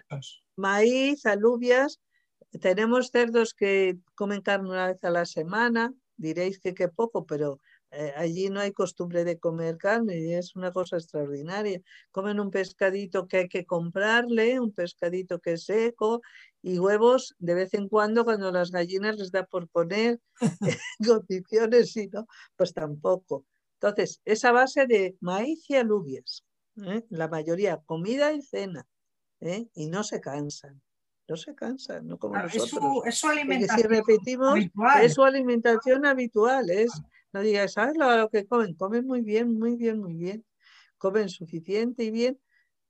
maíz, 0.55 1.25
alubias, 1.27 1.99
tenemos 2.59 3.11
cerdos 3.11 3.53
que 3.53 3.97
comen 4.15 4.41
carne 4.41 4.69
una 4.69 4.87
vez 4.87 5.03
a 5.03 5.11
la 5.11 5.25
semana, 5.25 5.93
diréis 6.17 6.59
que 6.59 6.73
qué 6.73 6.87
poco, 6.87 7.25
pero 7.25 7.59
eh, 7.91 8.13
allí 8.15 8.49
no 8.49 8.61
hay 8.61 8.71
costumbre 8.71 9.25
de 9.25 9.37
comer 9.37 9.77
carne 9.77 10.17
y 10.19 10.33
es 10.33 10.55
una 10.55 10.71
cosa 10.71 10.95
extraordinaria. 10.97 11.81
Comen 12.11 12.39
un 12.39 12.49
pescadito 12.49 13.27
que 13.27 13.37
hay 13.37 13.49
que 13.49 13.65
comprarle, 13.65 14.59
un 14.59 14.71
pescadito 14.71 15.39
que 15.39 15.53
es 15.53 15.65
seco 15.65 16.21
y 16.61 16.79
huevos 16.79 17.35
de 17.39 17.53
vez 17.53 17.73
en 17.73 17.89
cuando 17.89 18.23
cuando 18.23 18.51
las 18.51 18.71
gallinas 18.71 19.17
les 19.17 19.31
da 19.31 19.45
por 19.45 19.67
poner 19.67 20.19
condiciones 21.21 21.95
y 21.97 22.07
no, 22.07 22.27
pues 22.55 22.73
tampoco. 22.73 23.45
Entonces, 23.81 24.21
esa 24.25 24.51
base 24.51 24.87
de 24.87 25.17
maíz 25.19 25.69
y 25.69 25.75
alubias, 25.75 26.45
¿eh? 26.85 27.03
la 27.09 27.27
mayoría 27.27 27.81
comida 27.85 28.31
y 28.31 28.41
cena, 28.41 28.87
¿eh? 29.41 29.67
y 29.73 29.87
no 29.87 30.03
se 30.03 30.21
cansan 30.21 30.81
no 31.31 31.37
se 31.37 31.55
cansan, 31.55 32.07
no 32.07 32.17
como 32.19 32.35
nosotros. 32.35 33.03
Es 33.05 33.17
su, 33.17 33.27
alimentación 33.27 33.79
si 33.79 33.87
repetimos, 33.87 34.59
es 35.01 35.13
su 35.13 35.23
alimentación 35.23 36.05
habitual, 36.05 36.69
es, 36.69 36.91
no 37.33 37.41
digas, 37.41 37.73
¿sabes 37.73 37.95
lo, 37.97 38.29
que 38.29 38.45
comen? 38.45 38.75
Comen 38.75 39.05
muy 39.05 39.21
bien, 39.21 39.57
muy 39.57 39.75
bien, 39.75 39.99
muy 39.99 40.15
bien, 40.15 40.45
comen 40.97 41.29
suficiente 41.29 42.03
y 42.03 42.11
bien, 42.11 42.39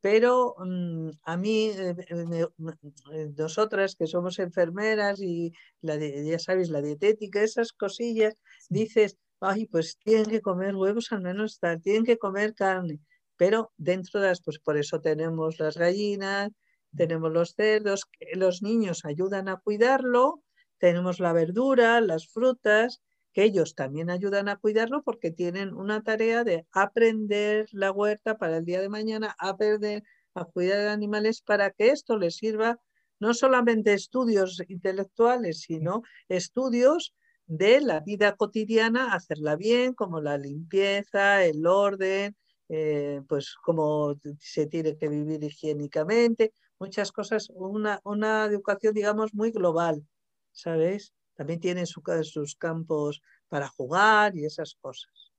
pero 0.01 0.55
mm, 0.57 1.09
a 1.23 1.37
mí, 1.37 1.69
eh, 1.69 1.95
eh, 2.09 3.29
nosotras 3.37 3.95
que 3.95 4.07
somos 4.07 4.39
enfermeras 4.39 5.21
y 5.21 5.53
la 5.81 5.97
ya 5.97 6.39
sabéis, 6.39 6.69
la 6.69 6.81
dietética, 6.81 7.41
esas 7.43 7.71
cosillas, 7.71 8.35
dices, 8.69 9.17
ay, 9.39 9.67
pues 9.67 9.97
tienen 10.03 10.25
que 10.25 10.41
comer 10.41 10.75
huevos 10.75 11.11
al 11.11 11.21
menos 11.21 11.53
estar, 11.53 11.79
tienen 11.79 12.03
que 12.05 12.17
comer 12.17 12.53
carne, 12.55 12.99
pero 13.37 13.71
dentro 13.77 14.19
de 14.19 14.27
las, 14.27 14.41
pues 14.41 14.59
por 14.59 14.77
eso 14.77 15.01
tenemos 15.01 15.59
las 15.59 15.77
gallinas, 15.77 16.49
tenemos 16.95 17.31
los 17.31 17.53
cerdos, 17.55 18.05
los 18.33 18.61
niños 18.61 19.05
ayudan 19.05 19.49
a 19.49 19.57
cuidarlo, 19.57 20.43
tenemos 20.77 21.19
la 21.19 21.33
verdura, 21.33 22.01
las 22.01 22.27
frutas, 22.27 23.01
que 23.33 23.43
ellos 23.43 23.75
también 23.75 24.09
ayudan 24.09 24.49
a 24.49 24.57
cuidarlo 24.57 25.03
porque 25.03 25.31
tienen 25.31 25.73
una 25.73 26.03
tarea 26.03 26.43
de 26.43 26.65
aprender 26.71 27.67
la 27.71 27.91
huerta 27.91 28.37
para 28.37 28.57
el 28.57 28.65
día 28.65 28.81
de 28.81 28.89
mañana, 28.89 29.35
aprender 29.39 30.03
a 30.33 30.45
cuidar 30.45 30.79
de 30.79 30.89
animales 30.89 31.41
para 31.41 31.71
que 31.71 31.89
esto 31.89 32.17
les 32.17 32.35
sirva 32.35 32.79
no 33.19 33.33
solamente 33.33 33.93
estudios 33.93 34.61
intelectuales, 34.67 35.61
sino 35.61 36.01
estudios 36.27 37.13
de 37.45 37.81
la 37.81 37.99
vida 37.99 38.35
cotidiana, 38.35 39.13
hacerla 39.13 39.55
bien, 39.55 39.93
como 39.93 40.21
la 40.21 40.37
limpieza, 40.37 41.43
el 41.45 41.67
orden, 41.67 42.35
eh, 42.69 43.21
pues 43.27 43.55
cómo 43.63 44.15
se 44.39 44.65
tiene 44.67 44.97
que 44.97 45.09
vivir 45.09 45.43
higiénicamente, 45.43 46.53
muchas 46.79 47.11
cosas, 47.11 47.49
una, 47.53 47.99
una 48.03 48.45
educación, 48.45 48.93
digamos, 48.93 49.33
muy 49.33 49.51
global, 49.51 50.03
¿sabes? 50.51 51.13
También 51.35 51.59
tiene 51.59 51.85
sus 51.85 52.55
campos 52.55 53.21
para 53.47 53.67
jugar 53.67 54.35
y 54.35 54.45
esas 54.45 54.75
cosas. 54.75 55.31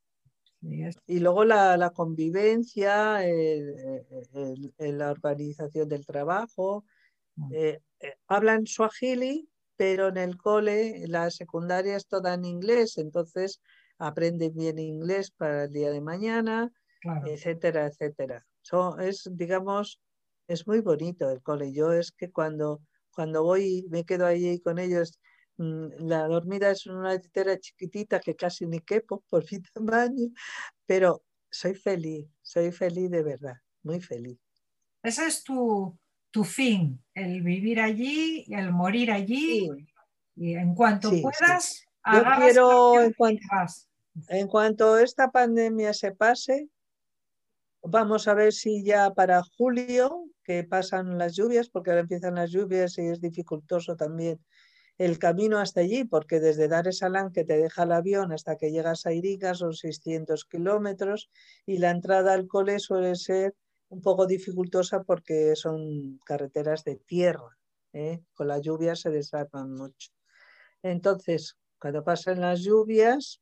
Y 1.07 1.19
luego 1.19 1.45
la, 1.45 1.91
convivencia, 1.91 3.21
la 4.79 5.11
organización 5.11 5.89
del 5.89 6.07
trabajo. 6.07 6.85
Mm. 7.35 7.53
Eh, 7.53 7.81
eh, 8.01 8.15
hablan 8.29 8.67
suajili, 8.67 9.49
pero 9.77 10.09
en 10.09 10.19
el 10.19 10.37
cole, 10.37 11.05
la 11.09 11.31
secundaria 11.31 11.97
es 11.97 12.07
toda 12.07 12.35
en 12.35 12.45
inglés, 12.45 12.99
entonces 12.99 13.61
aprenden 13.99 14.55
bien 14.55 14.79
inglés 14.79 15.31
para 15.31 15.65
el 15.65 15.73
día 15.73 15.91
de 15.91 16.01
mañana, 16.01 16.71
etcétera, 17.27 17.87
etcétera. 17.87 18.47
es, 19.01 19.29
digamos, 19.33 20.01
es 20.47 20.67
muy 20.67 20.81
bonito 20.81 21.31
el 21.31 21.43
cole. 21.43 21.73
Yo 21.73 21.93
es 21.93 22.13
que 22.13 22.31
cuando, 22.31 22.81
cuando 23.13 23.43
voy 23.43 23.87
me 23.91 24.05
quedo 24.05 24.27
ahí 24.27 24.61
con 24.61 24.79
ellos, 24.79 25.19
la 25.57 26.27
dormida 26.27 26.71
es 26.71 26.87
una 26.87 27.15
litera 27.15 27.59
chiquitita 27.59 28.21
que 28.21 28.35
casi 28.35 28.67
ni 28.67 28.81
quepo 28.81 29.23
por 29.29 29.45
mi 29.51 29.61
tamaño, 29.75 30.29
pero 30.87 31.23
soy 31.51 31.75
feliz, 31.75 32.27
soy 32.43 32.73
feliz 32.73 33.11
de 33.11 33.23
verdad, 33.23 33.57
muy 33.83 34.01
feliz. 34.01 34.39
Ese 35.03 35.27
es 35.27 35.43
tu, 35.43 35.99
tu 36.31 36.45
fin, 36.45 37.03
el 37.15 37.43
vivir 37.43 37.81
allí, 37.81 38.45
el 38.49 38.73
morir 38.73 39.11
allí, 39.11 39.69
y 40.37 40.55
en 40.55 40.75
cuanto 40.75 41.11
puedas, 41.11 41.85
Yo 42.13 42.23
quiero, 42.39 43.01
en 43.03 43.13
cuanto, 43.13 43.43
en 44.29 44.47
cuanto 44.47 44.99
esta 44.99 45.31
pandemia 45.31 45.93
se 45.93 46.13
pase, 46.13 46.69
vamos 47.83 48.29
a 48.29 48.35
ver 48.35 48.53
si 48.53 48.85
ya 48.85 49.11
para 49.11 49.43
julio 49.59 50.25
que 50.45 50.65
pasan 50.65 51.19
las 51.19 51.35
lluvias, 51.35 51.69
porque 51.69 51.91
ahora 51.91 52.03
empiezan 52.03 52.37
las 52.37 52.51
lluvias 52.51 52.97
y 52.99 53.03
es 53.03 53.21
dificultoso 53.21 53.97
también 53.97 54.41
el 54.99 55.19
camino 55.19 55.59
hasta 55.59 55.81
allí, 55.81 56.05
porque 56.05 56.41
desde 56.41 56.69
Dar 56.69 56.87
es 56.89 57.01
que 57.33 57.45
te 57.45 57.57
deja 57.57 57.85
el 57.85 57.93
avión, 57.93 58.33
hasta 58.33 58.57
que 58.57 58.71
llegas 58.71 59.07
a 59.07 59.13
Iriga 59.13 59.55
son 59.55 59.75
600 59.75 60.45
kilómetros 60.45 61.31
y 61.67 61.79
la 61.79 61.91
entrada 61.91 62.35
al 62.35 62.47
cole 62.47 62.79
suele 62.79 63.17
ser 63.17 63.55
un 63.89 64.01
poco 64.01 64.27
dificultosa 64.27 65.03
porque 65.03 65.57
son 65.57 66.19
carreteras 66.25 66.85
de 66.85 66.97
tierra. 66.97 67.59
¿eh? 67.93 68.23
Con 68.35 68.49
la 68.49 68.59
lluvia 68.59 68.97
se 68.97 69.11
desarman 69.11 69.73
mucho. 69.73 70.11
Entonces, 70.83 71.57
cuando 71.79 72.05
pasan 72.05 72.41
las 72.41 72.61
lluvias, 72.61 73.41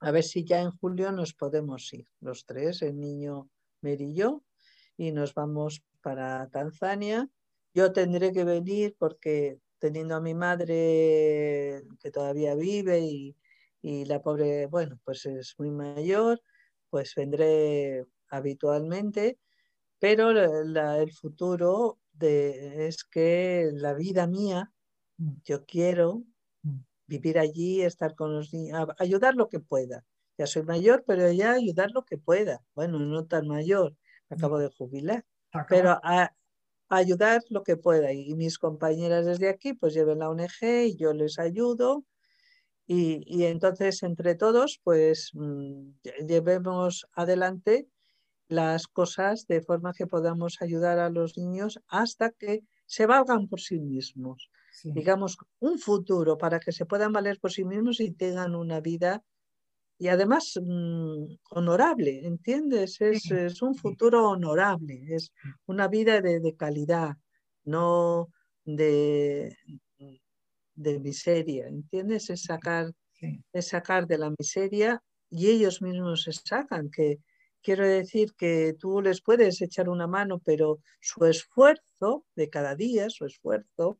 a 0.00 0.10
ver 0.10 0.22
si 0.22 0.44
ya 0.44 0.60
en 0.60 0.70
julio 0.70 1.12
nos 1.12 1.34
podemos 1.34 1.92
ir, 1.92 2.06
los 2.20 2.44
tres, 2.44 2.82
el 2.82 2.98
niño 2.98 3.48
Merillo, 3.80 4.42
y 4.96 5.12
nos 5.12 5.34
vamos 5.34 5.82
para 6.02 6.48
Tanzania. 6.48 7.28
Yo 7.74 7.92
tendré 7.92 8.32
que 8.32 8.44
venir 8.44 8.96
porque 8.98 9.60
teniendo 9.78 10.14
a 10.16 10.20
mi 10.20 10.34
madre 10.34 11.82
que 12.00 12.10
todavía 12.12 12.54
vive 12.54 13.00
y, 13.00 13.34
la 13.82 14.20
pobre, 14.20 14.66
bueno, 14.66 14.98
pues 15.04 15.24
es 15.26 15.54
muy 15.58 15.70
mayor, 15.70 16.42
pues 16.90 17.14
vendré 17.14 18.04
habitualmente, 18.28 19.38
pero 19.98 20.30
el 20.30 21.12
futuro 21.12 21.98
de, 22.12 22.86
es 22.88 23.04
que 23.04 23.70
la 23.72 23.94
vida 23.94 24.26
mía, 24.26 24.72
mm. 25.16 25.32
yo 25.44 25.64
quiero 25.64 26.24
mm. 26.62 26.78
vivir 27.06 27.38
allí, 27.38 27.82
estar 27.82 28.14
con 28.14 28.34
los 28.34 28.52
niños, 28.52 28.88
ayudar 28.98 29.36
lo 29.36 29.48
que 29.48 29.60
pueda. 29.60 30.04
Ya 30.36 30.46
soy 30.46 30.64
mayor, 30.64 31.04
pero 31.06 31.30
ya 31.32 31.52
ayudar 31.52 31.90
lo 31.92 32.04
que 32.04 32.18
pueda. 32.18 32.62
Bueno, 32.74 32.98
no 32.98 33.26
tan 33.26 33.48
mayor, 33.48 33.96
acabo 34.28 34.58
de 34.58 34.70
jubilar 34.70 35.24
pero 35.68 35.98
a, 36.02 36.32
ayudar 36.88 37.42
lo 37.50 37.62
que 37.62 37.76
pueda. 37.76 38.12
Y 38.12 38.34
mis 38.34 38.58
compañeras 38.58 39.26
desde 39.26 39.48
aquí 39.48 39.74
pues 39.74 39.94
lleven 39.94 40.20
la 40.20 40.30
ONG 40.30 40.86
y 40.86 40.96
yo 40.96 41.12
les 41.12 41.38
ayudo. 41.38 42.04
Y, 42.86 43.44
entonces 43.44 44.02
entre 44.02 44.34
todos 44.34 44.80
pues 44.82 45.30
mm, 45.34 45.90
llevemos 46.26 47.06
adelante 47.12 47.86
las 48.48 48.86
cosas 48.86 49.46
de 49.46 49.60
forma 49.60 49.92
que 49.92 50.06
podamos 50.06 50.62
ayudar 50.62 50.98
a 50.98 51.10
los 51.10 51.36
niños 51.36 51.80
hasta 51.86 52.30
que 52.30 52.64
se 52.86 53.04
valgan 53.06 53.46
por 53.48 53.60
sí 53.60 53.78
mismos. 53.78 54.50
Digamos, 54.84 55.38
un 55.58 55.78
futuro 55.78 56.38
para 56.38 56.60
que 56.60 56.72
se 56.72 56.86
puedan 56.86 57.12
valer 57.12 57.38
por 57.40 57.52
sí 57.52 57.64
mismos 57.64 58.00
y 58.00 58.12
tengan 58.12 58.54
una 58.54 58.80
vida 58.80 59.22
y 59.98 60.08
además 60.08 60.58
mm, 60.62 61.24
honorable, 61.50 62.24
¿entiendes? 62.24 63.00
Es, 63.00 63.60
un 63.62 63.74
futuro 63.74 64.28
honorable, 64.30 65.02
es 65.08 65.32
una 65.66 65.88
vida 65.88 66.20
de, 66.20 66.54
calidad, 66.56 67.16
no 67.64 68.28
de, 68.64 69.56
de, 70.74 70.98
miseria, 71.00 71.66
¿entiendes? 71.66 72.30
Es 72.30 72.44
sacar, 72.44 72.92
es 73.52 73.68
sacar 73.68 74.06
de 74.06 74.18
la 74.18 74.32
miseria 74.38 75.02
y 75.30 75.48
ellos 75.48 75.82
mismos 75.82 76.22
se 76.22 76.32
sacan, 76.32 76.90
que 76.90 77.18
quiero 77.60 77.84
decir 77.84 78.34
que 78.34 78.74
tú 78.78 79.02
les 79.02 79.20
puedes 79.20 79.60
echar 79.60 79.88
una 79.88 80.06
mano, 80.06 80.38
pero 80.38 80.78
su 81.00 81.24
esfuerzo 81.24 82.24
de 82.36 82.48
cada 82.48 82.76
día, 82.76 83.10
su 83.10 83.26
esfuerzo, 83.26 83.98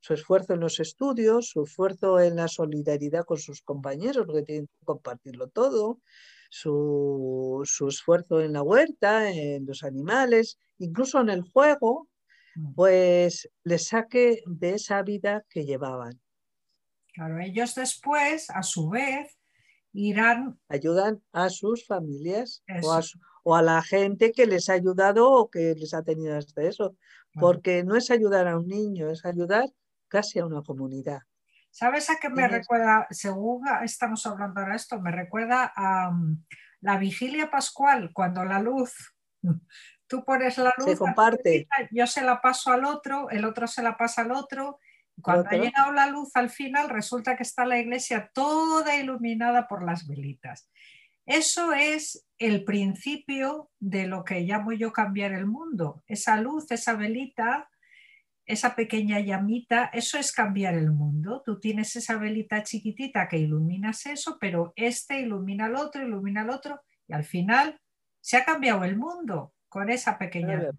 su 0.00 0.14
esfuerzo 0.14 0.54
en 0.54 0.60
los 0.60 0.80
estudios, 0.80 1.50
su 1.50 1.64
esfuerzo 1.64 2.20
en 2.20 2.36
la 2.36 2.48
solidaridad 2.48 3.24
con 3.24 3.38
sus 3.38 3.62
compañeros, 3.62 4.26
porque 4.26 4.42
tienen 4.42 4.66
que 4.66 4.84
compartirlo 4.84 5.48
todo, 5.48 6.00
su, 6.50 7.64
esfuerzo 7.88 8.40
en 8.40 8.52
la 8.52 8.62
huerta, 8.62 9.30
en 9.30 9.66
los 9.66 9.82
animales, 9.82 10.58
incluso 10.78 11.20
en 11.20 11.30
el 11.30 11.42
juego, 11.42 12.08
mm. 12.54 12.74
pues 12.74 13.48
les 13.64 13.88
saque 13.88 14.42
de 14.46 14.74
esa 14.74 15.02
vida 15.02 15.44
que 15.48 15.64
llevaban. 15.64 16.20
Claro, 17.12 17.40
ellos 17.40 17.74
después, 17.74 18.48
a 18.50 18.62
su 18.62 18.88
vez, 18.88 19.36
irán... 19.92 20.58
Ayudan 20.68 21.20
a 21.32 21.50
sus 21.50 21.86
familias 21.86 22.62
o 23.44 23.56
a, 23.56 23.62
la 23.62 23.82
gente 23.82 24.30
que 24.32 24.46
les 24.46 24.68
ha 24.68 24.74
ayudado 24.74 25.30
o 25.30 25.50
que 25.50 25.74
les 25.74 25.94
ha 25.94 26.02
tenido 26.02 26.36
hasta 26.36 26.62
eso. 26.62 26.96
Porque 27.40 27.84
no 27.84 27.96
es 27.96 28.10
ayudar 28.10 28.48
a 28.48 28.58
un 28.58 28.66
niño, 28.66 29.10
es 29.10 29.24
ayudar 29.24 29.68
casi 30.08 30.38
a 30.38 30.46
una 30.46 30.62
comunidad. 30.62 31.20
¿Sabes 31.70 32.10
a 32.10 32.16
qué 32.18 32.28
me 32.30 32.48
recuerda, 32.48 33.06
según 33.10 33.62
estamos 33.84 34.26
hablando 34.26 34.60
ahora 34.60 34.74
esto, 34.74 35.00
me 35.00 35.12
recuerda 35.12 35.72
a 35.76 36.10
mm, 36.10 36.44
la 36.80 36.98
vigilia 36.98 37.50
pascual, 37.50 38.10
cuando 38.12 38.44
la 38.44 38.58
luz, 38.60 38.94
tú 40.08 40.24
pones 40.24 40.58
la 40.58 40.72
luz, 40.78 40.90
se 40.90 40.96
comparte. 40.96 41.68
Yo 41.90 42.06
se 42.06 42.22
la 42.22 42.40
paso 42.40 42.72
al 42.72 42.84
otro, 42.84 43.30
el 43.30 43.44
otro 43.44 43.66
se 43.66 43.82
la 43.82 43.96
pasa 43.96 44.22
al 44.22 44.32
otro 44.32 44.80
Cuando 45.22 45.48
ha 45.50 45.54
llegado 45.54 45.92
la 45.92 46.06
luz 46.06 46.30
al 46.34 46.50
final, 46.50 46.88
resulta 46.88 47.36
que 47.36 47.42
está 47.42 47.64
la 47.64 47.78
iglesia 47.78 48.30
toda 48.32 48.96
iluminada 48.96 49.68
por 49.68 49.84
las 49.84 50.06
velitas. 50.06 50.70
Eso 51.26 51.74
es 51.74 52.26
el 52.38 52.64
principio 52.64 53.70
de 53.78 54.06
lo 54.06 54.24
que 54.24 54.40
llamo 54.40 54.72
yo 54.72 54.92
cambiar 54.92 55.32
el 55.32 55.46
mundo. 55.46 56.02
Esa 56.06 56.40
luz, 56.40 56.70
esa 56.70 56.94
velita, 56.94 57.68
esa 58.48 58.74
pequeña 58.74 59.20
llamita, 59.20 59.90
eso 59.92 60.18
es 60.18 60.32
cambiar 60.32 60.74
el 60.74 60.90
mundo. 60.90 61.42
Tú 61.44 61.60
tienes 61.60 61.94
esa 61.96 62.16
velita 62.16 62.62
chiquitita 62.62 63.28
que 63.28 63.36
iluminas 63.36 64.06
eso, 64.06 64.38
pero 64.40 64.72
este 64.74 65.20
ilumina 65.20 65.66
al 65.66 65.76
otro, 65.76 66.02
ilumina 66.02 66.40
al 66.40 66.50
otro, 66.50 66.80
y 67.06 67.12
al 67.12 67.24
final 67.24 67.78
se 68.22 68.38
ha 68.38 68.46
cambiado 68.46 68.84
el 68.84 68.96
mundo 68.96 69.52
con 69.68 69.90
esa 69.90 70.16
pequeña. 70.16 70.70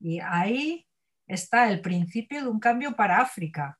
Y 0.00 0.20
ahí 0.20 0.88
está 1.26 1.70
el 1.70 1.82
principio 1.82 2.42
de 2.42 2.48
un 2.48 2.58
cambio 2.58 2.96
para 2.96 3.20
África. 3.20 3.78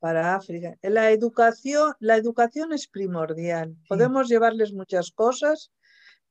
Para 0.00 0.34
África. 0.34 0.76
La 0.82 1.12
educación, 1.12 1.94
la 2.00 2.16
educación 2.16 2.72
es 2.72 2.88
primordial. 2.88 3.76
Podemos 3.88 4.28
llevarles 4.28 4.72
muchas 4.72 5.12
cosas, 5.12 5.70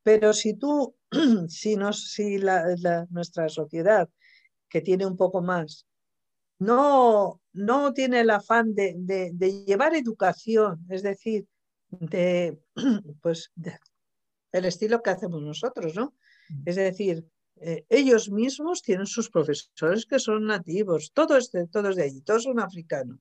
pero 0.03 0.33
si 0.33 0.55
tú, 0.55 0.93
si, 1.47 1.77
si 1.93 2.37
nuestra 3.09 3.47
sociedad, 3.47 4.09
que 4.69 4.81
tiene 4.81 5.05
un 5.05 5.15
poco 5.15 5.41
más, 5.41 5.86
no, 6.59 7.41
no 7.53 7.93
tiene 7.93 8.21
el 8.21 8.29
afán 8.29 8.73
de, 8.73 9.33
llevar 9.65 9.95
educación, 9.95 10.85
es 10.89 11.03
decir, 11.03 11.45
de, 11.89 12.57
pues, 13.21 13.51
el 14.51 14.65
estilo 14.65 15.01
que 15.01 15.11
hacemos 15.11 15.41
nosotros, 15.41 15.95
¿no? 15.95 16.13
Mm. 16.49 16.63
Es 16.65 16.75
decir, 16.75 17.25
eh, 17.59 17.85
ellos 17.89 18.29
mismos 18.29 18.81
tienen 18.81 19.05
sus 19.05 19.29
profesores 19.29 20.05
que 20.05 20.19
son 20.19 20.45
nativos, 20.45 21.11
todos 21.13 21.51
de, 21.51 21.67
todos 21.67 21.95
de 21.95 22.03
allí, 22.03 22.21
todos 22.21 22.43
son 22.43 22.59
africanos, 22.59 23.19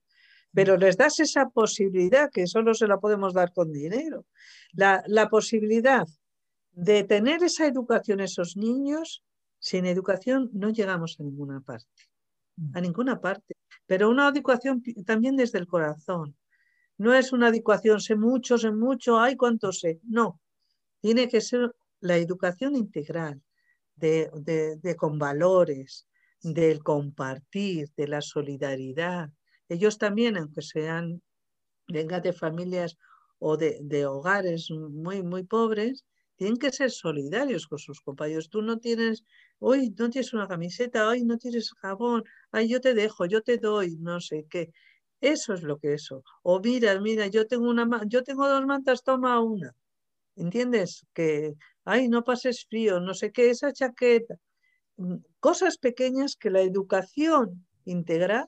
pero 0.53 0.76
mm. 0.76 0.80
les 0.80 0.97
das 0.97 1.20
esa 1.20 1.49
posibilidad 1.49 2.30
que 2.30 2.47
solo 2.47 2.74
se 2.74 2.87
la 2.87 2.99
podemos 2.99 3.34
dar 3.34 3.53
con 3.53 3.72
dinero, 3.72 4.26
la, 4.72 5.03
la 5.07 5.28
posibilidad 5.28 6.07
de 6.72 7.05
tener 7.05 7.43
esa 7.43 7.66
educación 7.66 8.20
esos 8.20 8.57
niños, 8.57 9.24
sin 9.59 9.87
educación 9.87 10.51
no 10.53 10.70
llegamos 10.70 11.16
a 11.18 11.22
ninguna 11.22 11.61
parte 11.61 12.07
a 12.74 12.80
ninguna 12.80 13.20
parte, 13.20 13.57
pero 13.86 14.09
una 14.09 14.28
adecuación 14.28 14.82
también 15.04 15.36
desde 15.36 15.59
el 15.59 15.66
corazón. 15.66 16.36
No 16.98 17.14
es 17.14 17.32
una 17.32 17.48
adecuación, 17.48 18.00
sé 18.00 18.16
mucho, 18.16 18.57
sé 18.57 18.70
mucho, 18.70 19.18
ay, 19.18 19.36
cuánto 19.36 19.72
sé. 19.72 20.00
No, 20.04 20.40
tiene 21.00 21.28
que 21.28 21.40
ser 21.40 21.74
la 22.00 22.16
educación 22.16 22.74
integral, 22.76 23.42
de, 23.96 24.30
de, 24.82 24.96
con 24.96 25.18
valores, 25.18 26.07
del 26.42 26.82
compartir, 26.82 27.90
de 27.96 28.09
la 28.09 28.20
solidaridad. 28.20 29.30
Ellos 29.68 29.98
también, 29.98 30.36
aunque 30.36 30.62
sean, 30.62 31.22
vengan 31.88 32.22
de 32.22 32.32
familias 32.32 32.96
o 33.38 33.57
de, 33.57 33.78
de 33.82 34.07
hogares 34.07 34.70
muy, 34.70 35.22
muy 35.22 35.44
pobres, 35.44 36.04
tienen 36.37 36.59
que 36.59 36.70
ser 36.70 36.91
solidarios 36.91 37.66
con 37.66 37.78
sus 37.78 38.01
compañeros. 38.01 38.49
Tú 38.49 38.62
no 38.62 38.78
tienes, 38.78 39.24
hoy 39.59 39.91
no 39.99 40.11
tienes 40.11 40.32
una 40.34 40.47
camiseta, 40.47 41.09
hoy 41.09 41.24
no 41.24 41.39
tienes 41.39 41.72
jabón, 41.72 42.24
ay, 42.53 42.68
yo 42.68 42.80
te 42.80 42.95
dejo, 42.95 43.26
yo 43.26 43.43
te 43.43 43.59
doy, 43.59 43.97
no 43.97 44.20
sé 44.20 44.47
qué. 44.49 44.72
Eso 45.20 45.55
es 45.55 45.62
lo 45.62 45.78
que 45.78 45.95
eso. 45.95 46.22
O 46.43 46.61
mira, 46.61 47.01
mira, 47.01 47.26
yo 47.26 47.47
tengo 47.47 47.68
una, 47.68 47.89
yo 48.07 48.22
tengo 48.22 48.49
dos 48.49 48.64
mantas, 48.66 49.03
toma 49.03 49.41
una. 49.41 49.74
¿Entiendes? 50.37 51.07
Que, 51.14 51.55
ay, 51.84 52.09
no 52.09 52.22
pases 52.22 52.66
frío, 52.68 53.01
no 53.01 53.14
sé 53.14 53.32
qué, 53.32 53.51
esa 53.51 53.72
chaqueta. 53.72 54.37
Mm, 54.97 55.16
cosas 55.41 55.78
pequeñas 55.78 56.37
que 56.37 56.51
la 56.51 56.61
educación 56.61 57.66
integral 57.87 58.47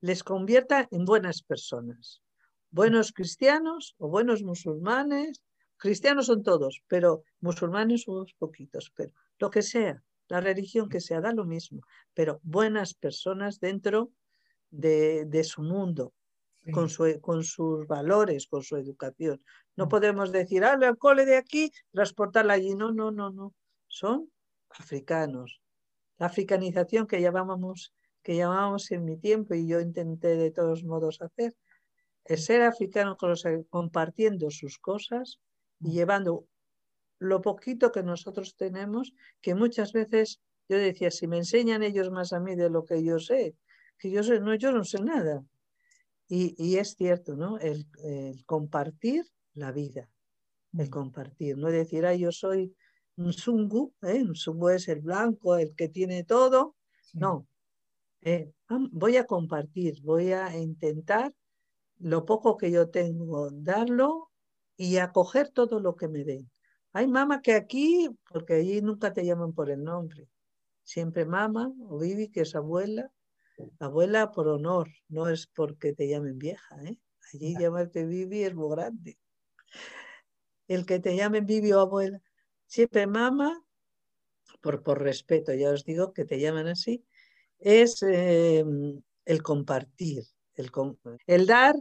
les 0.00 0.24
convierta 0.24 0.88
en 0.90 1.04
buenas 1.04 1.42
personas. 1.42 2.22
Buenos 2.70 3.12
cristianos 3.12 3.94
o 3.98 4.08
buenos 4.08 4.42
musulmanes 4.42 5.42
Cristianos 5.82 6.26
son 6.26 6.44
todos, 6.44 6.84
pero 6.86 7.24
musulmanes 7.40 8.02
somos 8.02 8.32
poquitos, 8.34 8.92
pero 8.94 9.12
lo 9.40 9.50
que 9.50 9.62
sea, 9.62 10.00
la 10.28 10.40
religión 10.40 10.88
que 10.88 11.00
sea, 11.00 11.20
da 11.20 11.32
lo 11.32 11.44
mismo, 11.44 11.80
pero 12.14 12.38
buenas 12.44 12.94
personas 12.94 13.58
dentro 13.58 14.12
de, 14.70 15.42
su 15.42 15.60
mundo, 15.60 16.14
con, 16.72 16.88
con, 17.20 17.42
sus 17.42 17.84
valores, 17.88 18.46
con 18.46 18.62
su 18.62 18.76
educación. 18.76 19.42
No 19.74 19.86
mm. 19.86 19.88
podemos 19.88 20.30
decir, 20.30 20.62
ah, 20.62 20.78
al 20.80 20.98
cole 20.98 21.26
de 21.26 21.36
aquí, 21.36 21.72
transportarla 21.90 22.52
allí. 22.52 22.76
No, 22.76 22.92
no, 22.92 23.10
no, 23.10 23.30
no. 23.30 23.52
Son 23.88 24.30
africanos. 24.70 25.60
La 26.16 26.26
africanización 26.26 27.08
que 27.08 27.20
llamábamos, 27.20 27.92
que 28.22 28.36
llamábamos 28.36 28.88
en 28.92 29.04
mi 29.04 29.16
tiempo 29.16 29.54
y 29.54 29.66
yo 29.66 29.80
intenté 29.80 30.36
de 30.36 30.52
todos 30.52 30.84
modos 30.84 31.20
hacer, 31.20 31.56
es 32.24 32.44
ser 32.44 32.62
africano 32.62 33.16
compartiendo 33.68 34.48
sus 34.52 34.78
cosas, 34.78 35.40
y 35.82 35.92
llevando 35.92 36.46
lo 37.18 37.40
poquito 37.40 37.92
que 37.92 38.02
nosotros 38.02 38.56
tenemos, 38.56 39.14
que 39.40 39.54
muchas 39.54 39.92
veces 39.92 40.40
yo 40.68 40.76
decía, 40.76 41.10
si 41.10 41.26
me 41.26 41.38
enseñan 41.38 41.82
ellos 41.82 42.10
más 42.10 42.32
a 42.32 42.40
mí 42.40 42.54
de 42.56 42.70
lo 42.70 42.84
que 42.84 43.02
yo 43.04 43.18
sé, 43.18 43.56
que 43.98 44.10
yo 44.10 44.22
sé, 44.22 44.40
no, 44.40 44.54
yo 44.54 44.72
no 44.72 44.84
sé 44.84 45.00
nada. 45.00 45.44
Y, 46.28 46.76
es 46.76 46.94
cierto, 46.96 47.36
¿no? 47.36 47.58
El, 47.58 47.86
compartir 48.46 49.26
la 49.52 49.70
vida, 49.70 50.08
el 50.78 50.88
compartir, 50.88 51.58
no 51.58 51.68
decir, 51.68 52.06
ah, 52.06 52.14
yo 52.14 52.32
soy 52.32 52.74
un 53.16 53.34
sungu, 53.34 53.92
¿eh? 54.00 54.22
un 54.22 54.34
sungu 54.34 54.70
es 54.70 54.88
el 54.88 55.00
blanco, 55.00 55.56
el 55.56 55.74
que 55.74 55.88
tiene 55.88 56.24
todo. 56.24 56.74
No, 57.12 57.46
eh, 58.22 58.50
voy 58.92 59.18
a 59.18 59.26
compartir, 59.26 60.00
voy 60.02 60.32
a 60.32 60.56
intentar 60.56 61.34
lo 61.98 62.24
poco 62.24 62.56
que 62.56 62.70
yo 62.70 62.88
tengo, 62.88 63.50
darlo 63.50 64.31
y 64.82 64.96
acoger 64.96 65.48
todo 65.48 65.78
lo 65.78 65.94
que 65.94 66.08
me 66.08 66.24
den. 66.24 66.50
Hay 66.92 67.06
mamá 67.06 67.40
que 67.40 67.52
aquí, 67.52 68.10
porque 68.28 68.54
allí 68.54 68.82
nunca 68.82 69.12
te 69.12 69.24
llaman 69.24 69.52
por 69.52 69.70
el 69.70 69.84
nombre, 69.84 70.28
siempre 70.82 71.24
mamá 71.24 71.72
o 71.88 72.00
Vivi, 72.00 72.30
que 72.30 72.40
es 72.40 72.56
abuela, 72.56 73.12
abuela 73.78 74.32
por 74.32 74.48
honor, 74.48 74.88
no 75.08 75.28
es 75.28 75.46
porque 75.46 75.92
te 75.92 76.08
llamen 76.08 76.36
vieja, 76.36 76.82
¿eh? 76.82 76.98
Allí 77.32 77.56
llamarte 77.56 78.04
Vivi 78.04 78.42
es 78.42 78.56
muy 78.56 78.70
grande. 78.70 79.18
El 80.66 80.84
que 80.84 80.98
te 80.98 81.14
llamen 81.14 81.46
Vivi 81.46 81.72
o 81.72 81.78
abuela, 81.78 82.20
siempre 82.66 83.06
mamá, 83.06 83.64
por, 84.60 84.82
por 84.82 85.00
respeto, 85.00 85.54
ya 85.54 85.70
os 85.70 85.84
digo 85.84 86.12
que 86.12 86.24
te 86.24 86.40
llaman 86.40 86.66
así, 86.66 87.04
es 87.60 88.02
eh, 88.02 88.64
el 89.26 89.42
compartir, 89.44 90.24
el, 90.54 90.72
el 91.28 91.46
dar 91.46 91.76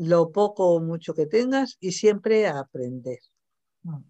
lo 0.00 0.32
poco 0.32 0.74
o 0.74 0.80
mucho 0.80 1.12
que 1.14 1.26
tengas 1.26 1.76
y 1.78 1.92
siempre 1.92 2.46
a 2.46 2.58
aprender. 2.58 3.18
Mm. 3.82 4.02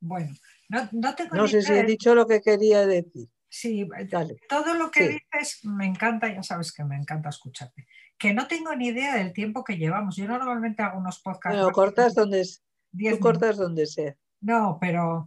Bueno, 0.00 0.34
no, 0.70 0.88
no, 0.92 1.14
no 1.32 1.46
sé 1.46 1.60
si 1.60 1.74
he 1.74 1.84
dicho 1.84 2.14
lo 2.14 2.26
que 2.26 2.40
quería 2.40 2.86
decir. 2.86 3.28
Sí, 3.46 3.86
todo 4.48 4.74
lo 4.74 4.90
que 4.90 5.08
dices 5.08 5.64
me 5.64 5.84
encanta, 5.84 6.32
ya 6.32 6.42
sabes 6.42 6.72
que 6.72 6.84
me 6.84 6.96
encanta 6.96 7.28
escucharte. 7.28 7.86
Que 8.16 8.32
no 8.32 8.46
tengo 8.46 8.74
ni 8.74 8.88
idea 8.88 9.16
del 9.16 9.34
tiempo 9.34 9.62
que 9.62 9.76
llevamos. 9.76 10.16
Yo 10.16 10.26
normalmente 10.26 10.82
hago 10.82 10.98
unos 10.98 11.20
podcasts. 11.20 11.60
No, 11.60 11.70
cortas 11.70 12.14
donde, 12.14 12.42
tú 12.92 13.18
cortas 13.18 13.58
donde 13.58 13.86
sea. 13.86 14.16
No, 14.40 14.78
pero 14.80 15.26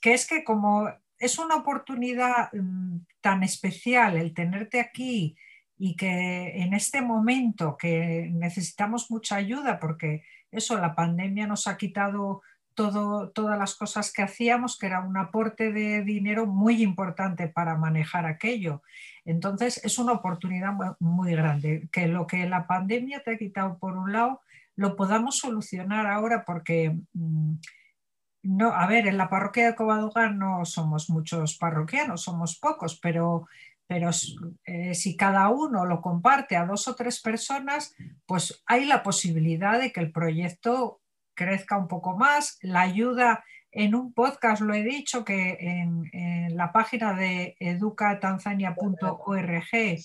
que 0.00 0.14
es 0.14 0.28
que 0.28 0.44
como 0.44 0.88
es 1.18 1.38
una 1.38 1.56
oportunidad 1.56 2.52
mm, 2.52 2.98
tan 3.20 3.42
especial 3.42 4.16
el 4.18 4.34
tenerte 4.34 4.78
aquí 4.78 5.36
y 5.78 5.96
que 5.96 6.62
en 6.62 6.74
este 6.74 7.02
momento 7.02 7.76
que 7.76 8.30
necesitamos 8.32 9.10
mucha 9.10 9.36
ayuda, 9.36 9.78
porque 9.78 10.22
eso, 10.50 10.78
la 10.78 10.94
pandemia 10.94 11.46
nos 11.46 11.66
ha 11.66 11.76
quitado 11.76 12.42
todo, 12.74 13.30
todas 13.30 13.58
las 13.58 13.74
cosas 13.74 14.12
que 14.12 14.22
hacíamos, 14.22 14.78
que 14.78 14.86
era 14.86 15.00
un 15.00 15.16
aporte 15.16 15.72
de 15.72 16.02
dinero 16.02 16.46
muy 16.46 16.82
importante 16.82 17.48
para 17.48 17.76
manejar 17.76 18.26
aquello. 18.26 18.82
Entonces, 19.24 19.82
es 19.84 19.98
una 19.98 20.12
oportunidad 20.12 20.72
muy, 21.00 21.32
grande, 21.32 21.88
que 21.90 22.06
lo 22.06 22.26
que 22.26 22.48
la 22.48 22.66
pandemia 22.66 23.22
te 23.22 23.32
ha 23.32 23.38
quitado 23.38 23.78
por 23.78 23.96
un 23.96 24.12
lado, 24.12 24.40
lo 24.76 24.96
podamos 24.96 25.38
solucionar 25.38 26.06
ahora 26.06 26.44
porque... 26.44 26.96
Mm, 27.12 27.54
no, 28.48 28.72
a 28.72 28.86
ver, 28.86 29.08
en 29.08 29.18
la 29.18 29.28
parroquia 29.28 29.66
de 29.66 29.74
Covadonga 29.74 30.30
no 30.30 30.64
somos 30.64 31.10
muchos 31.10 31.58
parroquianos, 31.58 32.22
somos 32.22 32.56
pocos, 32.56 32.96
pero 33.02 33.48
pero 33.86 34.10
eh, 34.64 34.94
si 34.94 35.16
cada 35.16 35.48
uno 35.48 35.84
lo 35.84 36.00
comparte 36.00 36.56
a 36.56 36.66
dos 36.66 36.88
o 36.88 36.96
tres 36.96 37.20
personas, 37.20 37.94
pues 38.26 38.62
hay 38.66 38.84
la 38.84 39.02
posibilidad 39.02 39.78
de 39.78 39.92
que 39.92 40.00
el 40.00 40.10
proyecto 40.10 41.00
crezca 41.34 41.78
un 41.78 41.86
poco 41.86 42.16
más. 42.16 42.58
La 42.62 42.80
ayuda 42.80 43.44
en 43.70 43.94
un 43.94 44.12
podcast, 44.12 44.62
lo 44.62 44.74
he 44.74 44.82
dicho, 44.82 45.24
que 45.24 45.56
en, 45.60 46.56
la 46.56 46.72
página 46.72 47.12
de 47.12 47.56
educatanzania.org 47.60 49.98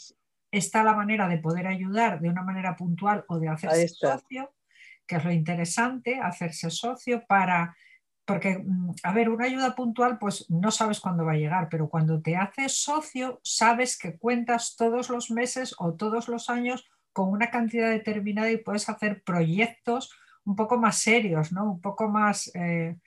está 0.52 0.84
la 0.84 0.94
manera 0.94 1.28
de 1.28 1.38
poder 1.38 1.66
ayudar 1.66 2.20
de 2.20 2.30
una 2.30 2.44
manera 2.44 2.76
puntual 2.76 3.24
o 3.30 3.40
de 3.40 3.48
hacerse 3.48 3.88
socio, 3.88 4.54
que 5.08 5.16
es 5.16 5.24
lo 5.24 5.32
interesante, 5.32 6.20
hacerse 6.20 6.70
socio 6.70 7.26
para 7.26 7.76
porque, 8.26 8.60
mm, 8.60 8.92
a 9.04 9.14
ver, 9.14 9.30
una 9.30 9.46
ayuda 9.46 9.76
puntual, 9.76 10.18
pues 10.20 10.50
no 10.50 10.72
sabes 10.72 11.00
cuándo 11.00 11.26
va 11.26 11.34
a 11.34 11.38
llegar, 11.38 11.68
pero 11.70 11.90
cuando 11.90 12.22
te 12.22 12.36
haces 12.36 12.76
socio, 12.76 13.40
sabes 13.44 13.98
que 13.98 14.18
cuentas 14.18 14.76
todos 14.78 15.10
los 15.10 15.32
meses 15.32 15.76
o 15.80 15.94
todos 15.96 16.28
los 16.28 16.50
años 16.50 16.90
con 17.14 17.30
una 17.30 17.50
cantidad 17.50 17.90
determinada 17.90 18.52
y 18.52 18.58
puedes 18.58 18.88
hacer 18.90 19.24
proyectos 19.24 20.12
un 20.46 20.56
poco 20.56 20.78
más 20.78 20.98
serios, 20.98 21.52
¿no? 21.52 21.72
un 21.72 21.82
poco 21.82 22.08
más, 22.08 22.52
eh, 22.56 22.98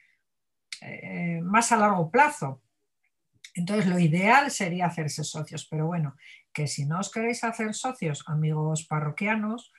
eh, 0.82 1.40
más 1.42 1.72
a 1.72 1.76
largo 1.76 2.10
plazo. 2.10 2.62
Entonces, 3.54 3.86
lo 3.86 3.98
ideal 3.98 4.50
sería 4.50 4.86
hacerse 4.86 5.22
socios, 5.22 5.66
pero 5.70 5.86
bueno, 5.86 6.16
que 6.52 6.66
si 6.66 6.86
no 6.86 6.98
os 6.98 7.10
queréis 7.10 7.44
hacer 7.44 7.72
socios, 7.74 8.24
amigos 8.26 8.84
parroquianos, 8.84 9.72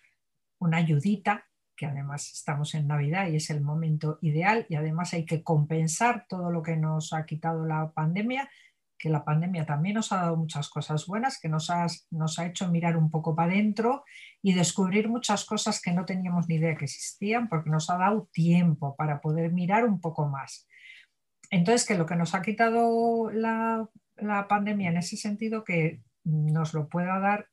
una 0.59 0.77
ayudita, 0.77 1.45
que 1.75 1.85
además 1.85 2.31
estamos 2.31 2.73
en 2.75 2.87
Navidad 2.87 3.27
y 3.27 3.35
es 3.35 3.49
el 3.49 3.61
momento 3.61 4.17
ideal 4.21 4.65
y 4.69 4.75
además 4.75 5.13
hay 5.13 5.25
que 5.25 5.43
compensar 5.43 6.25
todo 6.27 6.51
lo 6.51 6.61
que 6.63 6.77
nos 6.77 7.13
ha 7.13 7.25
quitado 7.25 7.65
la 7.65 7.91
pandemia, 7.91 8.49
que 8.97 9.09
la 9.09 9.25
pandemia 9.25 9.65
también 9.65 9.95
nos 9.95 10.11
ha 10.11 10.17
dado 10.17 10.37
muchas 10.37 10.69
cosas 10.69 11.05
buenas, 11.05 11.39
que 11.39 11.49
nos 11.49 11.69
ha, 11.69 11.85
nos 12.11 12.39
ha 12.39 12.45
hecho 12.45 12.69
mirar 12.69 12.97
un 12.97 13.11
poco 13.11 13.35
para 13.35 13.51
adentro 13.51 14.05
y 14.41 14.53
descubrir 14.53 15.09
muchas 15.09 15.45
cosas 15.45 15.81
que 15.81 15.91
no 15.91 16.05
teníamos 16.05 16.47
ni 16.47 16.55
idea 16.55 16.75
que 16.75 16.85
existían, 16.85 17.49
porque 17.49 17.69
nos 17.69 17.89
ha 17.89 17.97
dado 17.97 18.29
tiempo 18.31 18.95
para 18.95 19.19
poder 19.19 19.51
mirar 19.51 19.85
un 19.85 19.99
poco 19.99 20.27
más. 20.27 20.67
Entonces, 21.51 21.85
que 21.87 21.95
lo 21.95 22.05
que 22.05 22.15
nos 22.15 22.33
ha 22.35 22.41
quitado 22.41 23.29
la, 23.31 23.89
pandemia 24.47 24.89
en 24.89 24.97
ese 24.97 25.17
sentido, 25.17 25.63
que 25.63 26.01
nos 26.23 26.73
lo 26.73 26.87
pueda 26.87 27.19
dar 27.19 27.49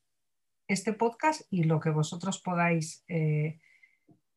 este 0.67 0.93
podcast 0.93 1.41
y 1.51 1.63
lo 1.63 1.79
que 1.79 1.89
vosotros 1.89 2.41
podáis 2.41 3.03
eh, 3.07 3.59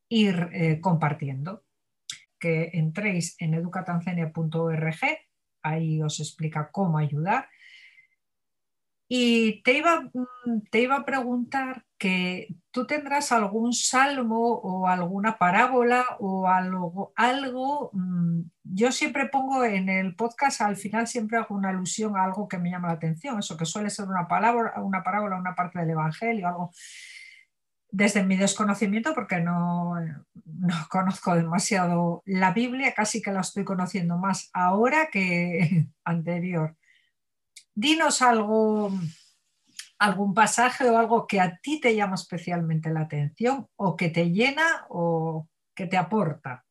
ir 0.09 0.49
eh, 0.53 0.79
compartiendo. 0.81 1.63
Que 2.39 2.69
entréis 2.73 3.35
en 3.39 3.55
educatancenia.org, 3.55 4.99
ahí 5.63 6.01
os 6.01 6.19
explica 6.19 6.69
cómo 6.71 6.97
ayudar. 6.97 7.49
Y 9.09 9.61
te 9.63 9.77
iba, 9.77 10.01
mm, 10.01 10.61
te 10.69 10.81
iba 10.81 10.97
a 10.97 11.05
preguntar 11.05 11.85
que 11.97 12.47
tú 12.71 12.85
tendrás 12.85 13.31
algún 13.31 13.73
salmo 13.73 14.55
o 14.55 14.87
alguna 14.87 15.37
parábola 15.37 16.05
o 16.19 16.47
algo, 16.47 17.13
algo, 17.15 17.89
mm, 17.93 18.41
yo 18.63 18.91
siempre 18.91 19.27
pongo 19.29 19.63
en 19.63 19.89
el 19.89 20.15
podcast, 20.15 20.61
al 20.61 20.75
final 20.75 21.07
siempre 21.07 21.37
hago 21.37 21.55
una 21.55 21.69
alusión 21.69 22.17
a 22.17 22.23
algo 22.23 22.47
que 22.47 22.59
me 22.59 22.69
llama 22.69 22.89
la 22.89 22.95
atención, 22.95 23.39
eso 23.39 23.57
que 23.57 23.65
suele 23.65 23.89
ser 23.89 24.07
una 24.09 24.27
palabra, 24.27 24.73
una 24.81 25.03
parábola, 25.03 25.37
una 25.39 25.55
parte 25.55 25.79
del 25.79 25.91
Evangelio, 25.91 26.47
algo 26.47 26.71
desde 27.89 28.23
mi 28.23 28.35
desconocimiento, 28.35 29.13
porque 29.13 29.39
no, 29.39 29.95
no 30.45 30.75
conozco 30.89 31.35
demasiado 31.35 32.21
la 32.25 32.53
Biblia, 32.53 32.93
casi 32.93 33.21
que 33.21 33.31
la 33.31 33.41
estoy 33.41 33.63
conociendo 33.63 34.17
más 34.17 34.49
ahora 34.53 35.09
que 35.11 35.87
anterior. 36.03 36.75
Dinos 37.73 38.21
algo 38.21 38.91
algún 39.99 40.33
pasaje 40.33 40.89
o 40.89 40.97
algo 40.97 41.27
que 41.27 41.39
a 41.39 41.57
ti 41.57 41.79
te 41.79 41.95
llama 41.95 42.15
especialmente 42.15 42.91
la 42.91 43.01
atención 43.01 43.67
o 43.75 43.95
que 43.95 44.09
te 44.09 44.31
llena 44.31 44.85
o 44.89 45.47
que 45.73 45.87
te 45.87 45.97
aporta. 45.97 46.65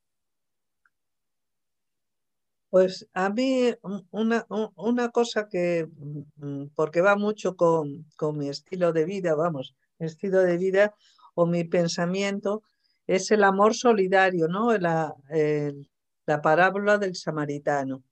Pues 2.69 3.09
a 3.15 3.31
mí 3.31 3.75
una, 4.11 4.47
una 4.75 5.09
cosa 5.11 5.49
que, 5.49 5.89
mm, 6.37 6.67
porque 6.75 7.01
va 7.01 7.17
mucho 7.17 7.57
con, 7.57 8.07
mi 8.35 8.49
estilo 8.49 8.93
de 8.93 9.05
vida, 9.05 9.35
vamos, 9.35 9.75
estilo 9.99 10.41
de 10.41 10.57
vida 10.57 10.95
o 11.35 11.47
mi 11.47 11.65
pensamiento, 11.65 12.63
es 13.07 13.31
el 13.31 13.45
amor 13.45 13.75
solidario, 13.75 14.49
¿no? 14.49 14.77
La, 14.79 15.15
la 16.27 16.43
parábola 16.43 16.99
del 16.99 17.15
samaritano. 17.15 18.03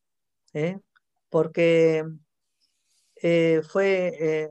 ¿eh? 0.55 0.79
Porque 1.29 2.05
eh, 3.17 3.61
fue 3.69 4.13
eh, 4.19 4.51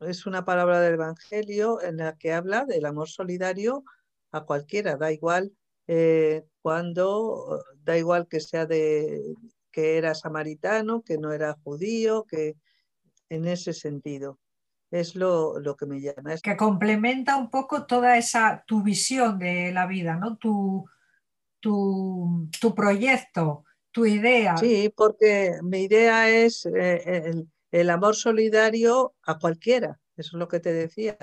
es 0.00 0.26
una 0.26 0.44
palabra 0.44 0.80
del 0.80 0.94
Evangelio 0.94 1.80
en 1.80 1.98
la 1.98 2.16
que 2.16 2.32
habla 2.32 2.64
del 2.64 2.84
amor 2.84 3.08
solidario 3.08 3.84
a 4.32 4.44
cualquiera, 4.44 4.96
da 4.96 5.12
igual 5.12 5.52
cuando, 6.62 7.62
da 7.82 7.98
igual 7.98 8.26
que 8.28 8.40
sea 8.40 8.66
de 8.66 9.34
que 9.70 9.98
era 9.98 10.14
samaritano, 10.14 11.02
que 11.02 11.18
no 11.18 11.32
era 11.32 11.58
judío, 11.64 12.24
que 12.24 12.56
en 13.28 13.46
ese 13.46 13.72
sentido. 13.72 14.38
Es 14.92 15.16
lo, 15.16 15.58
lo 15.58 15.74
que 15.74 15.86
me 15.86 16.00
llama. 16.00 16.36
Que 16.42 16.56
complementa 16.56 17.36
un 17.36 17.50
poco 17.50 17.86
toda 17.86 18.16
esa 18.16 18.62
tu 18.66 18.82
visión 18.82 19.38
de 19.38 19.72
la 19.72 19.86
vida, 19.86 20.16
¿no? 20.16 20.36
Tu, 20.36 20.84
tu, 21.58 22.48
tu 22.60 22.74
proyecto, 22.74 23.64
tu 23.90 24.06
idea. 24.06 24.56
Sí, 24.56 24.92
porque 24.94 25.58
mi 25.62 25.84
idea 25.84 26.28
es 26.28 26.66
eh, 26.66 27.02
el, 27.24 27.48
el 27.72 27.90
amor 27.90 28.14
solidario 28.14 29.14
a 29.22 29.38
cualquiera, 29.38 29.98
eso 30.16 30.36
es 30.36 30.38
lo 30.38 30.46
que 30.46 30.60
te 30.60 30.72
decía, 30.72 31.16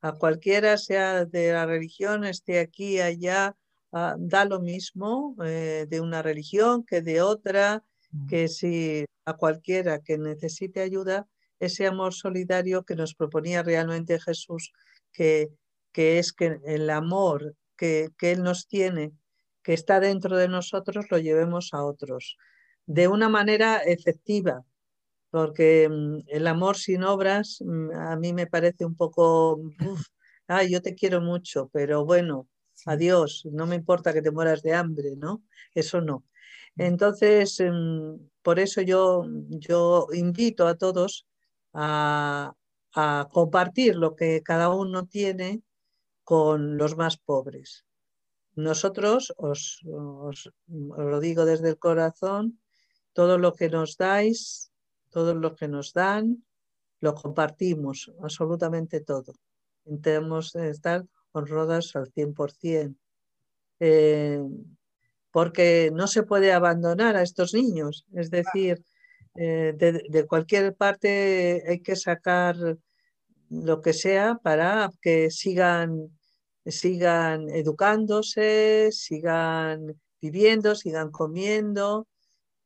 a 0.00 0.12
cualquiera, 0.12 0.78
sea 0.78 1.26
de 1.26 1.52
la 1.52 1.66
religión, 1.66 2.24
esté 2.24 2.58
aquí, 2.58 2.98
allá, 3.00 3.56
ah, 3.92 4.16
da 4.18 4.44
lo 4.44 4.60
mismo 4.60 5.36
eh, 5.44 5.86
de 5.88 6.00
una 6.00 6.22
religión 6.22 6.84
que 6.84 7.02
de 7.02 7.22
otra, 7.22 7.84
mm. 8.10 8.26
que 8.26 8.48
si 8.48 9.04
a 9.24 9.34
cualquiera 9.34 10.00
que 10.00 10.18
necesite 10.18 10.80
ayuda, 10.80 11.28
ese 11.62 11.86
amor 11.86 12.12
solidario 12.12 12.82
que 12.82 12.96
nos 12.96 13.14
proponía 13.14 13.62
realmente 13.62 14.20
Jesús, 14.20 14.72
que, 15.12 15.48
que 15.92 16.18
es 16.18 16.32
que 16.32 16.58
el 16.64 16.90
amor 16.90 17.54
que, 17.76 18.08
que 18.18 18.32
Él 18.32 18.42
nos 18.42 18.66
tiene, 18.66 19.12
que 19.62 19.72
está 19.72 20.00
dentro 20.00 20.36
de 20.36 20.48
nosotros, 20.48 21.06
lo 21.08 21.18
llevemos 21.18 21.72
a 21.72 21.84
otros, 21.84 22.36
de 22.86 23.06
una 23.06 23.28
manera 23.28 23.76
efectiva, 23.76 24.64
porque 25.30 25.88
mm, 25.88 26.24
el 26.26 26.46
amor 26.48 26.76
sin 26.76 27.04
obras 27.04 27.58
mm, 27.64 27.92
a 27.92 28.16
mí 28.16 28.32
me 28.32 28.48
parece 28.48 28.84
un 28.84 28.96
poco, 28.96 29.60
ay, 30.48 30.72
yo 30.72 30.82
te 30.82 30.96
quiero 30.96 31.20
mucho, 31.20 31.70
pero 31.72 32.04
bueno, 32.04 32.48
adiós, 32.86 33.46
no 33.52 33.66
me 33.66 33.76
importa 33.76 34.12
que 34.12 34.22
te 34.22 34.32
mueras 34.32 34.62
de 34.62 34.74
hambre, 34.74 35.14
¿no? 35.16 35.44
Eso 35.74 36.00
no. 36.00 36.24
Entonces, 36.76 37.62
por 38.42 38.58
eso 38.58 38.80
yo, 38.80 39.26
yo 39.50 40.08
invito 40.12 40.66
a 40.66 40.76
todos 40.76 41.26
a, 41.72 42.54
compartir 43.30 43.96
lo 43.96 44.14
que 44.14 44.42
cada 44.42 44.68
uno 44.68 45.06
tiene 45.06 45.62
con 46.24 46.76
los 46.76 46.96
más 46.96 47.16
pobres. 47.16 47.86
Nosotros, 48.54 49.32
os, 49.38 49.80
lo 50.66 51.20
digo 51.20 51.46
desde 51.46 51.70
el 51.70 51.78
corazón, 51.78 52.60
todo 53.14 53.38
lo 53.38 53.54
que 53.54 53.70
nos 53.70 53.96
dais 53.96 54.72
todo 55.12 55.34
lo 55.34 55.54
que 55.54 55.68
nos 55.68 55.92
dan, 55.92 56.42
lo 57.00 57.14
compartimos, 57.14 58.10
absolutamente 58.20 59.00
todo. 59.00 59.34
Intentamos 59.84 60.56
estar 60.56 61.04
honradas 61.32 61.94
al 61.94 62.10
100%. 62.10 62.96
Eh, 63.78 64.42
porque 65.30 65.90
no 65.92 66.06
se 66.06 66.22
puede 66.22 66.52
abandonar 66.52 67.16
a 67.16 67.22
estos 67.22 67.52
niños, 67.54 68.06
es 68.12 68.30
decir, 68.30 68.82
eh, 69.34 69.74
de, 69.76 70.26
cualquier 70.26 70.74
parte 70.74 71.62
hay 71.66 71.80
que 71.80 71.96
sacar 71.96 72.56
lo 73.48 73.80
que 73.82 73.92
sea 73.92 74.38
para 74.42 74.90
que 75.00 75.30
sigan, 75.30 76.18
sigan 76.66 77.48
educándose, 77.50 78.90
sigan 78.92 80.00
viviendo, 80.20 80.74
sigan 80.74 81.10
comiendo, 81.10 82.06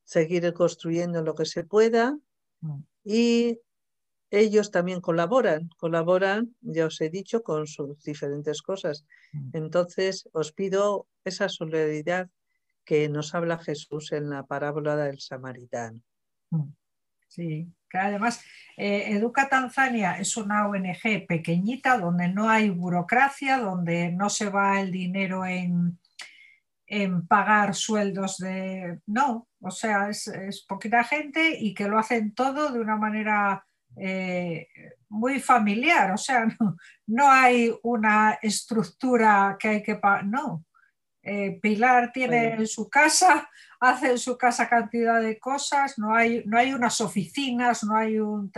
seguir 0.04 0.52
construyendo 0.52 1.22
lo 1.22 1.34
que 1.34 1.46
se 1.46 1.64
pueda 1.64 2.16
Mm. 2.60 2.82
Y 3.04 3.60
ellos 4.30 4.70
también 4.70 5.00
colaboran, 5.00 5.70
colaboran, 5.76 6.56
ya 6.60 6.86
os 6.86 7.00
he 7.00 7.10
dicho, 7.10 7.42
con 7.42 7.66
sus 7.66 8.02
diferentes 8.02 8.62
cosas. 8.62 9.04
Mm. 9.32 9.50
Entonces, 9.54 10.28
os 10.32 10.52
pido 10.52 11.06
esa 11.24 11.48
solidaridad 11.48 12.28
que 12.84 13.08
nos 13.08 13.34
habla 13.34 13.58
Jesús 13.58 14.12
en 14.12 14.30
la 14.30 14.44
parábola 14.44 14.96
del 14.96 15.20
samaritano. 15.20 16.00
Mm. 16.51 16.72
Sí, 17.28 17.70
que 17.90 17.99
además 17.99 18.42
eh, 18.76 19.12
Educa 19.12 19.49
Tanzania 19.49 20.18
es 20.18 20.36
una 20.36 20.68
ONG 20.68 21.26
pequeñita 21.26 21.99
donde 21.99 22.28
no 22.28 22.49
hay 22.49 22.70
burocracia, 22.70 23.59
donde 23.59 24.11
no 24.12 24.30
se 24.30 24.49
va 24.49 24.80
el 24.80 24.90
dinero 24.90 25.44
en, 25.44 25.99
en 26.86 27.26
pagar 27.26 27.74
sueldos 27.74 28.38
de... 28.38 29.01
No, 29.07 29.49
o 29.61 29.70
sea, 29.70 30.09
es, 30.09 30.64
poquita 30.68 31.05
gente 31.05 31.57
y 31.59 31.74
que 31.74 31.88
lo 31.88 31.99
hacen 31.99 32.32
todo 32.34 32.72
de 32.72 32.80
una 32.80 32.97
manera 32.97 33.66
eh, 33.97 34.68
muy 35.09 35.40
familiar, 35.40 36.12
o 36.12 36.16
sea, 36.16 36.47
no, 37.07 37.30
hay 37.30 37.72
una 37.82 38.38
estructura 38.42 39.57
que 39.59 39.68
hay 39.68 39.82
que 39.82 39.97
pagar, 39.97 40.26
no. 40.26 40.64
Eh, 41.26 41.58
Pilar 41.60 42.12
tiene 42.12 42.54
en 42.54 42.66
su 42.66 42.88
casa, 42.88 43.48
hace 43.80 44.12
en 44.12 44.18
su 44.18 44.36
casa 44.38 44.68
cantidad 44.68 45.20
de 45.20 45.38
cosas, 45.38 45.98
no 45.98 46.14
hay, 46.14 46.42
no 46.46 46.58
hay 46.58 46.72
unas 46.72 47.00
oficinas, 47.00 47.84
no 47.84 47.96
hay 47.96 48.18
un... 48.18 48.52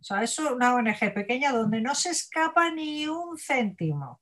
O 0.00 0.02
sea, 0.02 0.22
es 0.22 0.38
una 0.38 0.74
ONG 0.74 1.12
pequeña 1.14 1.52
donde 1.52 1.80
no 1.80 1.94
se 1.94 2.10
escapa 2.10 2.70
ni 2.70 3.06
un 3.06 3.36
céntimo. 3.38 4.20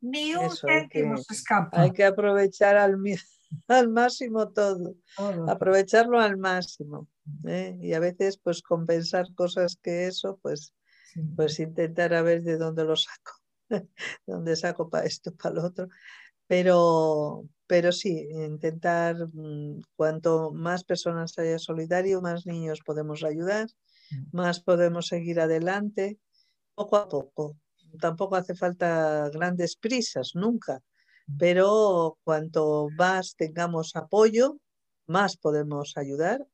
Ni 0.00 0.34
un 0.34 0.50
céntimo 0.54 1.16
se 1.16 1.34
escapa. 1.34 1.80
Hay 1.80 1.92
que 1.92 2.04
aprovechar 2.04 2.76
al, 2.76 2.96
al 3.68 3.88
máximo 3.88 4.50
todo, 4.50 4.94
aprovecharlo 5.48 6.20
al 6.20 6.36
máximo. 6.36 7.08
¿eh? 7.46 7.76
Y 7.80 7.94
a 7.94 8.00
veces, 8.00 8.38
pues 8.38 8.62
compensar 8.62 9.26
cosas 9.34 9.78
que 9.82 10.06
eso, 10.06 10.38
pues 10.42 10.74
pues 11.36 11.60
intentar 11.60 12.14
a 12.14 12.22
ver 12.22 12.42
de 12.42 12.56
dónde 12.56 12.84
lo 12.84 12.96
saco, 12.96 13.32
de 13.68 13.86
dónde 14.26 14.56
saco 14.56 14.88
para 14.88 15.06
esto, 15.06 15.34
para 15.34 15.54
lo 15.54 15.64
otro. 15.64 15.88
Pero, 16.46 17.44
pero 17.66 17.92
sí, 17.92 18.28
intentar 18.30 19.16
mm, 19.32 19.80
cuanto 19.96 20.52
más 20.52 20.84
personas 20.84 21.38
haya 21.38 21.58
solidario, 21.58 22.20
más 22.20 22.46
niños 22.46 22.80
podemos 22.84 23.24
ayudar, 23.24 23.68
mm. 24.10 24.36
más 24.36 24.60
podemos 24.60 25.06
seguir 25.06 25.40
adelante, 25.40 26.18
poco 26.74 26.96
a 26.96 27.08
poco. 27.08 27.56
Tampoco 28.00 28.36
hace 28.36 28.54
falta 28.54 29.30
grandes 29.30 29.76
prisas, 29.76 30.32
nunca, 30.34 30.82
mm. 31.26 31.36
pero 31.38 32.18
cuanto 32.24 32.88
más 32.96 33.34
tengamos 33.36 33.96
apoyo, 33.96 34.58
más 35.06 35.36
podemos 35.36 35.96
ayudar 35.96 36.46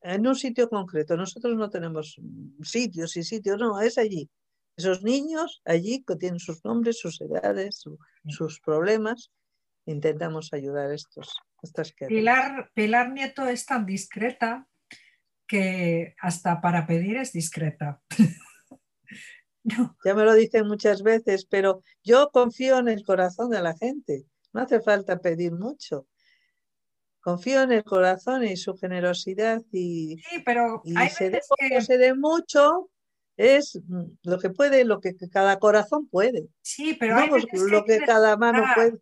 en 0.00 0.26
un 0.26 0.34
sitio 0.34 0.68
concreto. 0.68 1.16
Nosotros 1.16 1.56
no 1.56 1.70
tenemos 1.70 2.16
sitios 2.62 3.16
y 3.16 3.22
sitios, 3.22 3.58
no, 3.58 3.80
es 3.80 3.98
allí. 3.98 4.28
Esos 4.78 5.02
niños 5.02 5.60
allí 5.64 6.04
que 6.06 6.16
tienen 6.16 6.38
sus 6.38 6.64
nombres, 6.64 7.00
sus 7.00 7.20
edades, 7.20 7.84
sus 8.28 8.60
problemas, 8.60 9.32
intentamos 9.86 10.52
ayudar 10.52 10.90
a 10.90 10.94
estos. 10.94 11.36
Estas 11.62 11.92
Pilar, 11.92 12.70
Pilar 12.72 13.10
Nieto 13.10 13.46
es 13.46 13.66
tan 13.66 13.84
discreta 13.84 14.68
que 15.48 16.14
hasta 16.20 16.60
para 16.60 16.86
pedir 16.86 17.16
es 17.16 17.32
discreta. 17.32 18.00
Ya 20.02 20.14
me 20.14 20.24
lo 20.24 20.32
dicen 20.32 20.66
muchas 20.66 21.02
veces, 21.02 21.44
pero 21.44 21.82
yo 22.02 22.30
confío 22.30 22.78
en 22.78 22.88
el 22.88 23.04
corazón 23.04 23.50
de 23.50 23.60
la 23.60 23.76
gente. 23.76 24.24
No 24.54 24.62
hace 24.62 24.80
falta 24.80 25.20
pedir 25.20 25.52
mucho 25.52 26.06
confío 27.20 27.62
en 27.62 27.72
el 27.72 27.84
corazón 27.84 28.44
y 28.44 28.56
su 28.56 28.74
generosidad 28.74 29.60
y, 29.70 30.16
sí, 30.30 30.42
pero 30.46 30.82
se, 31.14 31.28
dé, 31.28 31.42
se 31.82 31.98
dé 31.98 32.14
mucho 32.14 32.88
es 33.38 33.80
lo 34.22 34.38
que 34.38 34.50
puede, 34.50 34.84
lo 34.84 35.00
que 35.00 35.14
cada 35.32 35.58
corazón 35.58 36.06
puede. 36.08 36.48
Sí, 36.60 36.94
pero 36.98 37.16
hay 37.16 37.30
lo 37.30 37.84
que, 37.84 38.00
cada 38.00 38.36
mano 38.36 38.62
puede. 38.74 38.98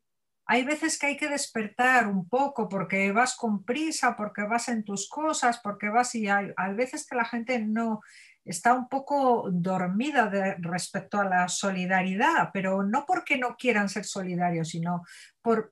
Hay 0.48 0.64
veces 0.64 0.96
que 0.96 1.06
hay 1.06 1.16
que 1.16 1.28
despertar 1.28 2.06
un 2.06 2.28
poco 2.28 2.68
porque 2.68 3.10
vas 3.10 3.34
con 3.34 3.64
prisa, 3.64 4.14
porque 4.16 4.42
vas 4.44 4.68
en 4.68 4.84
tus 4.84 5.08
cosas, 5.08 5.58
porque 5.58 5.88
vas 5.88 6.14
y 6.14 6.28
hay, 6.28 6.52
hay 6.56 6.74
veces 6.74 7.04
que 7.04 7.16
la 7.16 7.24
gente 7.24 7.58
no, 7.58 8.00
está 8.46 8.74
un 8.74 8.88
poco 8.88 9.48
dormida 9.50 10.30
respecto 10.58 11.20
a 11.20 11.24
la 11.24 11.48
solidaridad, 11.48 12.50
pero 12.52 12.84
no 12.84 13.04
porque 13.04 13.36
no 13.36 13.56
quieran 13.56 13.88
ser 13.88 14.04
solidarios, 14.04 14.68
sino 14.68 15.02
por, 15.42 15.68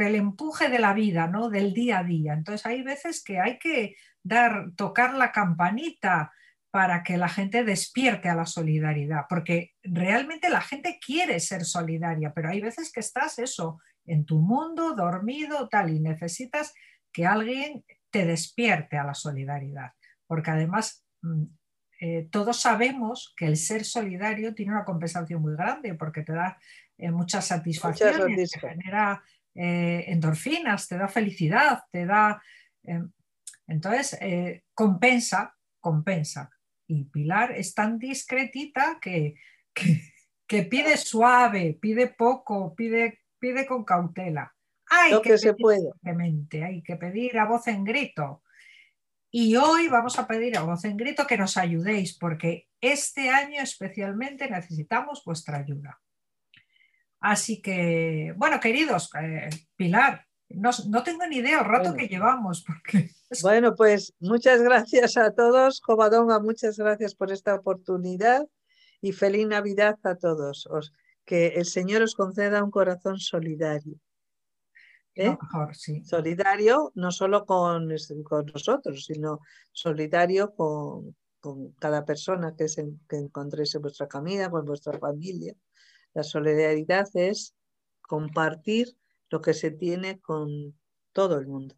el 0.00 0.14
empuje 0.14 0.68
de 0.68 0.78
la 0.78 0.94
vida, 0.94 1.28
¿no? 1.28 1.50
del 1.50 1.74
día 1.74 1.98
a 1.98 2.04
día. 2.04 2.32
Entonces 2.32 2.64
hay 2.64 2.82
veces 2.82 3.22
que 3.22 3.38
hay 3.38 3.58
que 3.58 3.96
dar, 4.22 4.70
tocar 4.76 5.14
la 5.14 5.30
campanita 5.30 6.32
para 6.76 7.02
que 7.02 7.16
la 7.16 7.30
gente 7.30 7.64
despierte 7.64 8.28
a 8.28 8.34
la 8.34 8.44
solidaridad, 8.44 9.24
porque 9.30 9.72
realmente 9.82 10.50
la 10.50 10.60
gente 10.60 10.98
quiere 11.00 11.40
ser 11.40 11.64
solidaria, 11.64 12.34
pero 12.34 12.50
hay 12.50 12.60
veces 12.60 12.92
que 12.92 13.00
estás 13.00 13.38
eso, 13.38 13.80
en 14.04 14.26
tu 14.26 14.40
mundo, 14.40 14.94
dormido, 14.94 15.70
tal, 15.70 15.88
y 15.88 16.00
necesitas 16.00 16.74
que 17.10 17.24
alguien 17.24 17.82
te 18.10 18.26
despierte 18.26 18.98
a 18.98 19.04
la 19.04 19.14
solidaridad, 19.14 19.92
porque 20.26 20.50
además 20.50 21.02
mm, 21.22 21.44
eh, 22.02 22.28
todos 22.30 22.60
sabemos 22.60 23.32
que 23.38 23.46
el 23.46 23.56
ser 23.56 23.86
solidario 23.86 24.54
tiene 24.54 24.72
una 24.72 24.84
compensación 24.84 25.40
muy 25.40 25.54
grande 25.56 25.94
porque 25.94 26.24
te 26.24 26.34
da 26.34 26.58
eh, 26.98 27.10
muchas 27.10 27.46
satisfacciones, 27.46 28.50
te 28.50 28.60
genera 28.60 29.22
eh, 29.54 30.04
endorfinas, 30.08 30.88
te 30.88 30.98
da 30.98 31.08
felicidad, 31.08 31.84
te 31.90 32.04
da... 32.04 32.42
entonces, 33.66 34.18
compensa, 34.74 35.56
compensa. 35.80 36.50
Y 36.86 37.04
Pilar 37.04 37.52
es 37.52 37.74
tan 37.74 37.98
discretita 37.98 38.98
que, 39.00 39.34
que, 39.74 40.62
pide 40.62 40.96
suave, 40.96 41.76
pide 41.80 42.08
poco, 42.08 42.74
pide, 42.74 43.20
pide 43.38 43.66
con 43.66 43.84
cautela. 43.84 44.54
Hay 44.88 45.12
Lo 45.12 45.22
que, 45.22 45.36
se 45.36 45.54
puede. 45.54 45.90
Hay 46.64 46.82
que 46.82 46.96
pedir 46.96 47.38
a 47.38 47.46
voz 47.46 47.66
en 47.66 47.84
grito. 47.84 48.42
Y 49.30 49.56
hoy 49.56 49.88
vamos 49.88 50.18
a 50.18 50.26
pedir 50.26 50.56
a 50.56 50.62
voz 50.62 50.84
en 50.84 50.96
grito 50.96 51.26
que 51.26 51.36
nos 51.36 51.56
ayudéis, 51.56 52.16
porque 52.16 52.68
este 52.80 53.28
año 53.30 53.60
especialmente 53.60 54.48
necesitamos 54.48 55.22
vuestra 55.24 55.58
ayuda. 55.58 56.00
Así 57.20 57.60
que, 57.60 58.32
bueno, 58.36 58.60
queridos, 58.60 59.10
eh, 59.20 59.48
Pilar, 59.74 60.25
no, 60.48 61.02
tengo 61.02 61.26
ni 61.26 61.38
idea 61.38 61.60
el 61.60 61.64
rato 61.64 61.94
que 61.94 62.08
llevamos. 62.08 62.64
Porque... 62.64 63.10
Bueno, 63.42 63.74
pues 63.74 64.14
muchas 64.20 64.62
gracias 64.62 65.16
a 65.16 65.32
todos. 65.32 65.80
Covadonga, 65.80 66.38
muchas 66.38 66.78
gracias 66.78 67.16
por 67.16 67.32
esta 67.32 67.56
oportunidad 67.56 68.46
y 69.00 69.12
feliz 69.12 69.48
Navidad 69.48 69.98
a 70.04 70.14
todos. 70.14 70.68
que 71.24 71.48
el 71.48 71.64
Señor 71.64 72.02
os 72.02 72.14
conceda 72.14 72.62
un 72.62 72.70
corazón 72.70 73.18
solidario. 73.18 73.98
¿eh? 75.16 75.36
Solidario 76.04 76.92
no 76.94 77.10
solo 77.10 77.44
con, 77.46 77.88
con, 78.22 78.46
nosotros, 78.46 79.04
sino 79.06 79.40
solidario 79.72 80.54
con, 80.54 81.16
cada 81.80 82.04
persona 82.04 82.54
que, 82.56 82.68
se, 82.68 82.86
que 83.08 83.16
encontréis 83.16 83.74
en 83.74 83.82
vuestra 83.82 84.06
camino, 84.06 84.50
con 84.50 84.64
vuestra 84.64 84.98
familia. 84.98 85.54
La 86.14 86.22
solidaridad 86.22 87.08
es 87.14 87.54
compartir 88.02 88.96
lo 89.30 89.40
que 89.40 89.54
se 89.54 89.70
tiene 89.70 90.20
con 90.20 90.74
todo 91.12 91.38
el 91.38 91.46
mundo. 91.46 91.76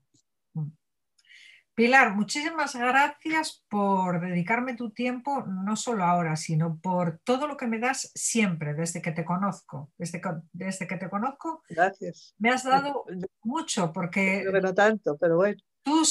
Pilar, 1.78 2.16
muchísimas 2.16 2.74
gracias 2.74 3.64
por 3.68 4.20
dedicarme 4.20 4.74
tu 4.74 4.90
tiempo, 4.90 5.44
no 5.46 5.76
solo 5.76 6.02
ahora, 6.02 6.34
sino 6.34 6.76
por 6.80 7.20
todo 7.22 7.46
lo 7.46 7.56
que 7.56 7.68
me 7.68 7.78
das 7.78 8.10
siempre, 8.16 8.74
desde 8.74 9.00
que 9.00 9.12
te 9.12 9.24
conozco. 9.24 9.92
Desde 9.96 10.20
que, 10.20 10.30
desde 10.52 10.88
que 10.88 10.96
te 10.96 11.08
conozco, 11.08 11.62
gracias. 11.68 12.34
me 12.36 12.50
has 12.50 12.64
dado 12.64 13.04
mucho, 13.44 13.92
porque... 13.92 14.44
No 14.60 14.74
tanto, 14.74 15.16
pero 15.18 15.36
bueno. 15.36 15.62
Tú, 15.84 16.02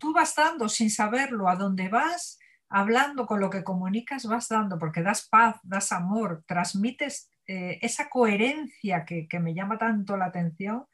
tú 0.00 0.14
vas 0.14 0.34
dando 0.34 0.70
sin 0.70 0.88
saberlo 0.90 1.50
a 1.50 1.56
dónde 1.56 1.90
vas, 1.90 2.38
hablando 2.70 3.26
con 3.26 3.40
lo 3.40 3.50
que 3.50 3.62
comunicas, 3.62 4.24
vas 4.24 4.48
dando, 4.48 4.78
porque 4.78 5.02
das 5.02 5.28
paz, 5.28 5.60
das 5.64 5.92
amor, 5.92 6.42
transmites 6.46 7.28
eh, 7.46 7.78
esa 7.82 8.08
coherencia 8.08 9.04
que, 9.04 9.28
que, 9.28 9.38
me 9.38 9.54
llama 9.54 9.78
tanto 9.78 10.16
la 10.16 10.26
atención, 10.26 10.86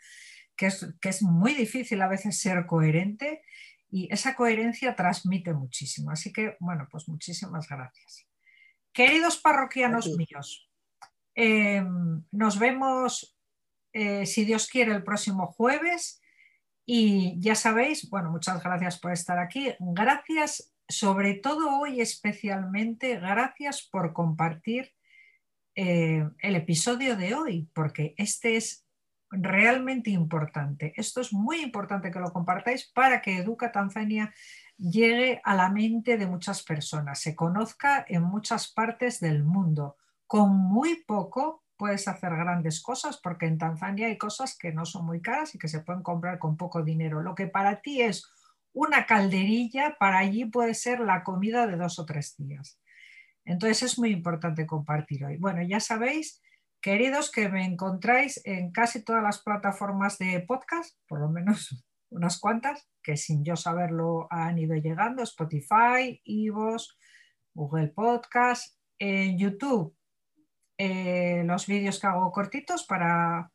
que 0.57 0.67
es, 0.67 0.95
que 1.01 1.09
es 1.09 1.23
muy 1.23 1.55
difícil 1.55 2.03
a 2.03 2.09
veces 2.09 2.41
ser 2.41 2.67
coherente 2.67 3.43
y 3.91 4.13
esa 4.13 4.35
coherencia 4.35 4.95
transmite 4.95 5.53
muchísimo. 5.53 6.11
Así 6.11 6.33
que, 6.33 6.57
bueno, 6.61 6.87
pues 6.91 7.09
muchísimas 7.09 7.69
gracias. 7.69 8.27
Queridos 8.93 9.39
parroquianos 9.39 10.09
míos, 10.17 10.69
em, 11.35 12.25
nos 12.33 12.59
vemos, 12.59 13.37
eh, 13.93 14.27
si 14.27 14.45
Dios 14.45 14.69
quiere, 14.69 14.93
el 14.93 15.03
próximo 15.03 15.47
jueves. 15.47 16.21
Y 16.87 17.41
ya 17.41 17.55
sabéis, 17.55 18.09
bueno, 18.11 18.31
muchas 18.31 18.63
gracias 18.63 18.99
por 18.99 19.13
estar 19.13 19.39
aquí. 19.39 19.73
Gracias, 19.79 20.75
sobre 20.89 21.35
todo 21.35 21.79
hoy 21.79 22.01
especialmente, 22.01 23.17
gracias 23.17 23.89
por 23.91 24.13
compartir 24.13 24.93
eh, 25.75 26.29
el 26.39 26.57
episodio 26.57 27.16
de 27.16 27.35
hoy, 27.35 27.68
porque 27.73 28.14
este 28.16 28.57
es 28.57 28.87
realmente 29.31 30.11
importante. 30.11 30.93
Esto 30.97 31.21
es 31.21 31.33
muy 31.33 31.61
importante 31.61 32.11
que 32.11 32.18
lo 32.18 32.33
compartáis 32.33 32.91
para 32.93 33.23
que 33.23 33.39
Educa 33.39 33.71
Tanzania 33.71 34.35
llegue 34.77 35.41
a 35.45 35.55
la 35.55 35.71
mente 35.71 36.16
de 36.16 36.27
muchas 36.27 36.62
personas, 36.62 37.21
se 37.21 37.37
conozca 37.37 38.05
en 38.09 38.23
muchas 38.23 38.73
partes 38.73 39.21
del 39.21 39.45
mundo. 39.45 39.97
Con 40.27 40.57
muy 40.57 41.05
poco 41.05 41.64
puedes 41.77 42.09
hacer 42.09 42.31
grandes 42.31 42.83
cosas 42.83 43.18
porque 43.23 43.47
en 43.47 43.59
Tanzania 43.59 44.09
hay 44.09 44.18
cosas 44.18 44.57
que 44.57 44.73
no 44.73 44.85
son 44.85 45.07
muy 45.07 45.21
caras 45.21 45.55
y 45.55 45.59
que 45.59 45.68
se 45.68 45.81
pueden 45.81 46.03
comprar 46.03 46.39
con 46.39 46.57
poco 46.57 46.83
dinero. 46.83 47.23
Lo 47.23 47.35
que 47.35 47.47
para 47.47 47.81
ti 47.81 48.03
es 48.03 48.27
una 48.73 49.07
calderilla, 49.07 49.97
para 49.99 50.18
allí 50.18 50.45
puede 50.45 50.75
ser 50.75 51.01
la 51.01 51.25
comida 51.25 51.66
de 51.66 51.77
dos 51.77 51.99
o 51.99 52.07
tres 52.07 52.35
días. 52.37 52.80
Entonces 53.51 53.83
es 53.83 53.99
muy 53.99 54.11
importante 54.11 54.67
compartir 54.67 55.25
hoy. 55.25 55.37
Bueno, 55.37 55.63
ya 55.63 55.81
sabéis 55.81 56.41
Queridos, 56.83 57.31
que 57.31 57.51
me 57.51 57.67
encontráis 57.67 58.41
en 58.47 58.73
casi 58.73 59.05
todas 59.05 59.23
las 59.23 59.43
plataformas 59.43 60.17
de 60.17 60.41
podcast, 60.41 60.97
por 61.07 61.21
lo 61.21 61.29
menos 61.29 61.85
unas 62.11 62.41
cuantas, 62.41 62.89
que 63.03 63.19
sin 63.19 63.45
yo 63.45 63.55
saberlo 63.55 64.27
han 64.31 64.59
ido 64.59 64.75
llegando, 64.75 65.23
Spotify, 65.23 66.19
Ivos, 66.25 66.97
Google 67.53 67.89
Podcast, 67.89 68.79
en 68.99 69.39
YouTube, 69.39 69.95
eh, 70.79 71.43
los 71.45 71.67
vídeos 71.67 72.01
que 72.01 72.07
hago 72.07 72.33
cortitos 72.33 72.85
para, 72.85 73.53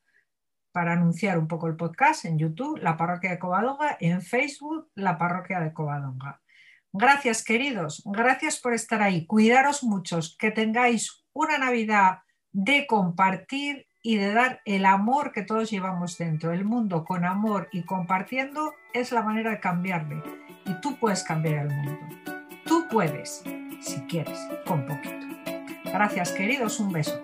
para 0.71 0.93
anunciar 0.93 1.39
un 1.39 1.47
poco 1.47 1.67
el 1.67 1.75
podcast 1.75 2.25
en 2.25 2.37
YouTube, 2.37 2.77
la 2.77 2.95
parroquia 2.95 3.31
de 3.31 3.39
Covadonga, 3.39 3.97
en 3.99 4.21
Facebook, 4.21 4.91
la 4.93 5.17
parroquia 5.17 5.59
de 5.61 5.73
Covadonga. 5.73 6.43
Gracias, 6.97 7.43
queridos, 7.43 8.01
gracias 8.05 8.57
por 8.57 8.73
estar 8.73 9.01
ahí. 9.01 9.25
Cuidaros 9.25 9.83
muchos, 9.83 10.37
que 10.39 10.49
tengáis 10.49 11.25
una 11.33 11.57
Navidad 11.57 12.19
de 12.53 12.87
compartir 12.87 13.85
y 14.01 14.15
de 14.15 14.33
dar 14.33 14.61
el 14.63 14.85
amor 14.85 15.33
que 15.33 15.41
todos 15.41 15.69
llevamos 15.69 16.17
dentro. 16.17 16.53
El 16.53 16.63
mundo 16.63 17.03
con 17.03 17.25
amor 17.25 17.67
y 17.73 17.83
compartiendo 17.83 18.73
es 18.93 19.11
la 19.11 19.23
manera 19.23 19.51
de 19.51 19.59
cambiarle. 19.59 20.23
Y 20.65 20.73
tú 20.79 20.95
puedes 20.97 21.25
cambiar 21.25 21.65
el 21.65 21.75
mundo. 21.75 21.99
Tú 22.65 22.87
puedes, 22.89 23.43
si 23.81 23.99
quieres, 24.07 24.39
con 24.65 24.85
poquito. 24.85 25.27
Gracias, 25.83 26.31
queridos. 26.31 26.79
Un 26.79 26.93
beso. 26.93 27.21